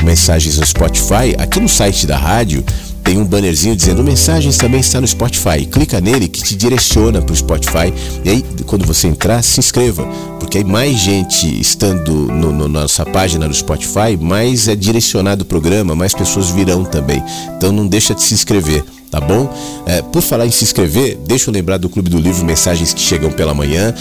o 0.00 0.04
Mensagens 0.04 0.58
no 0.58 0.66
Spotify, 0.66 1.36
aqui 1.38 1.60
no 1.60 1.68
site 1.68 2.06
da 2.06 2.16
rádio 2.16 2.64
tem 3.10 3.18
um 3.18 3.24
bannerzinho 3.24 3.74
dizendo 3.74 4.04
mensagens 4.04 4.56
também 4.56 4.80
está 4.80 5.00
no 5.00 5.06
Spotify. 5.06 5.66
Clica 5.68 6.00
nele 6.00 6.28
que 6.28 6.42
te 6.42 6.54
direciona 6.54 7.20
para 7.20 7.32
o 7.32 7.36
Spotify. 7.36 7.92
E 8.24 8.30
aí, 8.30 8.44
quando 8.66 8.86
você 8.86 9.08
entrar, 9.08 9.42
se 9.42 9.58
inscreva. 9.58 10.06
Porque 10.50 10.58
aí 10.58 10.64
mais 10.64 10.98
gente 10.98 11.60
estando 11.60 12.12
no, 12.12 12.50
no, 12.50 12.66
na 12.66 12.80
nossa 12.80 13.06
página 13.06 13.46
no 13.46 13.54
Spotify, 13.54 14.16
mais 14.20 14.66
é 14.66 14.74
direcionado 14.74 15.44
o 15.44 15.46
programa, 15.46 15.94
mais 15.94 16.12
pessoas 16.12 16.50
virão 16.50 16.84
também. 16.84 17.22
Então 17.56 17.70
não 17.70 17.86
deixa 17.86 18.16
de 18.16 18.20
se 18.20 18.34
inscrever 18.34 18.84
tá 19.10 19.20
bom? 19.20 19.52
É, 19.86 20.00
por 20.00 20.22
falar 20.22 20.46
em 20.46 20.50
se 20.50 20.64
inscrever, 20.64 21.18
deixa 21.26 21.50
eu 21.50 21.54
lembrar 21.54 21.78
do 21.78 21.88
Clube 21.88 22.08
do 22.08 22.18
Livro 22.18 22.44
Mensagens 22.44 22.94
que 22.94 23.00
Chegam 23.00 23.30
pela 23.30 23.52
Manhã. 23.52 23.92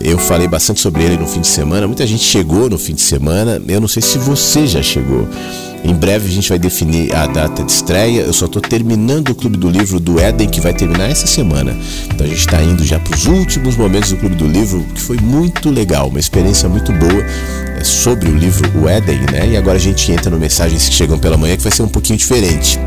Eu 0.00 0.18
falei 0.18 0.46
bastante 0.46 0.80
sobre 0.80 1.02
ele 1.02 1.16
no 1.16 1.26
fim 1.26 1.40
de 1.40 1.48
semana. 1.48 1.86
Muita 1.86 2.06
gente 2.06 2.22
chegou 2.22 2.68
no 2.68 2.78
fim 2.78 2.94
de 2.94 3.00
semana. 3.00 3.60
Eu 3.66 3.80
não 3.80 3.88
sei 3.88 4.02
se 4.02 4.18
você 4.18 4.66
já 4.66 4.82
chegou. 4.82 5.26
Em 5.84 5.94
breve 5.94 6.28
a 6.28 6.30
gente 6.30 6.48
vai 6.48 6.58
definir 6.58 7.14
a 7.14 7.26
data 7.26 7.64
de 7.64 7.72
estreia. 7.72 8.20
Eu 8.20 8.32
só 8.32 8.46
estou 8.46 8.60
terminando 8.60 9.30
o 9.30 9.34
Clube 9.34 9.56
do 9.56 9.68
Livro 9.68 9.98
do 9.98 10.20
Éden, 10.20 10.48
que 10.48 10.60
vai 10.60 10.74
terminar 10.74 11.10
essa 11.10 11.26
semana. 11.26 11.76
Então 12.06 12.26
a 12.26 12.28
gente 12.28 12.40
está 12.40 12.62
indo 12.62 12.84
já 12.84 12.98
para 13.00 13.14
os 13.16 13.26
últimos 13.26 13.76
momentos 13.76 14.10
do 14.10 14.16
Clube 14.16 14.36
do 14.36 14.46
Livro, 14.46 14.84
que 14.94 15.00
foi 15.00 15.16
muito 15.16 15.70
legal, 15.70 16.08
uma 16.08 16.20
experiência 16.20 16.68
muito 16.68 16.92
boa 16.92 17.24
é, 17.78 17.84
sobre 17.84 18.28
o 18.28 18.36
livro 18.36 18.70
O 18.80 18.88
Éden, 18.88 19.20
né? 19.32 19.48
E 19.48 19.56
agora 19.56 19.76
a 19.76 19.80
gente 19.80 20.10
entra 20.12 20.30
no 20.30 20.38
Mensagens 20.38 20.88
que 20.88 20.94
Chegam 20.94 21.18
pela 21.18 21.36
Manhã, 21.36 21.56
que 21.56 21.62
vai 21.62 21.72
ser 21.72 21.82
um 21.82 21.88
pouquinho 21.88 22.18
diferente 22.18 22.78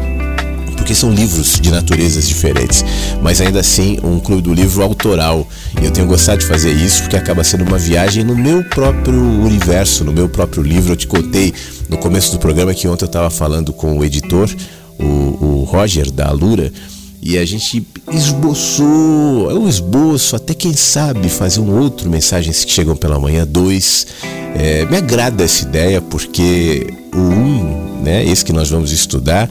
porque 0.81 0.95
são 0.95 1.13
livros 1.13 1.59
de 1.61 1.69
naturezas 1.69 2.27
diferentes, 2.27 2.83
mas 3.21 3.39
ainda 3.39 3.59
assim 3.59 3.99
um 4.03 4.19
clube 4.19 4.41
do 4.41 4.53
livro 4.53 4.81
autoral. 4.81 5.47
E 5.79 5.85
eu 5.85 5.91
tenho 5.91 6.07
gostado 6.07 6.39
de 6.39 6.47
fazer 6.47 6.71
isso 6.71 7.03
porque 7.03 7.15
acaba 7.15 7.43
sendo 7.43 7.63
uma 7.63 7.77
viagem 7.77 8.23
no 8.23 8.35
meu 8.35 8.63
próprio 8.63 9.15
universo, 9.15 10.03
no 10.03 10.11
meu 10.11 10.27
próprio 10.27 10.63
livro. 10.63 10.93
Eu 10.93 10.97
te 10.97 11.05
contei 11.05 11.53
no 11.87 11.97
começo 11.97 12.31
do 12.31 12.39
programa 12.39 12.73
que 12.73 12.87
ontem 12.87 13.05
eu 13.05 13.07
estava 13.07 13.29
falando 13.29 13.71
com 13.71 13.99
o 13.99 14.03
editor, 14.03 14.49
o, 14.97 15.03
o 15.03 15.63
Roger 15.69 16.09
da 16.11 16.27
Alura, 16.27 16.73
e 17.21 17.37
a 17.37 17.45
gente 17.45 17.85
esboçou, 18.11 19.51
é 19.51 19.53
um 19.53 19.69
esboço, 19.69 20.35
até 20.35 20.55
quem 20.55 20.73
sabe 20.73 21.29
fazer 21.29 21.59
um 21.59 21.79
outro 21.79 22.09
Mensagens 22.09 22.65
que 22.65 22.71
Chegam 22.71 22.95
pela 22.95 23.19
Manhã, 23.19 23.45
dois. 23.45 24.07
É, 24.55 24.85
me 24.85 24.97
agrada 24.97 25.43
essa 25.43 25.63
ideia 25.63 26.01
porque 26.01 26.87
o 27.13 27.19
um, 27.19 28.01
né, 28.01 28.25
esse 28.25 28.43
que 28.43 28.51
nós 28.51 28.69
vamos 28.69 28.91
estudar, 28.91 29.47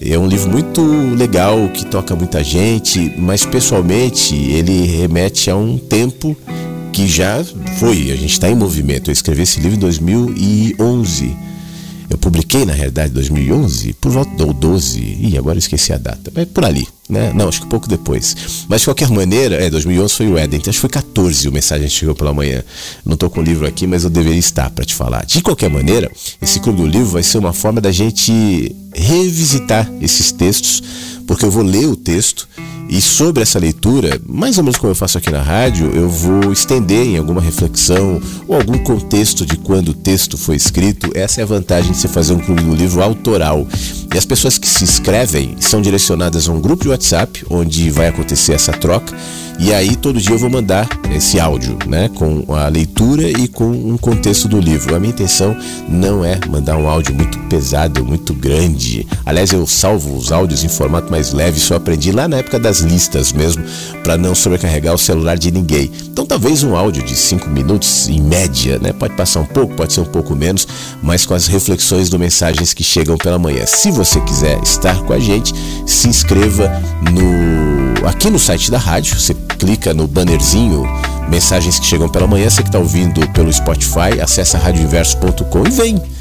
é 0.00 0.18
um 0.18 0.26
livro 0.26 0.50
muito 0.50 0.82
legal 1.14 1.68
que 1.68 1.86
toca 1.86 2.14
muita 2.14 2.44
gente, 2.44 3.14
mas 3.16 3.46
pessoalmente 3.46 4.34
ele 4.34 4.86
remete 4.86 5.50
a 5.50 5.56
um 5.56 5.78
tempo 5.78 6.36
que 6.92 7.06
já 7.06 7.44
foi, 7.78 8.10
a 8.10 8.16
gente 8.16 8.32
está 8.32 8.48
em 8.48 8.54
movimento. 8.54 9.10
Eu 9.10 9.12
escrevi 9.12 9.42
esse 9.42 9.60
livro 9.60 9.76
em 9.76 9.80
2011. 9.80 11.36
Eu 12.08 12.16
publiquei, 12.16 12.64
na 12.64 12.72
realidade, 12.72 13.10
em 13.10 13.14
2011, 13.14 13.92
por 13.94 14.12
volta 14.12 14.30
do 14.36 14.52
12, 14.52 15.00
e 15.20 15.36
agora 15.36 15.58
esqueci 15.58 15.92
a 15.92 15.98
data, 15.98 16.30
mas 16.34 16.46
por 16.46 16.64
ali, 16.64 16.86
né? 17.08 17.32
Não, 17.34 17.48
acho 17.48 17.62
que 17.62 17.66
pouco 17.66 17.88
depois. 17.88 18.64
Mas 18.68 18.80
de 18.80 18.86
qualquer 18.86 19.10
maneira, 19.10 19.56
é, 19.56 19.68
2011 19.68 20.14
foi 20.14 20.28
o 20.28 20.38
Éden, 20.38 20.60
então 20.60 20.70
acho 20.70 20.78
que 20.78 20.80
foi 20.82 20.90
14 20.90 21.48
o 21.48 21.52
mensagem 21.52 21.88
chegou 21.88 22.14
pela 22.14 22.32
manhã. 22.32 22.62
Não 23.04 23.14
estou 23.14 23.28
com 23.28 23.40
o 23.40 23.42
livro 23.42 23.66
aqui, 23.66 23.86
mas 23.86 24.04
eu 24.04 24.10
deveria 24.10 24.38
estar 24.38 24.70
para 24.70 24.84
te 24.84 24.94
falar. 24.94 25.24
De 25.26 25.42
qualquer 25.42 25.68
maneira, 25.68 26.10
esse 26.40 26.60
clube 26.60 26.80
do 26.80 26.86
livro 26.86 27.08
vai 27.08 27.22
ser 27.22 27.38
uma 27.38 27.52
forma 27.52 27.80
da 27.80 27.90
gente 27.90 28.74
revisitar 28.94 29.90
esses 30.00 30.30
textos, 30.30 30.82
porque 31.26 31.44
eu 31.44 31.50
vou 31.50 31.62
ler 31.62 31.86
o 31.86 31.96
texto 31.96 32.48
e 32.88 33.00
sobre 33.00 33.42
essa 33.42 33.58
leitura, 33.58 34.20
mais 34.26 34.58
ou 34.58 34.64
menos 34.64 34.78
como 34.78 34.90
eu 34.90 34.94
faço 34.94 35.18
aqui 35.18 35.30
na 35.30 35.42
rádio, 35.42 35.90
eu 35.94 36.08
vou 36.08 36.52
estender 36.52 37.06
em 37.06 37.18
alguma 37.18 37.40
reflexão 37.40 38.20
ou 38.46 38.56
algum 38.56 38.78
contexto 38.78 39.44
de 39.44 39.56
quando 39.56 39.88
o 39.88 39.94
texto 39.94 40.38
foi 40.38 40.56
escrito. 40.56 41.10
Essa 41.14 41.40
é 41.40 41.44
a 41.44 41.46
vantagem 41.46 41.92
de 41.92 41.98
você 41.98 42.08
fazer 42.08 42.34
um 42.34 42.38
clube 42.38 42.62
do 42.62 42.74
livro 42.74 43.02
autoral. 43.02 43.66
E 44.14 44.16
as 44.16 44.24
pessoas 44.24 44.56
que 44.56 44.68
se 44.68 44.84
inscrevem 44.84 45.56
são 45.58 45.82
direcionadas 45.82 46.48
a 46.48 46.52
um 46.52 46.60
grupo 46.60 46.84
de 46.84 46.90
WhatsApp, 46.90 47.44
onde 47.50 47.90
vai 47.90 48.08
acontecer 48.08 48.52
essa 48.52 48.72
troca. 48.72 49.14
E 49.58 49.72
aí 49.72 49.96
todo 49.96 50.20
dia 50.20 50.34
eu 50.34 50.38
vou 50.38 50.50
mandar 50.50 50.86
esse 51.14 51.40
áudio, 51.40 51.78
né, 51.86 52.10
com 52.14 52.44
a 52.54 52.68
leitura 52.68 53.26
e 53.26 53.48
com 53.48 53.64
um 53.64 53.96
contexto 53.96 54.46
do 54.48 54.60
livro. 54.60 54.94
A 54.94 55.00
minha 55.00 55.12
intenção 55.12 55.56
não 55.88 56.22
é 56.22 56.38
mandar 56.48 56.76
um 56.76 56.86
áudio 56.86 57.14
muito 57.14 57.38
pesado, 57.48 58.04
muito 58.04 58.34
grande. 58.34 59.06
Aliás, 59.24 59.52
eu 59.52 59.66
salvo 59.66 60.14
os 60.14 60.30
áudios 60.30 60.62
em 60.62 60.68
formato 60.68 61.10
mais 61.10 61.32
leve, 61.32 61.58
eu 61.70 61.76
aprendi 61.76 62.12
lá 62.12 62.28
na 62.28 62.36
época 62.36 62.58
das 62.58 62.75
listas 62.80 63.32
mesmo, 63.32 63.64
para 64.02 64.16
não 64.16 64.34
sobrecarregar 64.34 64.94
o 64.94 64.98
celular 64.98 65.36
de 65.36 65.50
ninguém. 65.50 65.90
Então 66.04 66.26
talvez 66.26 66.62
um 66.62 66.76
áudio 66.76 67.02
de 67.02 67.14
5 67.14 67.48
minutos 67.48 68.08
em 68.08 68.20
média, 68.20 68.78
né, 68.78 68.92
pode 68.92 69.14
passar 69.14 69.40
um 69.40 69.46
pouco, 69.46 69.74
pode 69.74 69.92
ser 69.92 70.00
um 70.00 70.06
pouco 70.06 70.34
menos, 70.34 70.66
mas 71.02 71.26
com 71.26 71.34
as 71.34 71.46
reflexões 71.46 72.08
do 72.08 72.18
mensagens 72.18 72.72
que 72.72 72.84
chegam 72.84 73.16
pela 73.16 73.38
manhã. 73.38 73.64
Se 73.66 73.90
você 73.90 74.20
quiser 74.20 74.62
estar 74.62 75.02
com 75.02 75.12
a 75.12 75.18
gente, 75.18 75.54
se 75.86 76.08
inscreva 76.08 76.70
no 77.12 78.06
aqui 78.06 78.30
no 78.30 78.38
site 78.38 78.70
da 78.70 78.78
rádio, 78.78 79.18
você 79.18 79.34
clica 79.58 79.92
no 79.92 80.06
bannerzinho 80.06 80.86
mensagens 81.28 81.78
que 81.78 81.86
chegam 81.86 82.08
pela 82.08 82.26
manhã, 82.26 82.48
você 82.48 82.62
que 82.62 82.68
está 82.68 82.78
ouvindo 82.78 83.26
pelo 83.30 83.52
Spotify, 83.52 84.20
acessa 84.22 84.58
radioinverso.com 84.58 85.66
e 85.66 85.70
vem. 85.70 86.15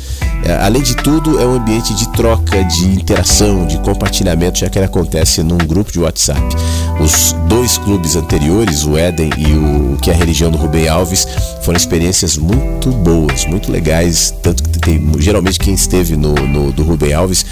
É, 0.46 0.54
além 0.62 0.84
de 0.84 0.96
tudo, 0.96 1.40
é 1.40 1.46
um 1.46 1.56
ambiente 1.56 1.92
de 1.96 2.08
troca, 2.14 2.64
de 2.64 2.86
interação, 2.86 3.66
de 3.66 3.80
compartilhamento, 3.80 4.60
já 4.60 4.70
que 4.70 4.78
ele 4.78 4.86
acontece 4.86 5.42
num 5.42 5.58
grupo 5.58 5.92
de 5.92 6.00
WhatsApp. 6.00 6.40
Os 7.00 7.34
dois 7.48 7.80
clubes 7.80 8.16
anteriores, 8.16 8.86
o 8.86 8.96
Éden 8.96 9.32
e 9.38 9.54
o 9.54 9.98
que 9.98 10.12
é 10.12 10.14
a 10.14 10.16
religião 10.16 10.52
do 10.52 10.58
Rubem 10.58 10.88
Alves, 10.88 11.28
foram 11.64 11.78
experiências 11.78 12.38
muito 12.38 12.92
boas, 12.92 13.46
muito 13.46 13.72
legais. 13.72 14.36
Tanto 14.44 14.64
que 14.64 14.78
tem, 14.78 15.12
geralmente 15.18 15.58
quem 15.58 15.74
esteve 15.74 16.16
no, 16.16 16.36
no 16.36 16.72
do 16.72 16.84
Rubem 16.84 17.12
Alves 17.12 17.44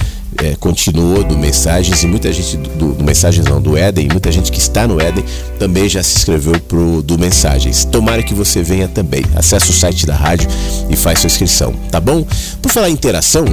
é, 0.41 0.55
continuou 0.55 1.23
do 1.23 1.37
Mensagens 1.37 2.03
e 2.03 2.07
muita 2.07 2.31
gente 2.31 2.57
do, 2.57 2.93
do, 2.93 3.03
Mensagens 3.03 3.45
não, 3.45 3.61
do 3.61 3.77
Éden, 3.77 4.07
muita 4.11 4.31
gente 4.31 4.51
que 4.51 4.59
está 4.59 4.87
no 4.87 5.01
Éden 5.01 5.23
também 5.59 5.89
já 5.89 6.01
se 6.01 6.17
inscreveu 6.17 6.59
pro 6.61 7.01
do 7.01 7.17
Mensagens. 7.17 7.85
Tomara 7.85 8.23
que 8.23 8.33
você 8.33 8.61
venha 8.61 8.87
também. 8.87 9.23
Acesse 9.35 9.69
o 9.69 9.73
site 9.73 10.05
da 10.05 10.15
rádio 10.15 10.49
e 10.89 10.95
faz 10.95 11.19
sua 11.19 11.27
inscrição, 11.27 11.73
tá 11.91 11.99
bom? 11.99 12.25
Por 12.61 12.71
falar 12.71 12.89
em 12.89 12.93
interação, 12.93 13.45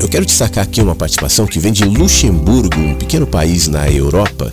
eu 0.00 0.08
quero 0.08 0.26
destacar 0.26 0.64
aqui 0.64 0.80
uma 0.80 0.94
participação 0.94 1.46
que 1.46 1.58
vem 1.58 1.72
de 1.72 1.84
Luxemburgo, 1.84 2.78
um 2.78 2.94
pequeno 2.94 3.26
país 3.26 3.68
na 3.68 3.90
Europa, 3.90 4.52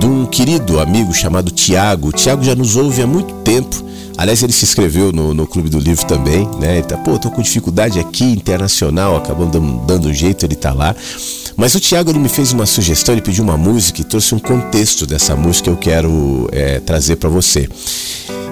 de 0.00 0.06
um 0.06 0.26
querido 0.26 0.80
amigo 0.80 1.12
chamado 1.12 1.50
Tiago. 1.50 2.08
O 2.08 2.12
Tiago 2.12 2.42
já 2.42 2.54
nos 2.54 2.76
ouve 2.76 3.02
há 3.02 3.06
muito 3.06 3.34
tempo 3.42 3.84
Aliás, 4.16 4.42
ele 4.42 4.52
se 4.52 4.64
inscreveu 4.64 5.12
no, 5.12 5.34
no 5.34 5.46
Clube 5.46 5.68
do 5.68 5.78
Livro 5.78 6.06
também, 6.06 6.48
né? 6.60 6.78
Ele 6.78 6.86
tá, 6.86 6.96
pô, 6.96 7.18
tô 7.18 7.30
com 7.30 7.42
dificuldade 7.42 7.98
aqui, 7.98 8.24
internacional, 8.24 9.16
acabou 9.16 9.46
dando, 9.46 9.84
dando 9.86 10.14
jeito, 10.14 10.46
ele 10.46 10.54
tá 10.54 10.72
lá. 10.72 10.94
Mas 11.56 11.74
o 11.74 11.80
Tiago 11.80 12.10
ele 12.10 12.20
me 12.20 12.28
fez 12.28 12.52
uma 12.52 12.64
sugestão, 12.64 13.14
ele 13.14 13.22
pediu 13.22 13.42
uma 13.42 13.56
música 13.56 14.00
e 14.00 14.04
trouxe 14.04 14.34
um 14.34 14.38
contexto 14.38 15.04
dessa 15.04 15.34
música 15.34 15.64
que 15.64 15.70
eu 15.70 15.76
quero 15.76 16.48
é, 16.52 16.78
trazer 16.80 17.16
para 17.16 17.28
você. 17.28 17.68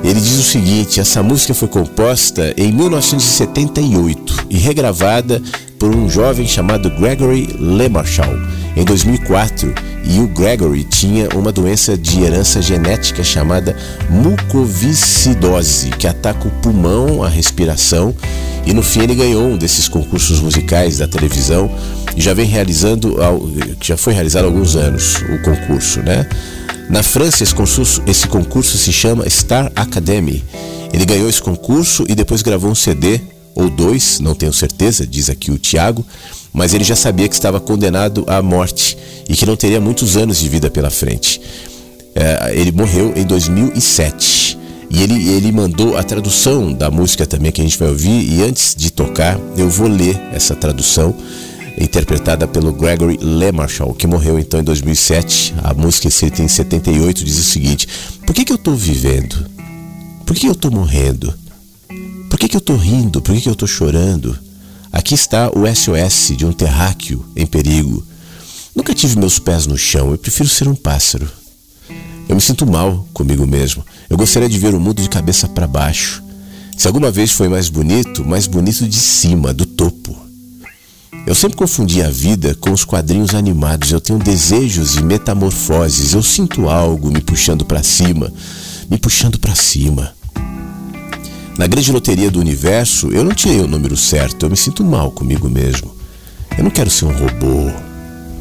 Ele 0.02 0.20
diz 0.20 0.36
o 0.36 0.42
seguinte: 0.42 0.98
essa 0.98 1.22
música 1.22 1.54
foi 1.54 1.68
composta 1.68 2.52
em 2.56 2.72
1978 2.72 4.46
e 4.50 4.58
regravada 4.58 5.40
por 5.78 5.94
um 5.94 6.08
jovem 6.08 6.46
chamado 6.46 6.90
Gregory 6.90 7.56
LeMarchal 7.58 8.32
em 8.76 8.84
2004 8.84 9.74
e 10.04 10.18
o 10.18 10.26
Gregory 10.26 10.84
tinha 10.84 11.28
uma 11.34 11.52
doença 11.52 11.96
de 11.96 12.22
herança 12.22 12.60
genética 12.60 13.22
chamada 13.22 13.76
mucoviscidose, 14.10 15.90
que 15.90 16.06
ataca 16.06 16.48
o 16.48 16.50
pulmão, 16.50 17.22
a 17.22 17.28
respiração, 17.28 18.14
e 18.64 18.72
no 18.72 18.82
fim 18.82 19.02
ele 19.02 19.14
ganhou 19.14 19.44
um 19.44 19.56
desses 19.56 19.88
concursos 19.88 20.40
musicais 20.40 20.98
da 20.98 21.08
televisão 21.08 21.70
e 22.16 22.20
já 22.20 22.34
vem 22.34 22.46
realizando, 22.46 23.16
já 23.80 23.96
foi 23.96 24.12
realizado 24.12 24.44
há 24.44 24.46
alguns 24.46 24.76
anos 24.76 25.16
o 25.16 25.42
concurso, 25.42 26.00
né? 26.00 26.26
Na 26.88 27.02
França 27.02 27.42
esse 27.42 27.54
concurso, 27.54 28.02
esse 28.06 28.26
concurso 28.26 28.76
se 28.76 28.92
chama 28.92 29.28
Star 29.28 29.70
Academy. 29.74 30.44
Ele 30.92 31.06
ganhou 31.06 31.28
esse 31.28 31.40
concurso 31.40 32.04
e 32.08 32.14
depois 32.14 32.42
gravou 32.42 32.70
um 32.70 32.74
CD 32.74 33.20
ou 33.54 33.70
dois, 33.70 34.20
não 34.20 34.34
tenho 34.34 34.52
certeza, 34.52 35.06
diz 35.06 35.30
aqui 35.30 35.50
o 35.50 35.58
Tiago, 35.58 36.04
mas 36.52 36.74
ele 36.74 36.84
já 36.84 36.96
sabia 36.96 37.28
que 37.28 37.34
estava 37.34 37.58
condenado 37.60 38.24
à 38.26 38.42
morte 38.42 38.96
e 39.28 39.34
que 39.34 39.46
não 39.46 39.56
teria 39.56 39.80
muitos 39.80 40.16
anos 40.16 40.38
de 40.38 40.48
vida 40.48 40.70
pela 40.70 40.90
frente. 40.90 41.40
É, 42.14 42.52
ele 42.54 42.72
morreu 42.72 43.12
em 43.16 43.24
2007 43.24 44.58
e 44.90 45.02
ele, 45.02 45.28
ele 45.30 45.50
mandou 45.50 45.96
a 45.96 46.02
tradução 46.02 46.70
da 46.70 46.90
música 46.90 47.26
também 47.26 47.50
que 47.50 47.62
a 47.62 47.64
gente 47.64 47.78
vai 47.78 47.88
ouvir. 47.88 48.30
E 48.30 48.42
antes 48.42 48.74
de 48.76 48.92
tocar, 48.92 49.40
eu 49.56 49.70
vou 49.70 49.88
ler 49.88 50.20
essa 50.34 50.54
tradução 50.54 51.14
interpretada 51.78 52.46
pelo 52.46 52.72
Gregory 52.72 53.18
LeMarchal, 53.18 53.94
que 53.94 54.06
morreu 54.06 54.38
então 54.38 54.60
em 54.60 54.64
2007. 54.64 55.54
A 55.62 55.72
música 55.72 56.08
escrita 56.08 56.42
em 56.42 56.48
78 56.48 57.24
diz 57.24 57.38
o 57.38 57.42
seguinte: 57.42 57.88
Por 58.26 58.34
que, 58.34 58.44
que 58.44 58.52
eu 58.52 58.56
estou 58.56 58.76
vivendo? 58.76 59.46
Por 60.26 60.36
que 60.36 60.46
eu 60.46 60.52
estou 60.52 60.70
morrendo? 60.70 61.32
Por 62.28 62.38
que, 62.38 62.48
que 62.48 62.56
eu 62.56 62.60
estou 62.60 62.76
rindo? 62.76 63.22
Por 63.22 63.34
que, 63.34 63.40
que 63.40 63.48
eu 63.48 63.54
estou 63.54 63.68
chorando? 63.68 64.38
Aqui 64.92 65.14
está 65.14 65.48
o 65.48 65.66
SOS 65.66 66.36
de 66.36 66.44
um 66.44 66.52
terráqueo 66.52 67.24
em 67.34 67.46
perigo. 67.46 68.04
Nunca 68.76 68.94
tive 68.94 69.18
meus 69.18 69.38
pés 69.38 69.66
no 69.66 69.78
chão, 69.78 70.10
eu 70.10 70.18
prefiro 70.18 70.48
ser 70.48 70.68
um 70.68 70.74
pássaro. 70.74 71.26
Eu 72.28 72.36
me 72.36 72.42
sinto 72.42 72.66
mal 72.66 73.08
comigo 73.12 73.46
mesmo. 73.46 73.84
Eu 74.08 74.18
gostaria 74.18 74.48
de 74.48 74.58
ver 74.58 74.74
o 74.74 74.80
mundo 74.80 75.00
de 75.02 75.08
cabeça 75.08 75.48
para 75.48 75.66
baixo. 75.66 76.22
Se 76.76 76.86
alguma 76.86 77.10
vez 77.10 77.32
foi 77.32 77.48
mais 77.48 77.70
bonito, 77.70 78.24
mais 78.24 78.46
bonito 78.46 78.86
de 78.86 78.98
cima, 78.98 79.54
do 79.54 79.64
topo. 79.64 80.14
Eu 81.26 81.34
sempre 81.34 81.56
confundi 81.56 82.02
a 82.02 82.10
vida 82.10 82.54
com 82.56 82.70
os 82.70 82.84
quadrinhos 82.84 83.34
animados. 83.34 83.92
Eu 83.92 84.00
tenho 84.00 84.18
desejos 84.18 84.96
e 84.96 85.02
metamorfoses. 85.02 86.12
Eu 86.12 86.22
sinto 86.22 86.68
algo 86.68 87.10
me 87.10 87.20
puxando 87.20 87.64
para 87.64 87.82
cima, 87.82 88.32
me 88.90 88.98
puxando 88.98 89.38
para 89.38 89.54
cima. 89.54 90.12
Na 91.58 91.66
grande 91.66 91.92
loteria 91.92 92.30
do 92.30 92.40
universo, 92.40 93.08
eu 93.08 93.22
não 93.22 93.34
tirei 93.34 93.60
o 93.60 93.68
número 93.68 93.96
certo. 93.96 94.46
Eu 94.46 94.50
me 94.50 94.56
sinto 94.56 94.82
mal 94.82 95.10
comigo 95.10 95.48
mesmo. 95.48 95.94
Eu 96.56 96.64
não 96.64 96.70
quero 96.70 96.90
ser 96.90 97.04
um 97.04 97.12
robô. 97.12 97.70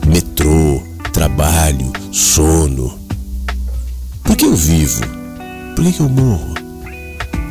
Metrô, 0.07 0.81
trabalho, 1.11 1.91
sono. 2.11 2.97
Por 4.23 4.35
que 4.35 4.45
eu 4.45 4.55
vivo? 4.55 5.01
Por 5.75 5.85
que, 5.85 5.99
eu 5.99 6.09
morro? 6.09 6.53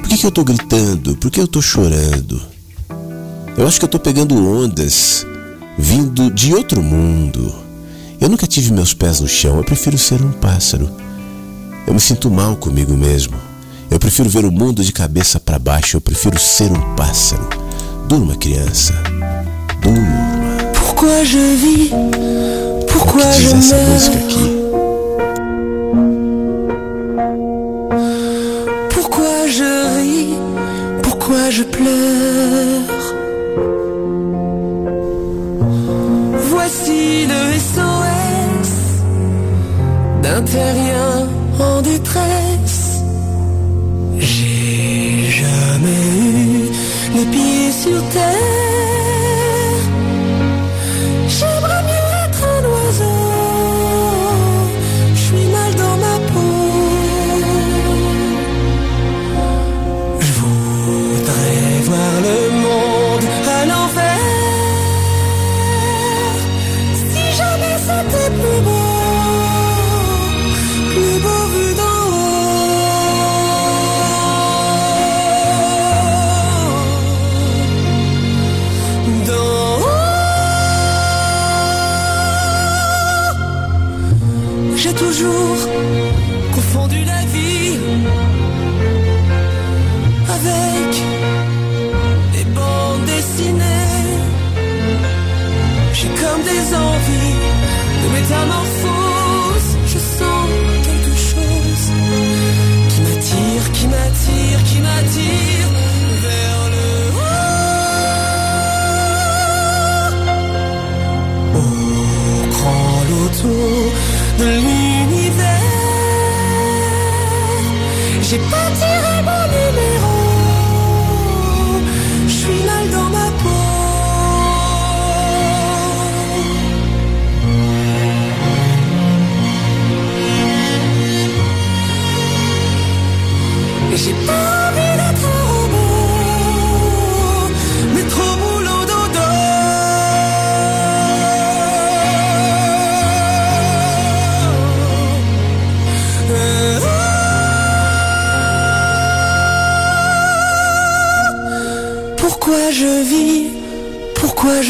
Por 0.00 0.08
que, 0.08 0.16
que 0.16 0.26
eu 0.26 0.30
tô 0.30 0.44
gritando? 0.44 1.16
Por 1.16 1.30
que 1.30 1.40
eu 1.40 1.48
tô 1.48 1.60
chorando? 1.60 2.40
Eu 3.56 3.66
acho 3.66 3.78
que 3.78 3.84
eu 3.84 3.88
tô 3.88 3.98
pegando 3.98 4.36
ondas 4.36 5.26
vindo 5.78 6.30
de 6.30 6.54
outro 6.54 6.82
mundo. 6.82 7.54
Eu 8.20 8.28
nunca 8.28 8.46
tive 8.46 8.72
meus 8.72 8.94
pés 8.94 9.20
no 9.20 9.28
chão, 9.28 9.56
eu 9.56 9.64
prefiro 9.64 9.98
ser 9.98 10.22
um 10.22 10.32
pássaro. 10.32 10.90
Eu 11.86 11.94
me 11.94 12.00
sinto 12.00 12.30
mal 12.30 12.56
comigo 12.56 12.94
mesmo. 12.96 13.49
Eu 13.90 13.98
prefiro 13.98 14.28
ver 14.28 14.44
o 14.44 14.52
mundo 14.52 14.84
de 14.84 14.92
cabeça 14.92 15.40
para 15.40 15.58
baixo, 15.58 15.96
eu 15.96 16.00
prefiro 16.00 16.38
ser 16.38 16.70
um 16.70 16.94
pássaro. 16.94 17.48
Durma, 18.08 18.36
criança. 18.36 18.94
Durma. 19.82 20.72
Pourquoi 20.74 21.24
je 21.24 21.38
vis? 21.56 21.90
Pourquoi 22.86 23.22
que 23.22 23.32
diz 23.32 23.50
je 23.50 23.56
essa 23.56 23.76
meurs? 23.76 23.88
música 23.88 24.18
aqui? 24.18 24.60
Pourquoi 28.94 29.48
je 29.48 29.96
ris 29.96 30.38
Pourquoi 31.02 31.50
je 31.50 31.62
pleure 31.64 32.82
Voici 36.50 37.26
le 37.26 37.58
SOS 37.58 38.70
d'un 40.22 40.42
terrien 40.42 41.28
en 41.58 41.82
détresse. 41.82 42.39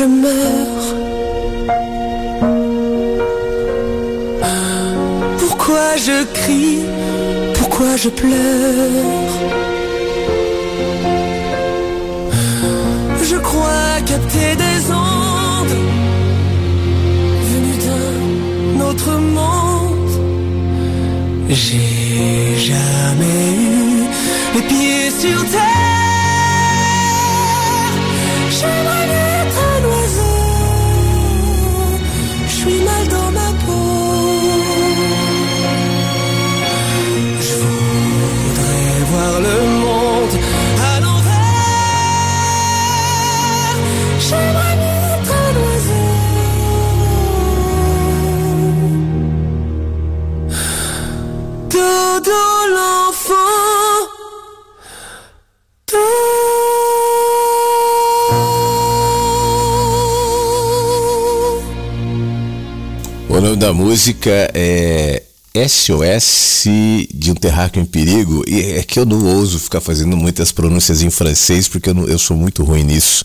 Meurs 0.07 0.95
Pourquoi 5.39 5.97
je 5.97 6.25
crie? 6.33 6.81
Pourquoi 7.55 7.97
je 7.97 8.09
pleure? 8.09 9.33
Je 13.23 13.37
crois 13.37 14.01
capter 14.07 14.57
des 14.65 14.91
ondes 14.91 15.77
venues 17.51 17.81
d'un 17.87 18.85
autre 18.89 19.13
monde. 19.39 20.15
J'ai 21.49 22.57
jamais 22.59 23.49
eu 23.69 24.05
les 24.55 24.63
pieds 24.63 25.11
sur 25.11 25.41
terre. 25.51 25.91
Da 63.71 63.75
música 63.75 64.51
é 64.53 65.23
SOS 65.55 66.65
de 67.15 67.31
um 67.31 67.35
terráqueo 67.35 67.81
em 67.81 67.85
perigo. 67.87 68.43
E 68.49 68.61
é 68.79 68.83
que 68.83 68.99
eu 68.99 69.07
não 69.07 69.25
ouso 69.37 69.61
ficar 69.61 69.81
fazendo 69.81 70.17
muitas 70.17 70.51
pronúncias 70.51 71.03
em 71.03 71.11
francês, 71.11 71.69
porque 71.69 71.91
eu, 71.91 71.95
não- 71.95 72.07
eu 72.09 72.19
sou 72.19 72.37
muito 72.37 72.65
ruim 72.65 72.83
nisso. 72.83 73.25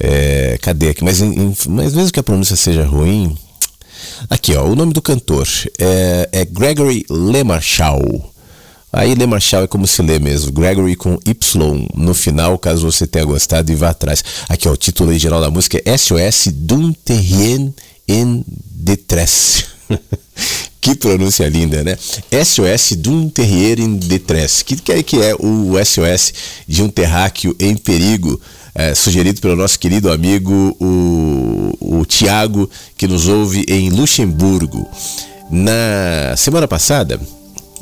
É, 0.00 0.58
cadê 0.60 0.88
aqui? 0.88 1.04
Mas, 1.04 1.20
em- 1.20 1.32
em- 1.32 1.56
mas 1.68 1.94
mesmo 1.94 2.10
que 2.12 2.18
a 2.18 2.24
pronúncia 2.24 2.56
seja 2.56 2.84
ruim. 2.84 3.36
Aqui, 4.28 4.52
ó, 4.56 4.64
o 4.66 4.74
nome 4.74 4.92
do 4.92 5.00
cantor 5.00 5.46
é, 5.78 6.28
é 6.32 6.44
Gregory 6.44 7.04
Lemarchal. 7.08 8.00
Aí 8.92 9.14
Lemarchal 9.14 9.62
é 9.62 9.66
como 9.68 9.86
se 9.86 10.02
lê 10.02 10.18
mesmo, 10.18 10.50
Gregory 10.50 10.96
com 10.96 11.18
Y 11.24 11.86
no 11.94 12.14
final, 12.14 12.58
caso 12.58 12.90
você 12.90 13.06
tenha 13.06 13.24
gostado 13.24 13.70
e 13.70 13.76
vá 13.76 13.90
atrás. 13.90 14.24
Aqui, 14.48 14.66
ó, 14.68 14.72
o 14.72 14.76
título 14.76 15.10
original 15.10 15.40
da 15.40 15.50
música 15.52 15.80
é 15.84 15.96
SOS 15.96 16.48
d'un 16.52 16.92
terrien 17.04 17.72
en 18.08 18.42
détresse. 18.78 19.64
que 20.80 20.94
pronúncia 20.94 21.48
linda, 21.48 21.82
né? 21.82 21.96
SOS 22.44 22.92
d'un 22.96 23.28
terrier 23.28 23.80
en 23.80 23.94
détresse. 23.94 24.64
Que 24.64 24.76
que 24.76 24.92
é, 24.92 25.02
que 25.02 25.20
é 25.20 25.34
o 25.34 25.72
SOS 25.84 26.32
de 26.66 26.82
um 26.82 26.88
terráqueo 26.88 27.54
em 27.58 27.76
perigo? 27.76 28.40
é, 28.78 28.94
sugerido 28.94 29.40
pelo 29.40 29.56
nosso 29.56 29.76
querido 29.76 30.10
amigo 30.10 30.76
o, 30.80 31.98
o 31.98 32.06
Tiago, 32.06 32.70
que 32.96 33.08
nos 33.08 33.26
ouve 33.26 33.64
em 33.68 33.90
Luxemburgo. 33.90 34.86
Na 35.50 36.36
semana 36.36 36.68
passada, 36.68 37.20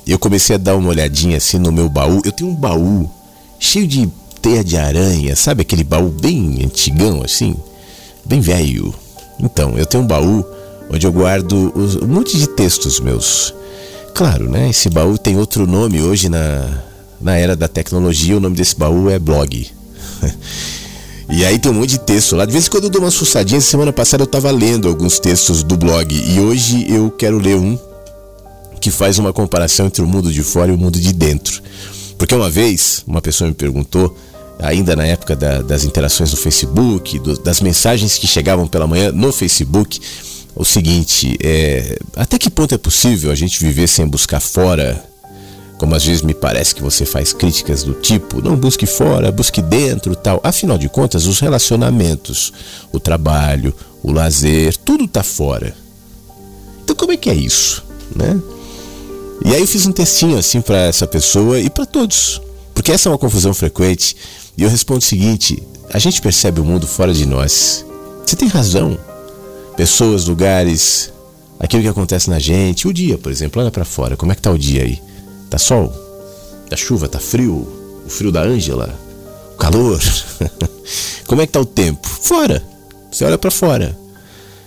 eu 0.06 0.18
comecei 0.18 0.56
a 0.56 0.58
dar 0.58 0.74
uma 0.74 0.88
olhadinha 0.88 1.36
assim 1.36 1.58
no 1.58 1.70
meu 1.70 1.90
baú. 1.90 2.22
Eu 2.24 2.32
tenho 2.32 2.48
um 2.48 2.54
baú 2.54 3.10
cheio 3.60 3.86
de 3.86 4.08
teia 4.40 4.64
de 4.64 4.78
aranha, 4.78 5.36
sabe 5.36 5.60
aquele 5.60 5.84
baú 5.84 6.08
bem 6.08 6.64
antigão 6.64 7.22
assim? 7.22 7.54
Bem 8.24 8.40
velho. 8.40 8.94
Então, 9.38 9.76
eu 9.76 9.84
tenho 9.84 10.02
um 10.02 10.06
baú 10.06 10.42
onde 10.90 11.06
eu 11.06 11.12
guardo 11.12 11.72
um 12.02 12.06
monte 12.06 12.36
de 12.36 12.46
textos 12.46 13.00
meus. 13.00 13.54
Claro, 14.14 14.48
né? 14.48 14.70
Esse 14.70 14.88
baú 14.88 15.18
tem 15.18 15.36
outro 15.36 15.66
nome 15.66 16.00
hoje 16.00 16.28
na, 16.28 16.82
na 17.20 17.36
era 17.36 17.54
da 17.54 17.68
tecnologia. 17.68 18.36
O 18.36 18.40
nome 18.40 18.56
desse 18.56 18.76
baú 18.76 19.10
é 19.10 19.18
blog. 19.18 19.68
e 21.28 21.44
aí 21.44 21.58
tem 21.58 21.70
um 21.70 21.74
monte 21.74 21.90
de 21.90 22.00
texto 22.00 22.34
lá. 22.34 22.46
De 22.46 22.52
vez 22.52 22.66
em 22.66 22.70
quando 22.70 22.84
eu 22.84 22.90
dou 22.90 23.02
uma 23.02 23.10
suçadinha. 23.10 23.60
Semana 23.60 23.92
passada 23.92 24.22
eu 24.22 24.26
estava 24.26 24.50
lendo 24.50 24.88
alguns 24.88 25.18
textos 25.18 25.62
do 25.62 25.76
blog. 25.76 26.14
E 26.14 26.40
hoje 26.40 26.86
eu 26.88 27.10
quero 27.10 27.38
ler 27.38 27.56
um 27.56 27.78
que 28.80 28.90
faz 28.90 29.18
uma 29.18 29.32
comparação 29.32 29.86
entre 29.86 30.00
o 30.00 30.06
mundo 30.06 30.32
de 30.32 30.42
fora 30.42 30.70
e 30.70 30.74
o 30.74 30.78
mundo 30.78 30.98
de 30.98 31.12
dentro. 31.12 31.60
Porque 32.16 32.34
uma 32.34 32.48
vez 32.48 33.02
uma 33.06 33.20
pessoa 33.20 33.48
me 33.48 33.54
perguntou 33.54 34.16
ainda 34.58 34.96
na 34.96 35.06
época 35.06 35.36
da, 35.36 35.60
das 35.60 35.84
interações 35.84 36.30
no 36.30 36.36
Facebook, 36.36 37.18
do, 37.18 37.38
das 37.40 37.60
mensagens 37.60 38.16
que 38.16 38.26
chegavam 38.26 38.66
pela 38.66 38.86
manhã 38.86 39.12
no 39.12 39.32
Facebook, 39.32 40.00
o 40.56 40.64
seguinte: 40.64 41.36
é, 41.42 41.98
até 42.16 42.38
que 42.38 42.50
ponto 42.50 42.74
é 42.74 42.78
possível 42.78 43.30
a 43.30 43.34
gente 43.34 43.60
viver 43.60 43.86
sem 43.86 44.06
buscar 44.08 44.40
fora? 44.40 45.04
Como 45.78 45.94
às 45.94 46.02
vezes 46.02 46.22
me 46.22 46.32
parece 46.32 46.74
que 46.74 46.82
você 46.82 47.04
faz 47.04 47.34
críticas 47.34 47.82
do 47.82 47.92
tipo, 47.92 48.40
não 48.40 48.56
busque 48.56 48.86
fora, 48.86 49.30
busque 49.30 49.60
dentro, 49.60 50.16
tal. 50.16 50.40
Afinal 50.42 50.78
de 50.78 50.88
contas, 50.88 51.26
os 51.26 51.38
relacionamentos, 51.38 52.50
o 52.90 52.98
trabalho, 52.98 53.74
o 54.02 54.10
lazer, 54.10 54.74
tudo 54.78 55.04
está 55.04 55.22
fora. 55.22 55.76
Então 56.82 56.96
como 56.96 57.12
é 57.12 57.16
que 57.18 57.28
é 57.28 57.34
isso, 57.34 57.84
né? 58.14 58.40
E 59.44 59.54
aí 59.54 59.60
eu 59.60 59.66
fiz 59.66 59.84
um 59.84 59.92
textinho 59.92 60.38
assim 60.38 60.62
para 60.62 60.78
essa 60.78 61.06
pessoa 61.06 61.60
e 61.60 61.68
para 61.68 61.84
todos, 61.84 62.40
porque 62.74 62.90
essa 62.90 63.10
é 63.10 63.12
uma 63.12 63.18
confusão 63.18 63.52
frequente. 63.52 64.16
E 64.56 64.62
eu 64.62 64.70
respondo 64.70 65.00
o 65.00 65.02
seguinte: 65.02 65.62
a 65.92 65.98
gente 65.98 66.22
percebe 66.22 66.58
o 66.58 66.64
mundo 66.64 66.86
fora 66.86 67.12
de 67.12 67.26
nós. 67.26 67.84
Você 68.24 68.34
tem 68.34 68.48
razão. 68.48 68.98
Pessoas, 69.76 70.24
lugares, 70.24 71.12
aquilo 71.60 71.82
que 71.82 71.88
acontece 71.88 72.30
na 72.30 72.38
gente, 72.38 72.88
o 72.88 72.92
dia, 72.92 73.18
por 73.18 73.30
exemplo, 73.30 73.60
olha 73.60 73.70
para 73.70 73.84
fora, 73.84 74.16
como 74.16 74.32
é 74.32 74.34
que 74.34 74.40
tá 74.40 74.50
o 74.50 74.58
dia 74.58 74.82
aí? 74.82 75.02
Tá 75.50 75.58
sol? 75.58 75.92
Tá 76.68 76.76
chuva? 76.76 77.08
Tá 77.08 77.18
frio? 77.18 77.54
O 78.04 78.08
frio 78.08 78.32
da 78.32 78.42
Ângela? 78.42 78.98
O 79.54 79.56
calor? 79.56 80.00
como 81.26 81.42
é 81.42 81.46
que 81.46 81.52
tá 81.52 81.60
o 81.60 81.66
tempo? 81.66 82.08
Fora. 82.08 82.62
Você 83.10 83.24
olha 83.24 83.38
para 83.38 83.50
fora. 83.50 83.96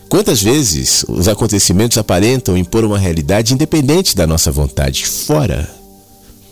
Quantas 0.10 0.42
vezes 0.42 1.06
os 1.08 1.28
acontecimentos 1.28 1.98
aparentam 1.98 2.58
impor 2.58 2.84
uma 2.84 2.98
realidade 2.98 3.54
independente 3.54 4.16
da 4.16 4.26
nossa 4.26 4.52
vontade? 4.52 5.06
Fora. 5.06 5.70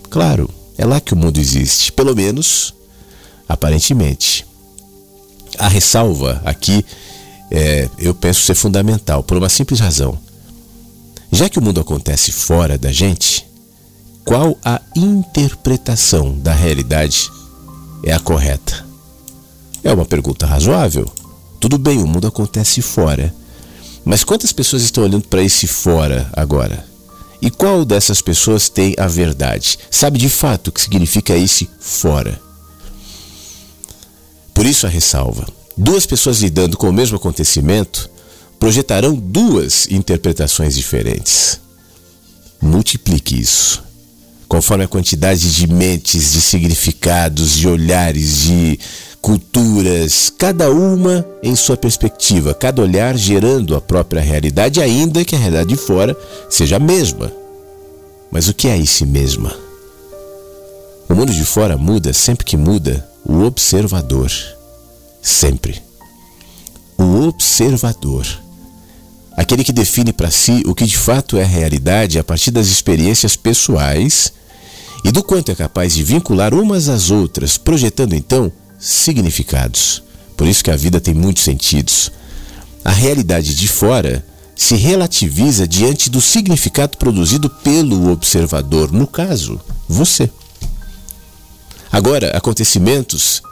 Claro, 0.09 0.49
é 0.77 0.85
lá 0.85 0.99
que 0.99 1.13
o 1.13 1.17
mundo 1.17 1.39
existe, 1.39 1.91
pelo 1.91 2.15
menos 2.15 2.73
aparentemente. 3.47 4.45
A 5.57 5.67
ressalva 5.67 6.41
aqui, 6.45 6.85
é, 7.49 7.89
eu 7.97 8.13
penso 8.13 8.41
ser 8.41 8.55
fundamental, 8.55 9.23
por 9.23 9.37
uma 9.37 9.49
simples 9.49 9.79
razão. 9.79 10.17
Já 11.31 11.49
que 11.49 11.59
o 11.59 11.61
mundo 11.61 11.79
acontece 11.79 12.31
fora 12.31 12.77
da 12.77 12.91
gente, 12.91 13.45
qual 14.25 14.57
a 14.63 14.81
interpretação 14.95 16.37
da 16.37 16.53
realidade 16.53 17.29
é 18.03 18.13
a 18.13 18.19
correta? 18.19 18.85
É 19.83 19.93
uma 19.93 20.05
pergunta 20.05 20.45
razoável. 20.45 21.09
Tudo 21.59 21.77
bem, 21.77 21.99
o 21.99 22.07
mundo 22.07 22.27
acontece 22.27 22.81
fora. 22.81 23.33
Mas 24.03 24.23
quantas 24.23 24.51
pessoas 24.51 24.83
estão 24.83 25.03
olhando 25.03 25.27
para 25.27 25.41
esse 25.41 25.67
fora 25.67 26.29
agora? 26.33 26.85
E 27.41 27.51
qual 27.51 27.85
dessas 27.85 28.21
pessoas 28.21 28.67
tem 28.67 28.95
a 28.97 29.07
verdade? 29.07 29.77
Sabe 29.91 30.17
de 30.17 30.29
fato 30.29 30.67
o 30.67 30.71
que 30.71 30.81
significa 30.81 31.35
esse 31.35 31.69
fora? 31.79 32.39
Por 34.53 34.65
isso 34.65 34.87
a 34.87 34.89
ressalva. 34.89 35.45
Duas 35.77 36.07
pessoas 36.07 36.41
lidando 36.41 36.75
com 36.75 36.89
o 36.89 36.93
mesmo 36.93 37.17
acontecimento 37.17 38.09
projetarão 38.59 39.13
duas 39.13 39.87
interpretações 39.91 40.75
diferentes. 40.75 41.59
Multiplique 42.59 43.39
isso. 43.39 43.83
Conforme 44.47 44.85
a 44.85 44.87
quantidade 44.87 45.53
de 45.53 45.67
mentes, 45.67 46.31
de 46.31 46.41
significados, 46.41 47.51
de 47.51 47.67
olhares, 47.67 48.41
de 48.41 48.79
culturas, 49.21 50.33
cada 50.35 50.71
uma 50.71 51.23
em 51.43 51.55
sua 51.55 51.77
perspectiva, 51.77 52.55
cada 52.55 52.81
olhar 52.81 53.15
gerando 53.15 53.75
a 53.75 53.81
própria 53.81 54.21
realidade, 54.21 54.81
ainda 54.81 55.23
que 55.23 55.35
a 55.35 55.39
realidade 55.39 55.69
de 55.69 55.75
fora 55.75 56.17
seja 56.49 56.77
a 56.77 56.79
mesma. 56.79 57.31
Mas 58.31 58.47
o 58.47 58.53
que 58.53 58.67
é 58.67 58.77
esse 58.77 59.05
mesma? 59.05 59.55
O 61.07 61.13
mundo 61.13 61.31
de 61.31 61.45
fora 61.45 61.77
muda 61.77 62.13
sempre 62.13 62.45
que 62.45 62.57
muda 62.57 63.07
o 63.23 63.43
observador. 63.43 64.31
Sempre. 65.27 65.81
O 66.97 67.27
observador. 67.27 68.25
Aquele 69.35 69.61
que 69.61 69.73
define 69.73 70.13
para 70.13 70.31
si 70.31 70.63
o 70.65 70.73
que 70.73 70.85
de 70.85 70.97
fato 70.97 71.35
é 71.35 71.43
realidade 71.43 72.17
a 72.17 72.23
partir 72.23 72.49
das 72.49 72.67
experiências 72.67 73.35
pessoais 73.35 74.31
e 75.03 75.11
do 75.11 75.21
quanto 75.21 75.51
é 75.51 75.55
capaz 75.55 75.93
de 75.93 76.01
vincular 76.01 76.53
umas 76.53 76.87
às 76.87 77.11
outras, 77.11 77.57
projetando 77.57 78.15
então 78.15 78.49
significados. 78.79 80.01
Por 80.37 80.47
isso 80.47 80.63
que 80.63 80.71
a 80.71 80.77
vida 80.77 81.01
tem 81.01 81.13
muitos 81.13 81.43
sentidos. 81.43 82.09
A 82.85 82.91
realidade 82.91 83.53
de 83.53 83.67
fora 83.67 84.25
se 84.55 84.75
relativiza 84.77 85.67
diante 85.67 86.09
do 86.09 86.21
significado 86.21 86.97
produzido 86.97 87.49
pelo 87.49 88.11
observador, 88.11 88.93
no 88.93 89.05
caso, 89.05 89.59
você. 89.89 90.31
Agora, 91.91 92.35
acontecimentos 92.35 93.43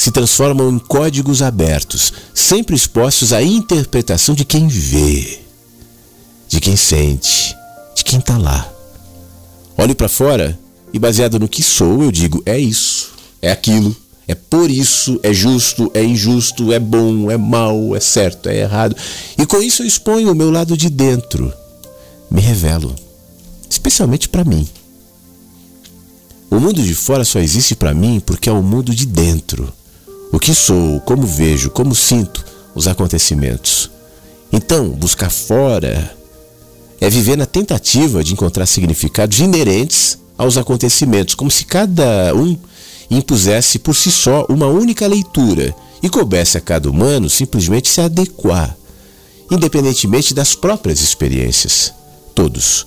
se 0.00 0.10
transformam 0.10 0.70
em 0.70 0.78
códigos 0.78 1.42
abertos, 1.42 2.10
sempre 2.34 2.74
expostos 2.74 3.34
à 3.34 3.42
interpretação 3.42 4.34
de 4.34 4.46
quem 4.46 4.66
vê, 4.66 5.40
de 6.48 6.58
quem 6.58 6.74
sente, 6.74 7.54
de 7.94 8.02
quem 8.02 8.18
está 8.18 8.38
lá. 8.38 8.66
Olho 9.76 9.94
para 9.94 10.08
fora 10.08 10.58
e, 10.90 10.98
baseado 10.98 11.38
no 11.38 11.46
que 11.46 11.62
sou, 11.62 12.02
eu 12.02 12.10
digo: 12.10 12.42
é 12.46 12.58
isso, 12.58 13.12
é 13.42 13.52
aquilo, 13.52 13.94
é 14.26 14.34
por 14.34 14.70
isso, 14.70 15.20
é 15.22 15.34
justo, 15.34 15.90
é 15.92 16.02
injusto, 16.02 16.72
é 16.72 16.78
bom, 16.78 17.30
é 17.30 17.36
mal, 17.36 17.94
é 17.94 18.00
certo, 18.00 18.48
é 18.48 18.56
errado. 18.56 18.96
E 19.36 19.44
com 19.44 19.60
isso 19.60 19.82
eu 19.82 19.86
exponho 19.86 20.32
o 20.32 20.34
meu 20.34 20.50
lado 20.50 20.78
de 20.78 20.88
dentro, 20.88 21.52
me 22.30 22.40
revelo, 22.40 22.96
especialmente 23.68 24.30
para 24.30 24.44
mim. 24.44 24.66
O 26.50 26.58
mundo 26.58 26.82
de 26.82 26.94
fora 26.94 27.22
só 27.22 27.38
existe 27.38 27.76
para 27.76 27.92
mim 27.92 28.18
porque 28.18 28.48
é 28.48 28.52
o 28.52 28.62
mundo 28.62 28.94
de 28.94 29.04
dentro. 29.04 29.70
O 30.32 30.38
que 30.38 30.54
sou, 30.54 31.00
como 31.00 31.26
vejo, 31.26 31.70
como 31.70 31.94
sinto 31.94 32.44
os 32.74 32.86
acontecimentos. 32.86 33.90
Então, 34.52 34.90
buscar 34.90 35.30
fora 35.30 36.14
é 37.00 37.08
viver 37.08 37.36
na 37.36 37.46
tentativa 37.46 38.22
de 38.22 38.32
encontrar 38.32 38.66
significados 38.66 39.40
inerentes 39.40 40.18
aos 40.36 40.56
acontecimentos, 40.56 41.34
como 41.34 41.50
se 41.50 41.64
cada 41.64 42.34
um 42.34 42.56
impusesse 43.10 43.78
por 43.78 43.94
si 43.94 44.10
só 44.10 44.46
uma 44.48 44.66
única 44.66 45.06
leitura 45.06 45.74
e 46.02 46.08
coubesse 46.08 46.56
a 46.56 46.60
cada 46.60 46.88
humano 46.88 47.28
simplesmente 47.28 47.88
se 47.88 48.00
adequar, 48.00 48.76
independentemente 49.50 50.32
das 50.32 50.54
próprias 50.54 51.00
experiências. 51.00 51.92
Todos 52.34 52.86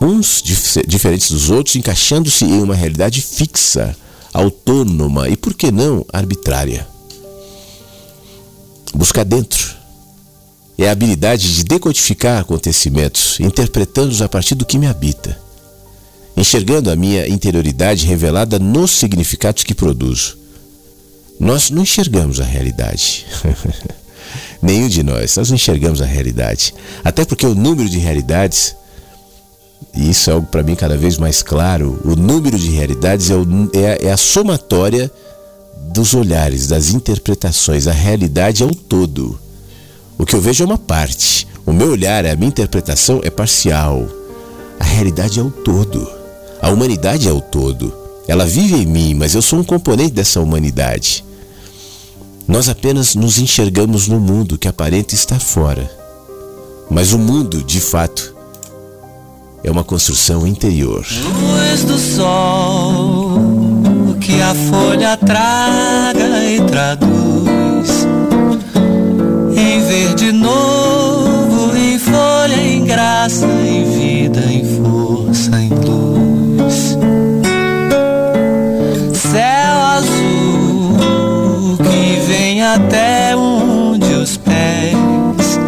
uns 0.00 0.40
dif 0.42 0.86
diferentes 0.86 1.30
dos 1.30 1.50
outros, 1.50 1.76
encaixando-se 1.76 2.44
em 2.44 2.62
uma 2.62 2.74
realidade 2.74 3.20
fixa, 3.20 3.96
autônoma 4.32 5.28
e, 5.28 5.36
por 5.36 5.54
que 5.54 5.70
não, 5.70 6.04
arbitrária. 6.12 6.86
Buscar 8.94 9.24
dentro 9.24 9.76
é 10.78 10.88
a 10.88 10.92
habilidade 10.92 11.56
de 11.56 11.64
decodificar 11.64 12.40
acontecimentos, 12.40 13.38
interpretando-os 13.40 14.22
a 14.22 14.28
partir 14.28 14.54
do 14.54 14.64
que 14.64 14.78
me 14.78 14.86
habita, 14.86 15.38
enxergando 16.36 16.90
a 16.90 16.96
minha 16.96 17.26
interioridade 17.26 18.06
revelada 18.06 18.58
nos 18.58 18.92
significados 18.92 19.64
que 19.64 19.74
produzo. 19.74 20.38
Nós 21.38 21.70
não 21.70 21.82
enxergamos 21.82 22.40
a 22.40 22.44
realidade. 22.44 23.26
Nenhum 24.62 24.88
de 24.88 25.02
nós, 25.02 25.36
nós 25.36 25.48
não 25.48 25.56
enxergamos 25.56 26.00
a 26.02 26.06
realidade. 26.06 26.74
Até 27.04 27.24
porque 27.24 27.46
o 27.46 27.54
número 27.54 27.88
de 27.88 27.98
realidades 27.98 28.74
e 29.94 30.10
isso 30.10 30.30
é 30.30 30.32
algo 30.32 30.46
para 30.46 30.62
mim 30.62 30.74
cada 30.74 30.96
vez 30.96 31.18
mais 31.18 31.42
claro, 31.42 32.00
o 32.04 32.14
número 32.14 32.58
de 32.58 32.70
realidades 32.70 33.30
é, 33.30 33.34
o, 33.34 33.46
é, 33.72 34.06
é 34.06 34.12
a 34.12 34.16
somatória 34.16 35.10
dos 35.92 36.14
olhares, 36.14 36.68
das 36.68 36.90
interpretações. 36.90 37.86
A 37.86 37.92
realidade 37.92 38.62
é 38.62 38.66
o 38.66 38.74
todo. 38.74 39.38
O 40.16 40.24
que 40.24 40.34
eu 40.34 40.40
vejo 40.40 40.62
é 40.62 40.66
uma 40.66 40.78
parte. 40.78 41.46
O 41.66 41.72
meu 41.72 41.90
olhar, 41.90 42.24
a 42.26 42.36
minha 42.36 42.48
interpretação 42.48 43.20
é 43.24 43.30
parcial. 43.30 44.06
A 44.78 44.84
realidade 44.84 45.40
é 45.40 45.42
o 45.42 45.50
todo. 45.50 46.08
A 46.60 46.70
humanidade 46.70 47.28
é 47.28 47.32
o 47.32 47.40
todo. 47.40 47.92
Ela 48.26 48.46
vive 48.46 48.76
em 48.76 48.86
mim, 48.86 49.14
mas 49.14 49.34
eu 49.34 49.42
sou 49.42 49.58
um 49.58 49.64
componente 49.64 50.12
dessa 50.12 50.40
humanidade. 50.40 51.24
Nós 52.46 52.68
apenas 52.68 53.14
nos 53.14 53.38
enxergamos 53.38 54.06
no 54.06 54.20
mundo 54.20 54.58
que 54.58 54.68
aparenta 54.68 55.14
estar 55.14 55.40
fora. 55.40 55.90
Mas 56.90 57.12
o 57.12 57.18
mundo, 57.18 57.62
de 57.62 57.80
fato, 57.80 58.34
é 59.62 59.70
uma 59.70 59.84
construção 59.84 60.46
interior. 60.46 61.04
Luz 61.40 61.84
do 61.84 61.98
sol 61.98 63.38
que 64.20 64.40
a 64.42 64.54
folha 64.54 65.16
traga 65.16 66.44
e 66.44 66.60
traduz 66.62 68.06
em 69.56 69.80
verde 69.82 70.32
novo, 70.32 71.76
em 71.76 71.98
folha, 71.98 72.56
em 72.56 72.84
graça, 72.84 73.46
em 73.46 73.84
vida, 73.84 74.40
em 74.40 74.64
força, 74.64 75.58
em 75.60 75.70
luz. 75.70 76.98
Céu 79.14 79.82
azul 79.96 81.76
que 81.78 82.20
vem 82.26 82.62
até 82.62 83.34
onde 83.34 84.12
os 84.14 84.36
pés 84.36 85.58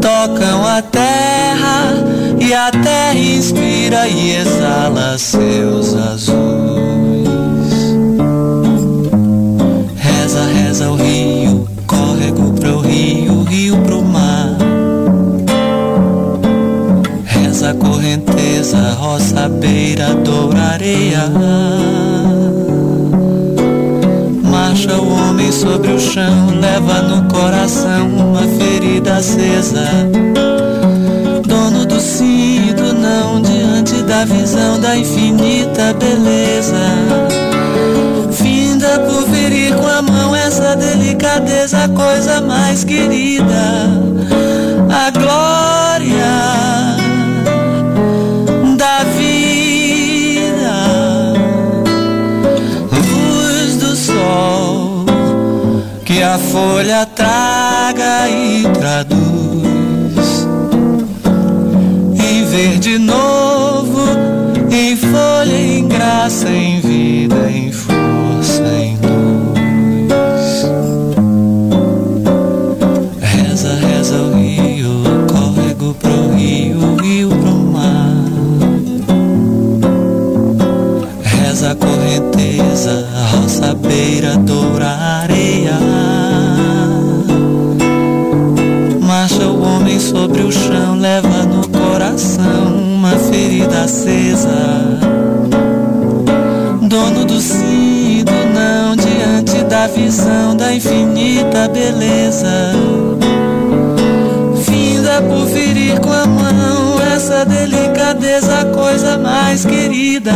tocam 0.00 0.66
a 0.66 0.82
terra 0.82 2.11
e 2.42 2.52
a 2.52 2.70
terra 2.72 3.14
inspira 3.14 4.08
e 4.08 4.36
exala 4.36 5.16
seus 5.16 5.94
azuis. 5.94 6.34
Reza, 9.96 10.44
reza 10.52 10.90
o 10.90 10.96
rio, 10.96 11.68
córrego 11.86 12.52
pro 12.54 12.80
rio, 12.80 13.44
rio 13.44 13.76
pro 13.82 14.02
mar. 14.02 14.56
Reza 17.24 17.70
a 17.70 17.74
correnteza, 17.74 18.96
roça, 18.98 19.48
beira, 19.48 20.12
doura, 20.14 20.62
areia. 20.62 21.30
Marcha 24.42 24.96
o 24.96 25.12
homem 25.12 25.52
sobre 25.52 25.92
o 25.92 26.00
chão, 26.00 26.50
leva 26.60 27.02
no 27.02 27.22
coração 27.32 28.08
uma 28.08 28.42
ferida 28.42 29.18
acesa 29.18 29.88
dono 31.52 31.84
do 31.84 31.94
não 31.94 32.31
da 34.22 34.26
visão 34.26 34.78
da 34.78 34.96
infinita 34.96 35.92
beleza. 35.94 36.76
Finda 38.30 39.00
por 39.00 39.28
ferir 39.28 39.74
com 39.74 39.86
a 39.86 40.00
mão 40.00 40.34
essa 40.34 40.76
delicadeza, 40.76 41.84
a 41.84 41.88
coisa 41.88 42.40
mais 42.40 42.84
querida, 42.84 43.90
a 44.88 45.10
glória 45.10 46.24
da 48.76 49.02
vida, 49.16 50.72
luz 52.92 53.76
do 53.76 53.96
sol 53.96 55.04
que 56.04 56.22
a 56.22 56.38
folha 56.38 57.06
traga 57.06 58.28
e 58.28 58.68
traduz. 58.78 60.46
Em 62.14 62.44
verde 62.44 62.98
novo, 62.98 63.71
em 64.74 64.96
folha, 64.96 65.54
em 65.54 65.86
graça, 65.86 66.48
em 66.48 66.80
vida, 66.80 67.50
em 67.50 67.70
força, 67.70 68.62
em 68.80 68.96
luz. 68.96 70.66
Reza, 73.20 73.74
reza 73.74 74.16
o 74.16 74.34
rio, 74.34 75.02
córrego 75.30 75.94
pro 75.94 76.34
rio, 76.34 76.96
rio 77.02 77.28
pro 77.28 77.54
mar. 77.54 78.16
Reza 81.22 81.72
a 81.72 81.74
correnteza, 81.74 83.06
roça, 83.32 83.74
beira, 83.74 84.36
doura, 84.38 84.88
areia. 84.88 85.78
Marcha 89.00 89.46
o 89.46 89.62
homem 89.62 90.00
sobre 90.00 90.40
o 90.40 90.50
chão, 90.50 90.96
leva 90.96 91.44
no 91.44 91.61
acesa. 93.82 94.48
Dono 96.82 97.24
do 97.24 97.40
sim 97.40 98.18
e 98.20 98.24
do 98.24 98.32
não, 98.54 98.96
diante 98.96 99.64
da 99.64 99.86
visão 99.88 100.56
da 100.56 100.72
infinita 100.74 101.68
beleza. 101.68 102.72
Finda 104.64 105.22
por 105.22 105.46
ferir 105.48 105.98
com 106.00 106.12
a 106.12 106.26
mão 106.26 107.00
essa 107.14 107.44
delicadeza, 107.44 108.64
coisa 108.72 109.18
mais 109.18 109.64
querida. 109.64 110.32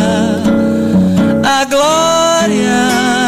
A 1.45 1.65
glória 1.65 3.26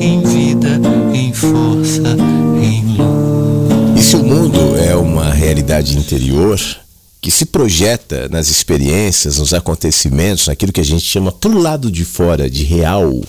em 0.00 0.22
vida, 0.22 0.80
em 1.12 1.32
força, 1.32 2.16
em 2.62 2.96
luz. 2.96 3.98
E 3.98 4.02
se 4.02 4.16
o 4.16 4.22
mundo 4.22 4.76
é 4.76 4.94
uma 4.94 5.32
realidade 5.32 5.96
interior 5.96 6.58
que 7.20 7.30
se 7.30 7.44
projeta 7.44 8.28
nas 8.28 8.48
experiências, 8.48 9.38
nos 9.38 9.52
acontecimentos, 9.52 10.46
naquilo 10.46 10.72
que 10.72 10.80
a 10.80 10.84
gente 10.84 11.04
chama 11.04 11.30
pro 11.30 11.58
lado 11.58 11.90
de 11.90 12.04
fora 12.04 12.48
de 12.48 12.64
real, 12.64 13.20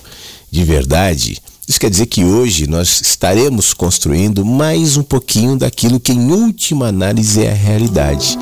de 0.50 0.64
verdade, 0.64 1.42
isso 1.68 1.80
quer 1.80 1.90
dizer 1.90 2.06
que 2.06 2.24
hoje 2.24 2.68
nós 2.68 3.02
estaremos 3.02 3.74
construindo 3.74 4.46
mais 4.46 4.98
um 4.98 5.04
pouquinho 5.04 5.58
daquilo 5.58 6.00
que 6.00 6.12
em 6.12 6.32
última 6.32 6.88
análise 6.88 7.44
é 7.44 7.52
a 7.52 7.56
realidade, 7.56 8.38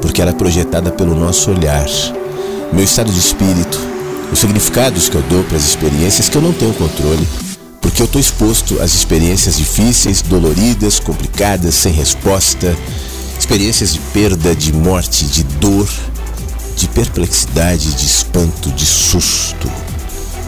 porque 0.00 0.20
ela 0.20 0.30
é 0.30 0.34
projetada 0.34 0.90
pelo 0.90 1.14
nosso 1.14 1.50
olhar. 1.50 1.86
Meu 2.72 2.84
estado 2.84 3.12
de 3.12 3.18
espírito, 3.18 3.91
os 4.32 4.38
significados 4.38 5.10
que 5.10 5.16
eu 5.16 5.22
dou 5.22 5.44
para 5.44 5.58
as 5.58 5.64
experiências 5.64 6.28
que 6.28 6.36
eu 6.36 6.42
não 6.42 6.54
tenho 6.54 6.72
controle, 6.72 7.28
porque 7.82 8.00
eu 8.00 8.06
estou 8.06 8.20
exposto 8.20 8.80
às 8.80 8.94
experiências 8.94 9.58
difíceis, 9.58 10.22
doloridas, 10.22 10.98
complicadas, 10.98 11.74
sem 11.74 11.92
resposta, 11.92 12.74
experiências 13.38 13.92
de 13.92 14.00
perda, 14.12 14.56
de 14.56 14.72
morte, 14.72 15.26
de 15.26 15.42
dor, 15.44 15.88
de 16.76 16.88
perplexidade, 16.88 17.92
de 17.92 18.06
espanto, 18.06 18.70
de 18.70 18.86
susto. 18.86 19.70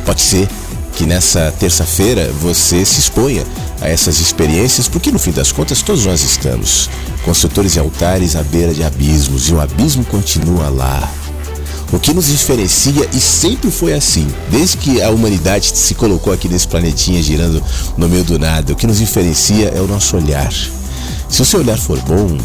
Pode 0.07 0.23
ser 0.23 0.49
que 0.97 1.05
nessa 1.05 1.53
terça-feira 1.59 2.33
você 2.41 2.85
se 2.85 3.01
exponha 3.01 3.45
a 3.83 3.89
essas 3.89 4.19
experiências, 4.19 4.89
porque 4.89 5.13
no 5.13 5.19
fim 5.19 5.33
das 5.33 5.53
contas 5.53 5.83
todos 5.83 6.07
nós 6.07 6.23
estamos 6.23 6.89
construtores 7.25 7.77
e 7.77 7.79
altares 7.79 8.35
à 8.37 8.43
beira 8.43 8.73
de 8.73 8.83
abismos 8.83 9.49
e 9.49 9.53
o 9.53 9.61
abismo 9.61 10.05
continua 10.05 10.71
lá. 10.71 11.24
O 11.95 11.99
que 12.01 12.13
nos 12.13 12.27
diferencia, 12.27 13.09
e 13.13 13.21
sempre 13.21 13.71
foi 13.71 13.93
assim, 13.93 14.27
desde 14.51 14.79
que 14.79 15.01
a 15.01 15.11
humanidade 15.11 15.71
se 15.79 15.95
colocou 15.95 16.33
aqui 16.33 16.49
nesse 16.49 16.67
planetinha 16.67 17.23
girando 17.23 17.63
no 17.97 18.09
meio 18.09 18.25
do 18.25 18.37
nada, 18.37 18.73
o 18.73 18.77
que 18.77 18.85
nos 18.85 18.99
diferencia 18.99 19.69
é 19.69 19.81
o 19.81 19.87
nosso 19.87 20.17
olhar. 20.17 20.53
Se 21.29 21.41
o 21.41 21.45
seu 21.45 21.61
olhar 21.61 21.79
for 21.79 21.97
bom, 22.01 22.37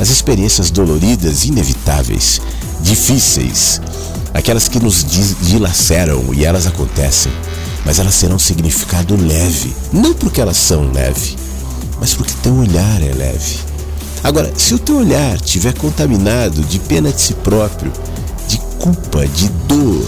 as 0.00 0.10
experiências 0.10 0.68
doloridas, 0.72 1.44
inevitáveis, 1.44 2.40
difíceis, 2.80 3.80
aquelas 4.34 4.66
que 4.66 4.80
nos 4.80 5.06
dilaceram 5.42 6.34
e 6.34 6.44
elas 6.44 6.66
acontecem, 6.66 7.30
mas 7.84 8.00
elas 8.00 8.18
terão 8.18 8.38
significado 8.38 9.14
leve, 9.16 9.72
não 9.92 10.12
porque 10.12 10.40
elas 10.40 10.56
são 10.56 10.90
leve, 10.90 11.36
mas 12.00 12.14
porque 12.14 12.32
teu 12.42 12.56
olhar 12.56 13.00
é 13.00 13.14
leve. 13.14 13.60
Agora, 14.24 14.52
se 14.56 14.74
o 14.74 14.78
teu 14.80 14.96
olhar 14.96 15.36
estiver 15.36 15.72
contaminado 15.74 16.62
de 16.62 16.80
pena 16.80 17.12
de 17.12 17.20
si 17.20 17.32
próprio, 17.32 17.92
culpa, 18.78 19.26
de 19.26 19.48
dor, 19.68 20.06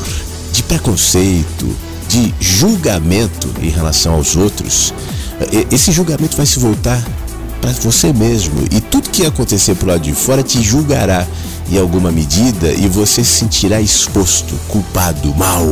de 0.53 0.63
preconceito, 0.63 1.77
de 2.09 2.35
julgamento 2.41 3.49
em 3.61 3.69
relação 3.69 4.15
aos 4.15 4.37
outros, 4.37 4.95
esse 5.71 5.93
julgamento 5.93 6.37
vai 6.37 6.47
se 6.47 6.59
voltar 6.59 7.03
para 7.61 7.73
você 7.73 8.13
mesmo. 8.13 8.65
E 8.71 8.81
tudo 8.81 9.11
que 9.11 9.27
acontecer 9.27 9.75
pro 9.75 9.89
lado 9.89 10.01
de 10.01 10.13
fora 10.13 10.43
te 10.43 10.63
julgará 10.63 11.27
em 11.71 11.79
alguma 11.79 12.11
medida 12.11 12.73
e 12.73 12.89
você 12.89 13.23
se 13.23 13.41
sentirá 13.41 13.81
exposto, 13.81 14.55
culpado, 14.69 15.35
mal. 15.35 15.67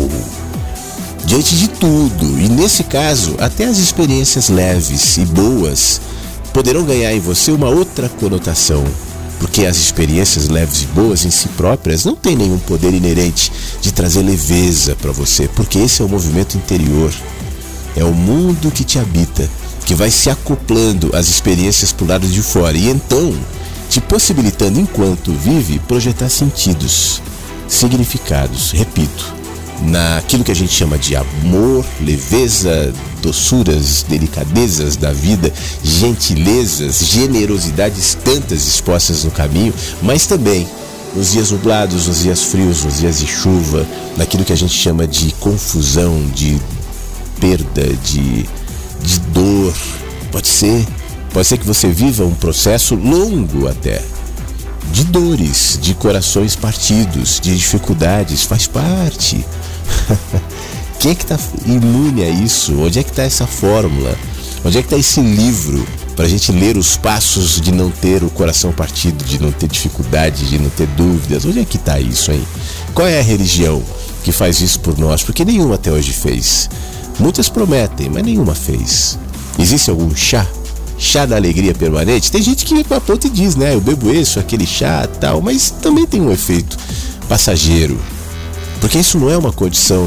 Diante 1.24 1.56
de 1.56 1.68
tudo, 1.68 2.38
e 2.38 2.48
nesse 2.48 2.84
caso, 2.84 3.34
até 3.38 3.64
as 3.64 3.78
experiências 3.78 4.48
leves 4.48 5.16
e 5.16 5.24
boas 5.24 6.00
poderão 6.52 6.84
ganhar 6.84 7.12
em 7.12 7.20
você 7.20 7.50
uma 7.50 7.68
outra 7.68 8.08
conotação, 8.08 8.84
porque 9.38 9.66
as 9.66 9.76
experiências 9.76 10.48
leves 10.48 10.82
e 10.82 10.86
boas 10.86 11.24
em 11.24 11.30
si 11.30 11.48
próprias 11.48 12.04
não 12.04 12.14
têm 12.14 12.36
nenhum 12.36 12.58
poder 12.58 12.92
inerente 12.94 13.52
de 13.80 13.92
trazer 13.92 14.22
leveza 14.22 14.96
para 14.96 15.12
você, 15.12 15.48
porque 15.48 15.78
esse 15.78 16.02
é 16.02 16.04
o 16.04 16.08
movimento 16.08 16.56
interior. 16.56 17.12
É 17.94 18.04
o 18.04 18.12
mundo 18.12 18.70
que 18.70 18.84
te 18.84 18.98
habita, 18.98 19.48
que 19.84 19.94
vai 19.94 20.10
se 20.10 20.28
acoplando 20.28 21.10
às 21.14 21.28
experiências 21.28 21.92
pro 21.92 22.06
lado 22.06 22.26
de 22.26 22.42
fora 22.42 22.76
e 22.76 22.88
então 22.88 23.34
te 23.88 24.00
possibilitando, 24.00 24.80
enquanto 24.80 25.32
vive, 25.32 25.78
projetar 25.80 26.28
sentidos. 26.28 27.22
significados, 27.68 28.70
repito, 28.70 29.35
naquilo 29.82 30.44
que 30.44 30.52
a 30.52 30.54
gente 30.54 30.72
chama 30.72 30.98
de 30.98 31.14
amor, 31.16 31.84
leveza, 32.00 32.92
doçuras, 33.22 34.04
delicadezas 34.08 34.96
da 34.96 35.12
vida, 35.12 35.52
gentilezas, 35.82 36.98
generosidades 36.98 38.16
tantas 38.24 38.66
expostas 38.66 39.24
no 39.24 39.30
caminho, 39.30 39.74
mas 40.02 40.26
também 40.26 40.66
nos 41.14 41.32
dias 41.32 41.50
nublados, 41.50 42.06
nos 42.06 42.22
dias 42.22 42.44
frios, 42.44 42.84
nos 42.84 42.98
dias 42.98 43.18
de 43.18 43.26
chuva, 43.26 43.86
naquilo 44.16 44.44
que 44.44 44.52
a 44.52 44.56
gente 44.56 44.74
chama 44.74 45.06
de 45.06 45.32
confusão, 45.34 46.24
de 46.34 46.60
perda, 47.40 47.86
de, 48.04 48.42
de 49.02 49.20
dor. 49.32 49.74
Pode 50.30 50.48
ser, 50.48 50.86
pode 51.32 51.46
ser 51.46 51.58
que 51.58 51.66
você 51.66 51.88
viva 51.88 52.24
um 52.24 52.34
processo 52.34 52.94
longo 52.94 53.66
até 53.68 54.02
de 54.92 55.04
dores, 55.04 55.78
de 55.80 55.94
corações 55.94 56.56
partidos, 56.56 57.40
de 57.40 57.56
dificuldades, 57.56 58.42
faz 58.42 58.66
parte. 58.66 59.44
Quem 60.98 61.12
é 61.12 61.14
que 61.14 61.22
está 61.22 61.38
imune 61.66 62.22
a 62.22 62.28
isso? 62.28 62.80
Onde 62.80 62.98
é 62.98 63.02
que 63.02 63.10
está 63.10 63.22
essa 63.22 63.46
fórmula? 63.46 64.16
Onde 64.64 64.78
é 64.78 64.82
que 64.82 64.86
está 64.86 64.96
esse 64.96 65.20
livro 65.20 65.86
para 66.16 66.24
a 66.24 66.28
gente 66.28 66.50
ler 66.50 66.76
os 66.76 66.96
passos 66.96 67.60
de 67.60 67.70
não 67.70 67.90
ter 67.90 68.24
o 68.24 68.30
coração 68.30 68.72
partido, 68.72 69.22
de 69.22 69.40
não 69.40 69.52
ter 69.52 69.68
dificuldade, 69.68 70.48
de 70.48 70.58
não 70.58 70.70
ter 70.70 70.86
dúvidas? 70.88 71.44
Onde 71.44 71.60
é 71.60 71.64
que 71.64 71.76
está 71.76 72.00
isso, 72.00 72.32
hein? 72.32 72.42
Qual 72.94 73.06
é 73.06 73.20
a 73.20 73.22
religião 73.22 73.82
que 74.24 74.32
faz 74.32 74.60
isso 74.60 74.80
por 74.80 74.98
nós? 74.98 75.22
Porque 75.22 75.44
nenhuma 75.44 75.74
até 75.74 75.92
hoje 75.92 76.12
fez. 76.12 76.68
Muitas 77.18 77.48
prometem, 77.48 78.08
mas 78.08 78.24
nenhuma 78.24 78.54
fez. 78.54 79.18
Existe 79.58 79.90
algum 79.90 80.14
chá? 80.14 80.46
Chá 80.98 81.26
da 81.26 81.36
alegria 81.36 81.74
permanente? 81.74 82.32
Tem 82.32 82.42
gente 82.42 82.64
que 82.64 82.74
vem 82.74 82.84
para 82.84 82.96
a 82.96 83.00
ponta 83.00 83.26
e 83.26 83.30
diz, 83.30 83.54
né? 83.54 83.74
Eu 83.74 83.80
bebo 83.80 84.10
isso, 84.10 84.40
aquele 84.40 84.66
chá 84.66 85.06
tal, 85.20 85.42
mas 85.42 85.70
também 85.70 86.06
tem 86.06 86.20
um 86.20 86.32
efeito 86.32 86.76
passageiro. 87.28 87.98
Porque 88.80 88.98
isso 88.98 89.18
não 89.18 89.30
é 89.30 89.36
uma 89.36 89.52
condição 89.52 90.06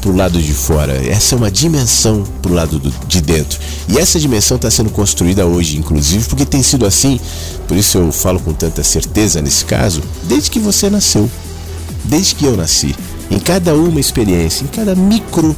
pro 0.00 0.14
lado 0.14 0.40
de 0.40 0.52
fora, 0.52 0.92
essa 1.06 1.34
é 1.34 1.38
uma 1.38 1.50
dimensão 1.50 2.22
pro 2.40 2.54
lado 2.54 2.78
do, 2.78 2.90
de 3.06 3.20
dentro. 3.20 3.58
E 3.88 3.98
essa 3.98 4.18
dimensão 4.18 4.56
está 4.56 4.70
sendo 4.70 4.90
construída 4.90 5.44
hoje, 5.44 5.76
inclusive, 5.76 6.24
porque 6.28 6.46
tem 6.46 6.62
sido 6.62 6.86
assim, 6.86 7.18
por 7.66 7.76
isso 7.76 7.98
eu 7.98 8.12
falo 8.12 8.40
com 8.40 8.52
tanta 8.52 8.82
certeza 8.82 9.42
nesse 9.42 9.64
caso, 9.64 10.02
desde 10.24 10.50
que 10.50 10.58
você 10.58 10.88
nasceu, 10.88 11.28
desde 12.04 12.34
que 12.34 12.44
eu 12.44 12.56
nasci. 12.56 12.94
Em 13.30 13.38
cada 13.38 13.74
uma 13.74 14.00
experiência, 14.00 14.64
em 14.64 14.68
cada 14.68 14.94
micro 14.94 15.54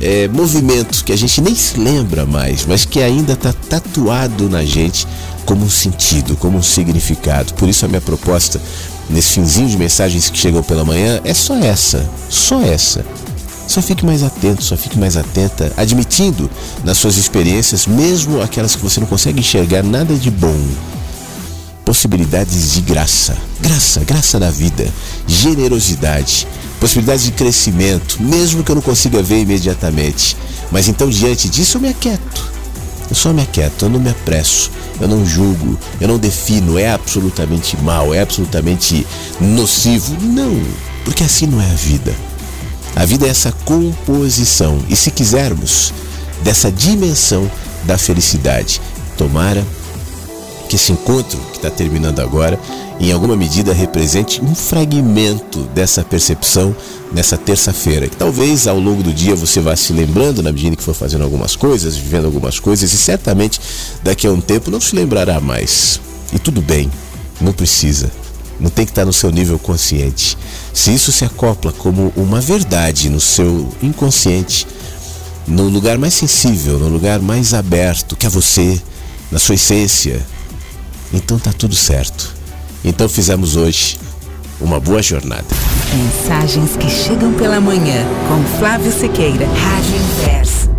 é, 0.00 0.28
movimento 0.28 1.04
que 1.04 1.12
a 1.12 1.16
gente 1.16 1.40
nem 1.40 1.54
se 1.54 1.78
lembra 1.78 2.26
mais, 2.26 2.64
mas 2.66 2.84
que 2.84 3.00
ainda 3.00 3.34
está 3.34 3.52
tatuado 3.52 4.48
na 4.48 4.64
gente 4.64 5.06
como 5.44 5.64
um 5.64 5.70
sentido, 5.70 6.36
como 6.36 6.58
um 6.58 6.62
significado. 6.62 7.54
Por 7.54 7.68
isso 7.68 7.84
a 7.84 7.88
minha 7.88 8.00
proposta 8.00 8.60
nesse 9.08 9.34
finzinho 9.34 9.68
de 9.68 9.76
mensagens 9.76 10.28
que 10.28 10.38
chegam 10.38 10.62
pela 10.62 10.84
manhã 10.84 11.20
é 11.24 11.34
só 11.34 11.56
essa, 11.56 12.08
só 12.28 12.60
essa. 12.62 13.04
Só 13.66 13.80
fique 13.80 14.04
mais 14.04 14.22
atento, 14.22 14.62
só 14.62 14.76
fique 14.76 14.98
mais 14.98 15.16
atenta, 15.16 15.72
admitindo 15.76 16.50
nas 16.84 16.98
suas 16.98 17.16
experiências, 17.16 17.86
mesmo 17.86 18.42
aquelas 18.42 18.76
que 18.76 18.82
você 18.82 19.00
não 19.00 19.06
consegue 19.06 19.40
enxergar 19.40 19.82
nada 19.82 20.14
de 20.14 20.30
bom, 20.30 20.54
possibilidades 21.84 22.72
de 22.74 22.82
graça, 22.82 23.36
graça, 23.60 24.00
graça 24.00 24.38
da 24.38 24.50
vida, 24.50 24.86
generosidade, 25.26 26.46
possibilidades 26.84 27.24
de 27.24 27.32
crescimento, 27.32 28.22
mesmo 28.22 28.62
que 28.62 28.70
eu 28.70 28.74
não 28.74 28.82
consiga 28.82 29.22
ver 29.22 29.40
imediatamente. 29.40 30.36
Mas 30.70 30.86
então, 30.86 31.08
diante 31.08 31.48
disso, 31.48 31.78
eu 31.78 31.80
me 31.80 31.88
aquieto. 31.88 32.52
Eu 33.08 33.16
só 33.16 33.32
me 33.32 33.40
aquieto, 33.40 33.86
eu 33.86 33.88
não 33.88 33.98
me 33.98 34.10
apresso, 34.10 34.70
eu 35.00 35.08
não 35.08 35.24
julgo, 35.24 35.78
eu 35.98 36.06
não 36.06 36.18
defino, 36.18 36.78
é 36.78 36.90
absolutamente 36.90 37.74
mal, 37.78 38.12
é 38.12 38.20
absolutamente 38.20 39.06
nocivo. 39.40 40.14
Não, 40.20 40.62
porque 41.06 41.24
assim 41.24 41.46
não 41.46 41.58
é 41.58 41.70
a 41.70 41.74
vida. 41.74 42.14
A 42.94 43.06
vida 43.06 43.26
é 43.26 43.30
essa 43.30 43.50
composição, 43.64 44.78
e 44.86 44.94
se 44.94 45.10
quisermos, 45.10 45.90
dessa 46.42 46.70
dimensão 46.70 47.50
da 47.84 47.96
felicidade. 47.96 48.78
Tomara 49.16 49.66
que 50.68 50.76
esse 50.76 50.92
encontro 50.92 51.38
que 51.50 51.56
está 51.56 51.70
terminando 51.70 52.20
agora, 52.20 52.58
em 52.98 53.12
alguma 53.12 53.36
medida, 53.36 53.72
represente 53.72 54.42
um 54.42 54.54
fragmento 54.54 55.60
dessa 55.74 56.02
percepção 56.02 56.74
nessa 57.12 57.36
terça-feira. 57.36 58.08
Que 58.08 58.16
talvez 58.16 58.66
ao 58.66 58.78
longo 58.78 59.02
do 59.02 59.12
dia 59.12 59.34
você 59.34 59.60
vá 59.60 59.76
se 59.76 59.92
lembrando 59.92 60.42
na 60.42 60.52
medida 60.52 60.76
que 60.76 60.82
for 60.82 60.94
fazendo 60.94 61.22
algumas 61.24 61.54
coisas, 61.56 61.96
vivendo 61.96 62.26
algumas 62.26 62.58
coisas, 62.58 62.92
e 62.92 62.98
certamente 62.98 63.60
daqui 64.02 64.26
a 64.26 64.32
um 64.32 64.40
tempo 64.40 64.70
não 64.70 64.80
se 64.80 64.94
lembrará 64.96 65.40
mais. 65.40 66.00
E 66.32 66.38
tudo 66.38 66.60
bem, 66.60 66.90
não 67.40 67.52
precisa. 67.52 68.10
Não 68.58 68.70
tem 68.70 68.84
que 68.84 68.92
estar 68.92 69.04
no 69.04 69.12
seu 69.12 69.30
nível 69.30 69.58
consciente. 69.58 70.38
Se 70.72 70.92
isso 70.92 71.12
se 71.12 71.24
acopla 71.24 71.72
como 71.72 72.12
uma 72.16 72.40
verdade 72.40 73.08
no 73.08 73.20
seu 73.20 73.68
inconsciente, 73.82 74.66
no 75.46 75.68
lugar 75.68 75.98
mais 75.98 76.14
sensível, 76.14 76.78
no 76.78 76.88
lugar 76.88 77.20
mais 77.20 77.52
aberto 77.52 78.16
que 78.16 78.26
é 78.26 78.28
você, 78.28 78.80
na 79.30 79.38
sua 79.38 79.56
essência, 79.56 80.24
então 81.14 81.38
tá 81.38 81.52
tudo 81.52 81.74
certo. 81.74 82.34
Então 82.84 83.08
fizemos 83.08 83.56
hoje 83.56 83.98
uma 84.60 84.80
boa 84.80 85.00
jornada. 85.00 85.46
Mensagens 85.94 86.76
que 86.76 86.90
chegam 86.90 87.32
pela 87.34 87.60
manhã 87.60 88.04
com 88.28 88.58
Flávio 88.58 88.92
Sequeira, 88.92 89.46
Rádio 89.46 89.96
Inverso. 89.96 90.73